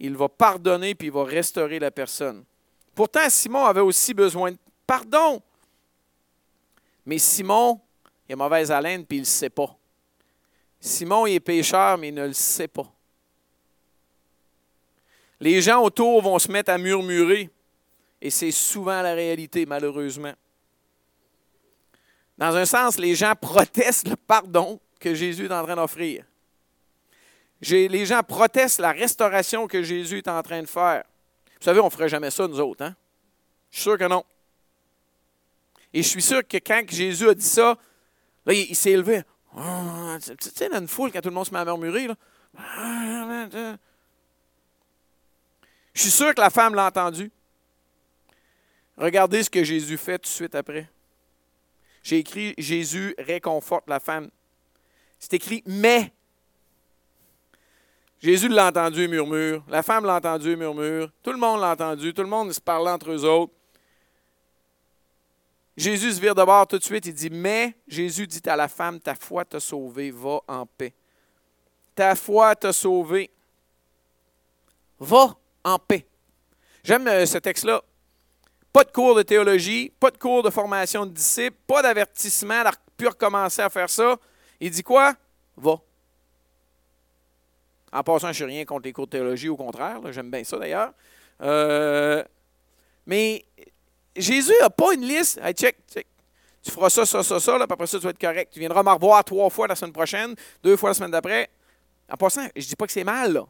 il 0.00 0.16
va 0.16 0.28
pardonner 0.28 0.94
puis 0.94 1.08
il 1.08 1.12
va 1.12 1.24
restaurer 1.24 1.78
la 1.78 1.90
personne. 1.90 2.44
Pourtant, 2.94 3.28
Simon 3.28 3.64
avait 3.64 3.80
aussi 3.80 4.14
besoin 4.14 4.52
de 4.52 4.58
pardon. 4.86 5.42
Mais 7.06 7.18
Simon, 7.18 7.80
il 8.28 8.32
a 8.32 8.36
mauvaise 8.36 8.70
haleine 8.70 9.04
puis 9.04 9.18
il 9.18 9.20
ne 9.20 9.26
le 9.26 9.30
sait 9.30 9.50
pas. 9.50 9.74
Simon, 10.80 11.26
est 11.26 11.40
pécheur, 11.40 11.98
mais 11.98 12.08
il 12.08 12.14
ne 12.14 12.26
le 12.26 12.32
sait 12.32 12.68
pas. 12.68 12.90
Les 15.40 15.60
gens 15.60 15.82
autour 15.82 16.22
vont 16.22 16.38
se 16.38 16.50
mettre 16.50 16.70
à 16.70 16.78
murmurer. 16.78 17.50
Et 18.20 18.30
c'est 18.30 18.50
souvent 18.50 19.00
la 19.02 19.14
réalité, 19.14 19.66
malheureusement. 19.66 20.32
Dans 22.36 22.54
un 22.56 22.64
sens, 22.64 22.98
les 22.98 23.14
gens 23.14 23.34
protestent 23.40 24.08
le 24.08 24.16
pardon 24.16 24.80
que 25.00 25.14
Jésus 25.14 25.46
est 25.46 25.52
en 25.52 25.64
train 25.64 25.76
d'offrir. 25.76 26.24
Les 27.60 28.06
gens 28.06 28.22
protestent 28.22 28.78
la 28.78 28.92
restauration 28.92 29.66
que 29.66 29.82
Jésus 29.82 30.18
est 30.18 30.28
en 30.28 30.42
train 30.42 30.62
de 30.62 30.68
faire. 30.68 31.04
Vous 31.58 31.64
savez, 31.64 31.80
on 31.80 31.86
ne 31.86 31.90
ferait 31.90 32.08
jamais 32.08 32.30
ça, 32.30 32.46
nous 32.46 32.60
autres. 32.60 32.84
Hein? 32.84 32.94
Je 33.70 33.76
suis 33.76 33.82
sûr 33.82 33.98
que 33.98 34.04
non. 34.04 34.24
Et 35.92 36.02
je 36.02 36.08
suis 36.08 36.22
sûr 36.22 36.46
que 36.46 36.58
quand 36.58 36.82
Jésus 36.88 37.28
a 37.28 37.34
dit 37.34 37.44
ça, 37.44 37.76
là, 38.46 38.52
il, 38.52 38.76
s'est 38.76 38.92
élevé. 38.92 39.22
Ah, 39.56 40.18
tu 40.20 40.50
sais, 40.50 40.68
dans 40.68 40.78
une 40.78 40.88
foule, 40.88 41.10
quand 41.10 41.20
tout 41.20 41.30
le 41.30 41.34
monde 41.34 41.46
se 41.46 41.52
met 41.52 41.58
à 41.58 41.64
murmurer, 41.64 42.06
là. 42.06 42.14
Je 45.94 46.02
suis 46.02 46.10
sûr 46.10 46.34
que 46.34 46.40
la 46.40 46.50
femme 46.50 46.74
l'a 46.74 46.86
entendu. 46.86 47.30
Regardez 48.96 49.42
ce 49.42 49.50
que 49.50 49.64
Jésus 49.64 49.96
fait 49.96 50.18
tout 50.18 50.22
de 50.22 50.34
suite 50.34 50.54
après. 50.54 50.88
J'ai 52.02 52.18
écrit 52.18 52.54
Jésus 52.56 53.14
réconforte 53.18 53.88
la 53.88 54.00
femme. 54.00 54.30
C'est 55.18 55.34
écrit 55.34 55.62
mais. 55.66 56.12
Jésus 58.20 58.48
l'a 58.48 58.68
entendu 58.68 59.02
et 59.02 59.08
murmure. 59.08 59.62
La 59.68 59.82
femme 59.82 60.04
l'a 60.04 60.16
entendu 60.16 60.50
et 60.50 60.56
murmure. 60.56 61.10
Tout 61.22 61.32
le 61.32 61.38
monde 61.38 61.60
l'a 61.60 61.72
entendu. 61.72 62.12
Tout 62.12 62.22
le 62.22 62.28
monde 62.28 62.52
se 62.52 62.60
parle 62.60 62.88
entre 62.88 63.12
eux 63.12 63.24
autres. 63.24 63.52
Jésus 65.76 66.14
se 66.14 66.20
vire 66.20 66.34
de 66.34 66.42
bord 66.42 66.66
tout 66.66 66.78
de 66.78 66.82
suite. 66.82 67.06
Il 67.06 67.14
dit 67.14 67.30
Mais 67.30 67.76
Jésus 67.86 68.26
dit 68.26 68.42
à 68.48 68.56
la 68.56 68.66
femme 68.66 68.98
Ta 68.98 69.14
foi 69.14 69.44
t'a 69.44 69.60
sauvé, 69.60 70.10
va 70.10 70.40
en 70.48 70.66
paix. 70.66 70.92
Ta 71.94 72.16
foi 72.16 72.56
t'a 72.56 72.72
sauvé. 72.72 73.30
Va 74.98 75.36
en 75.62 75.78
paix. 75.78 76.04
J'aime 76.82 77.06
euh, 77.06 77.24
ce 77.24 77.38
texte-là. 77.38 77.82
Pas 78.72 78.82
de 78.82 78.90
cours 78.90 79.14
de 79.14 79.22
théologie, 79.22 79.92
pas 80.00 80.10
de 80.10 80.18
cours 80.18 80.42
de 80.42 80.50
formation 80.50 81.06
de 81.06 81.12
disciples, 81.12 81.56
pas 81.66 81.82
d'avertissement, 81.82 82.56
d'avoir 82.56 82.76
pu 82.96 83.06
recommencer 83.06 83.62
à 83.62 83.70
faire 83.70 83.88
ça. 83.88 84.16
Il 84.60 84.70
dit 84.70 84.82
quoi? 84.82 85.14
Va. 85.56 85.80
En 87.92 88.02
passant, 88.02 88.26
je 88.26 88.28
ne 88.28 88.32
suis 88.32 88.44
rien 88.44 88.64
contre 88.64 88.84
les 88.84 88.92
cours 88.92 89.06
de 89.06 89.12
théologie, 89.12 89.48
au 89.48 89.56
contraire. 89.56 90.00
J'aime 90.12 90.30
bien 90.30 90.44
ça 90.44 90.58
d'ailleurs. 90.58 90.92
Euh, 91.40 92.22
mais 93.06 93.44
Jésus 94.16 94.52
n'a 94.60 94.70
pas 94.70 94.94
une 94.94 95.02
liste. 95.02 95.40
Tu 96.62 96.70
feras 96.70 96.90
ça, 96.90 97.06
ça, 97.06 97.22
ça, 97.22 97.40
ça, 97.40 97.58
là, 97.58 97.66
après 97.68 97.86
ça, 97.86 97.98
tu 97.98 98.04
vas 98.04 98.10
être 98.10 98.20
correct. 98.20 98.52
Tu 98.52 98.58
viendras 98.58 98.82
me 98.82 98.90
revoir 98.90 99.24
trois 99.24 99.48
fois 99.48 99.66
la 99.66 99.76
semaine 99.76 99.92
prochaine, 99.92 100.34
deux 100.62 100.76
fois 100.76 100.90
la 100.90 100.94
semaine 100.94 101.10
d'après. 101.10 101.48
En 102.10 102.16
passant, 102.16 102.46
je 102.54 102.62
ne 102.62 102.68
dis 102.68 102.76
pas 102.76 102.86
que 102.86 102.92
c'est 102.92 103.04
mal. 103.04 103.32
Là. 103.32 103.46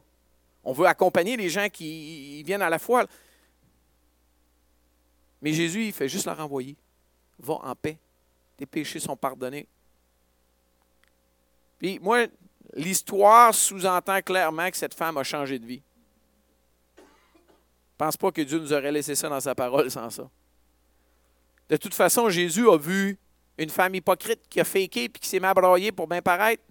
On 0.63 0.73
veut 0.73 0.85
accompagner 0.85 1.35
les 1.35 1.49
gens 1.49 1.67
qui 1.69 2.43
viennent 2.43 2.61
à 2.61 2.69
la 2.69 2.79
foi. 2.79 3.05
Mais 5.41 5.53
Jésus, 5.53 5.85
il 5.85 5.93
fait 5.93 6.09
juste 6.09 6.25
leur 6.25 6.39
envoyer. 6.39 6.75
Va 7.39 7.55
en 7.55 7.75
paix. 7.75 7.97
Tes 8.57 8.65
péchés 8.65 8.99
sont 8.99 9.15
pardonnés. 9.15 9.67
Puis 11.79 11.97
moi, 11.99 12.27
l'histoire 12.73 13.53
sous-entend 13.53 14.21
clairement 14.21 14.69
que 14.69 14.77
cette 14.77 14.93
femme 14.93 15.17
a 15.17 15.23
changé 15.23 15.59
de 15.59 15.65
vie. 15.65 15.81
Je 16.97 18.05
pense 18.05 18.17
pas 18.17 18.31
que 18.31 18.41
Dieu 18.41 18.59
nous 18.59 18.71
aurait 18.71 18.91
laissé 18.91 19.15
ça 19.15 19.27
dans 19.27 19.39
sa 19.39 19.55
parole 19.55 19.91
sans 19.91 20.09
ça. 20.09 20.29
De 21.67 21.77
toute 21.77 21.93
façon, 21.93 22.29
Jésus 22.29 22.67
a 22.69 22.77
vu 22.77 23.17
une 23.57 23.69
femme 23.69 23.93
hypocrite 23.93 24.41
qui 24.49 24.59
a 24.59 24.63
féqué 24.63 25.05
et 25.05 25.09
qui 25.09 25.27
s'est 25.27 25.39
m'abroyée 25.39 25.91
pour 25.91 26.07
bien 26.07 26.21
paraître. 26.21 26.63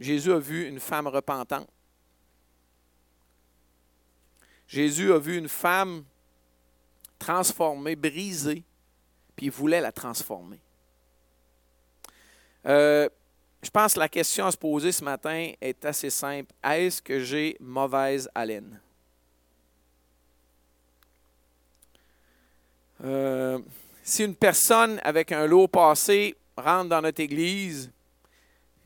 Jésus 0.00 0.32
a 0.32 0.38
vu 0.38 0.68
une 0.68 0.80
femme 0.80 1.06
repentante. 1.06 1.68
Jésus 4.66 5.12
a 5.12 5.18
vu 5.18 5.38
une 5.38 5.48
femme 5.48 6.04
transformée, 7.18 7.96
brisée, 7.96 8.64
puis 9.36 9.46
il 9.46 9.52
voulait 9.52 9.80
la 9.80 9.92
transformer. 9.92 10.60
Euh, 12.66 13.08
je 13.64 13.70
pense 13.70 13.94
que 13.94 13.98
la 13.98 14.08
question 14.08 14.46
à 14.46 14.52
se 14.52 14.56
poser 14.56 14.92
ce 14.92 15.02
matin 15.02 15.52
est 15.60 15.84
assez 15.84 16.10
simple. 16.10 16.52
Est-ce 16.62 17.00
que 17.00 17.20
j'ai 17.20 17.56
mauvaise 17.58 18.28
haleine? 18.34 18.78
Euh, 23.02 23.58
si 24.02 24.24
une 24.24 24.36
personne 24.36 25.00
avec 25.02 25.32
un 25.32 25.46
lot 25.46 25.66
passé 25.66 26.36
rentre 26.56 26.90
dans 26.90 27.00
notre 27.00 27.20
église, 27.20 27.90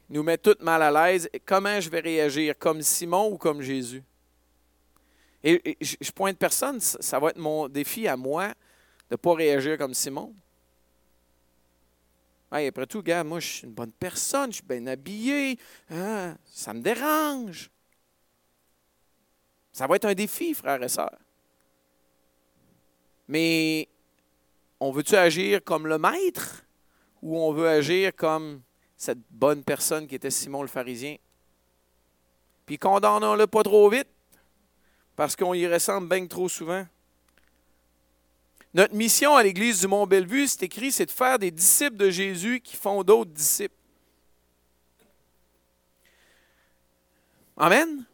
nous 0.08 0.22
met 0.22 0.38
toutes 0.38 0.62
mal 0.62 0.82
à 0.82 0.90
l'aise, 0.90 1.28
comment 1.44 1.80
je 1.80 1.90
vais 1.90 2.00
réagir? 2.00 2.54
Comme 2.58 2.80
Simon 2.80 3.32
ou 3.32 3.36
comme 3.36 3.60
Jésus? 3.60 4.02
Et, 5.42 5.76
je 5.80 6.10
pointe 6.12 6.38
personne, 6.38 6.80
ça 6.80 7.18
va 7.18 7.30
être 7.30 7.38
mon 7.38 7.68
défi 7.68 8.08
à 8.08 8.16
moi 8.16 8.48
de 8.48 8.54
ne 9.12 9.16
pas 9.16 9.34
réagir 9.34 9.76
comme 9.76 9.94
Simon. 9.94 10.32
Après 12.50 12.86
tout, 12.86 13.02
gars, 13.02 13.24
moi, 13.24 13.40
je 13.40 13.46
suis 13.46 13.66
une 13.66 13.74
bonne 13.74 13.92
personne, 13.92 14.50
je 14.50 14.56
suis 14.56 14.66
bien 14.66 14.86
habillé, 14.86 15.58
hein, 15.90 16.36
ça 16.46 16.72
me 16.72 16.80
dérange. 16.80 17.70
Ça 19.72 19.86
va 19.86 19.96
être 19.96 20.06
un 20.06 20.14
défi, 20.14 20.54
frères 20.54 20.82
et 20.82 20.88
sœurs. 20.88 21.18
Mais 23.28 23.88
on 24.80 24.90
veut-tu 24.90 25.14
agir 25.14 25.62
comme 25.62 25.86
le 25.86 25.98
maître 25.98 26.64
ou 27.20 27.38
on 27.38 27.52
veut 27.52 27.68
agir 27.68 28.12
comme 28.16 28.62
cette 28.96 29.20
bonne 29.30 29.62
personne 29.62 30.06
qui 30.06 30.14
était 30.14 30.30
Simon 30.30 30.62
le 30.62 30.68
pharisien? 30.68 31.16
Puis 32.64 32.78
condamnons-le 32.78 33.46
pas 33.46 33.62
trop 33.62 33.88
vite 33.90 34.08
parce 35.14 35.36
qu'on 35.36 35.54
y 35.54 35.66
ressemble 35.66 36.08
bien 36.08 36.26
trop 36.26 36.48
souvent. 36.48 36.86
Notre 38.78 38.94
mission 38.94 39.34
à 39.34 39.42
l'Église 39.42 39.80
du 39.80 39.88
Mont-Bellevue, 39.88 40.46
c'est 40.46 40.62
écrit, 40.62 40.92
c'est 40.92 41.06
de 41.06 41.10
faire 41.10 41.36
des 41.36 41.50
disciples 41.50 41.96
de 41.96 42.10
Jésus 42.10 42.60
qui 42.60 42.76
font 42.76 43.02
d'autres 43.02 43.32
disciples. 43.32 43.74
Amen. 47.56 48.04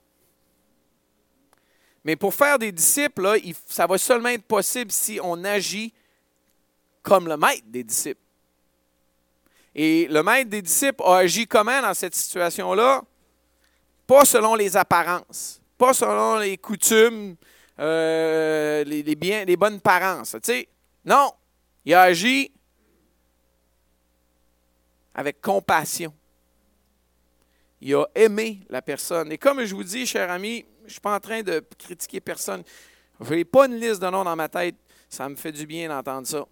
Mais 2.02 2.16
pour 2.16 2.32
faire 2.32 2.58
des 2.58 2.72
disciples, 2.72 3.38
ça 3.66 3.86
va 3.86 3.98
seulement 3.98 4.30
être 4.30 4.46
possible 4.46 4.90
si 4.90 5.20
on 5.22 5.44
agit 5.44 5.92
comme 7.02 7.28
le 7.28 7.36
maître 7.36 7.66
des 7.66 7.84
disciples. 7.84 8.22
Et 9.74 10.08
le 10.08 10.22
maître 10.22 10.48
des 10.48 10.62
disciples 10.62 11.02
a 11.04 11.16
agi 11.16 11.46
comment 11.46 11.82
dans 11.82 11.92
cette 11.92 12.14
situation-là? 12.14 13.02
Pas 14.06 14.24
selon 14.24 14.54
les 14.54 14.78
apparences 14.78 15.60
pas 15.76 15.92
selon 15.92 16.38
les 16.38 16.56
coutumes, 16.56 17.36
euh, 17.78 18.84
les, 18.84 19.02
les, 19.02 19.44
les 19.44 19.56
bonnes 19.56 19.80
parences. 19.80 20.36
Non, 21.04 21.32
il 21.84 21.94
a 21.94 22.02
agi 22.02 22.52
avec 25.14 25.40
compassion. 25.40 26.12
Il 27.80 27.94
a 27.94 28.06
aimé 28.14 28.60
la 28.70 28.80
personne. 28.80 29.30
Et 29.32 29.38
comme 29.38 29.64
je 29.64 29.74
vous 29.74 29.84
dis, 29.84 30.06
cher 30.06 30.30
ami, 30.30 30.64
je 30.80 30.84
ne 30.84 30.90
suis 30.90 31.00
pas 31.00 31.14
en 31.14 31.20
train 31.20 31.42
de 31.42 31.64
critiquer 31.78 32.20
personne. 32.20 32.62
Je 33.20 33.34
n'ai 33.34 33.44
pas 33.44 33.66
une 33.66 33.76
liste 33.76 34.00
de 34.00 34.08
noms 34.08 34.24
dans 34.24 34.36
ma 34.36 34.48
tête. 34.48 34.76
Ça 35.08 35.28
me 35.28 35.36
fait 35.36 35.52
du 35.52 35.66
bien 35.66 35.88
d'entendre 35.88 36.26
ça. 36.26 36.46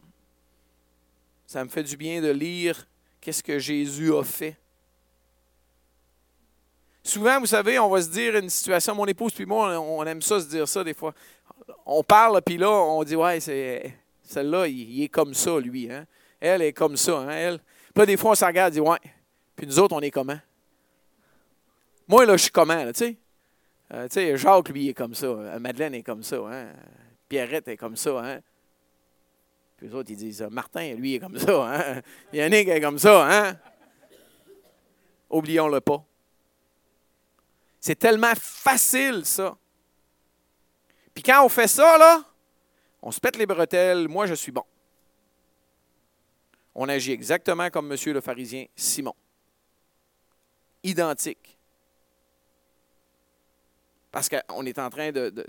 Ça 1.46 1.64
me 1.64 1.68
fait 1.68 1.82
du 1.82 1.96
bien 1.96 2.20
de 2.20 2.30
lire 2.30 2.86
qu'est-ce 3.20 3.42
que 3.42 3.58
Jésus 3.58 4.14
a 4.14 4.22
fait 4.22 4.56
Souvent, 7.04 7.40
vous 7.40 7.46
savez, 7.46 7.78
on 7.78 7.88
va 7.88 8.00
se 8.00 8.08
dire 8.08 8.36
une 8.36 8.48
situation, 8.48 8.94
mon 8.94 9.06
épouse 9.06 9.32
puis 9.32 9.44
moi, 9.44 9.78
on 9.78 10.04
aime 10.04 10.22
ça 10.22 10.40
se 10.40 10.46
dire 10.46 10.68
ça 10.68 10.84
des 10.84 10.94
fois. 10.94 11.12
On 11.84 12.02
parle, 12.04 12.40
puis 12.42 12.56
là, 12.56 12.70
on 12.70 13.02
dit, 13.02 13.16
ouais, 13.16 13.40
c'est 13.40 13.94
celle-là, 14.22 14.68
il, 14.68 15.02
est 15.02 15.08
comme 15.08 15.34
ça, 15.34 15.58
lui. 15.58 15.90
Hein? 15.90 16.06
Elle 16.40 16.62
est 16.62 16.72
comme 16.72 16.96
ça. 16.96 17.18
Hein, 17.18 17.30
elle. 17.30 17.58
Puis 17.58 18.00
là, 18.02 18.06
des 18.06 18.16
fois, 18.16 18.32
on 18.32 18.34
se 18.34 18.44
regarde 18.44 18.72
et 18.72 18.74
dit, 18.74 18.80
ouais. 18.80 18.98
Puis 19.56 19.66
nous 19.66 19.78
autres, 19.78 19.94
on 19.94 20.00
est 20.00 20.10
comment? 20.10 20.38
Moi, 22.08 22.24
là, 22.24 22.36
je 22.36 22.42
suis 22.42 22.50
comment, 22.50 22.84
tu 22.86 22.92
sais? 22.94 23.16
Euh, 23.92 24.08
tu 24.08 24.14
sais, 24.14 24.36
Jacques, 24.36 24.68
lui, 24.70 24.88
est 24.88 24.94
comme 24.94 25.14
ça. 25.14 25.26
Euh, 25.26 25.58
Madeleine 25.58 25.94
est 25.94 26.02
comme 26.02 26.22
ça. 26.22 26.36
Hein? 26.36 26.68
Pierrette 27.28 27.68
est 27.68 27.76
comme 27.76 27.96
ça. 27.96 28.20
Hein? 28.20 28.40
Puis 29.76 29.88
les 29.88 29.94
autres, 29.94 30.10
ils 30.10 30.16
disent 30.16 30.46
Martin, 30.50 30.94
lui, 30.94 31.16
est 31.16 31.18
comme 31.18 31.38
ça. 31.38 31.64
Hein? 31.66 32.00
Yannick 32.32 32.68
est 32.68 32.80
comme 32.80 32.98
ça. 32.98 33.26
Hein? 33.28 33.56
Oublions-le 35.28 35.80
pas. 35.80 36.04
C'est 37.82 37.96
tellement 37.96 38.32
facile, 38.36 39.26
ça. 39.26 39.58
Puis 41.12 41.24
quand 41.24 41.44
on 41.44 41.48
fait 41.48 41.66
ça, 41.66 41.98
là, 41.98 42.24
on 43.02 43.10
se 43.10 43.18
pète 43.18 43.36
les 43.36 43.44
bretelles. 43.44 44.06
Moi, 44.06 44.26
je 44.26 44.34
suis 44.34 44.52
bon. 44.52 44.62
On 46.76 46.88
agit 46.88 47.10
exactement 47.10 47.68
comme 47.70 47.88
monsieur 47.88 48.12
le 48.12 48.20
pharisien 48.20 48.66
Simon. 48.76 49.16
Identique. 50.84 51.58
Parce 54.12 54.28
qu'on 54.28 54.64
est 54.64 54.78
en 54.78 54.88
train 54.88 55.10
de, 55.10 55.44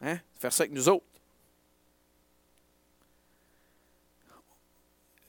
hein, 0.00 0.20
faire 0.38 0.52
ça 0.52 0.62
avec 0.62 0.72
nous 0.72 0.88
autres. 0.88 1.06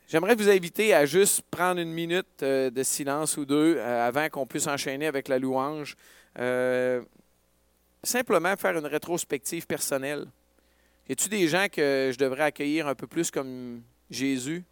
J'aimerais 0.09 0.35
vous 0.35 0.47
inviter 0.49 0.93
à 0.93 1.05
juste 1.05 1.41
prendre 1.51 1.81
une 1.81 1.91
minute 1.91 2.41
euh, 2.41 2.69
de 2.69 2.81
silence 2.81 3.35
ou 3.35 3.43
deux 3.43 3.75
euh, 3.75 4.07
avant 4.07 4.29
qu'on 4.29 4.47
puisse 4.47 4.65
enchaîner 4.65 5.05
avec 5.05 5.27
la 5.27 5.37
louange. 5.37 5.97
Euh, 6.39 7.03
simplement 8.01 8.55
faire 8.55 8.77
une 8.77 8.85
rétrospective 8.85 9.67
personnelle. 9.67 10.25
Y 11.09 11.11
a-t-il 11.11 11.29
des 11.29 11.47
gens 11.49 11.67
que 11.69 12.11
je 12.13 12.17
devrais 12.17 12.43
accueillir 12.43 12.87
un 12.87 12.95
peu 12.95 13.05
plus 13.05 13.29
comme 13.29 13.81
Jésus 14.09 14.63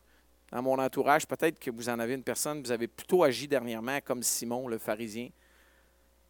dans 0.53 0.61
mon 0.61 0.79
entourage? 0.79 1.27
Peut-être 1.27 1.59
que 1.59 1.69
vous 1.69 1.89
en 1.89 1.99
avez 1.99 2.13
une 2.13 2.23
personne, 2.23 2.61
vous 2.61 2.71
avez 2.71 2.87
plutôt 2.87 3.25
agi 3.25 3.45
dernièrement 3.45 3.99
comme 4.05 4.23
Simon, 4.23 4.69
le 4.69 4.77
pharisien. 4.77 5.27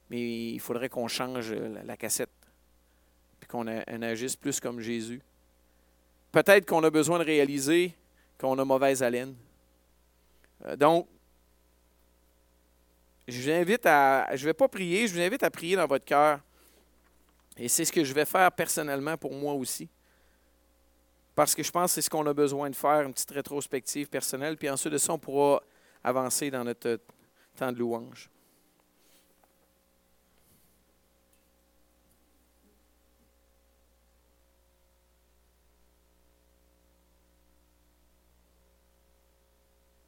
Mais 0.10 0.50
il 0.50 0.60
faudrait 0.60 0.90
qu'on 0.90 1.08
change 1.08 1.52
la 1.52 1.96
cassette, 1.96 2.34
puis 3.40 3.48
qu'on 3.48 3.68
agisse 3.68 4.36
plus 4.36 4.60
comme 4.60 4.80
Jésus. 4.80 5.22
Peut-être 6.32 6.66
qu'on 6.66 6.84
a 6.84 6.90
besoin 6.90 7.20
de 7.20 7.24
réaliser 7.24 7.96
qu'on 8.40 8.58
a 8.60 8.66
mauvaise 8.66 9.02
haleine. 9.02 9.36
Euh, 10.66 10.76
donc, 10.76 11.08
je 13.28 13.42
vous 13.42 13.50
invite 13.50 13.86
à, 13.86 14.36
je 14.36 14.44
ne 14.44 14.50
vais 14.50 14.54
pas 14.54 14.68
prier, 14.68 15.08
je 15.08 15.14
vous 15.14 15.22
invite 15.22 15.44
à 15.44 15.50
prier 15.50 15.76
dans 15.76 15.88
votre 15.88 16.06
cœur. 16.06 16.40
Et 17.58 17.68
c'est 17.68 17.86
ce 17.86 17.92
que 17.92 18.04
je 18.04 18.14
vais 18.14 18.26
faire 18.26 18.52
personnellement 18.52 19.18
pour 19.18 19.34
moi 19.34 19.54
aussi. 19.54 19.90
Parce 21.34 21.56
que 21.56 21.64
je 21.64 21.72
pense 21.72 21.92
que 21.92 21.96
c'est 21.96 22.02
ce 22.02 22.10
qu'on 22.10 22.26
a 22.28 22.34
besoin 22.34 22.70
de 22.70 22.76
faire, 22.76 23.02
une 23.02 23.14
petite 23.14 23.32
rétrospective 23.32 24.08
personnelle. 24.08 24.58
Puis 24.58 24.70
ensuite 24.70 24.94
de 24.94 24.98
ça, 24.98 25.14
on 25.14 25.20
pourra 25.20 25.62
avancer 26.04 26.52
dans 26.52 26.64
notre 26.64 27.00
temps 27.56 27.72
de 27.72 27.80
louange. 27.80 28.30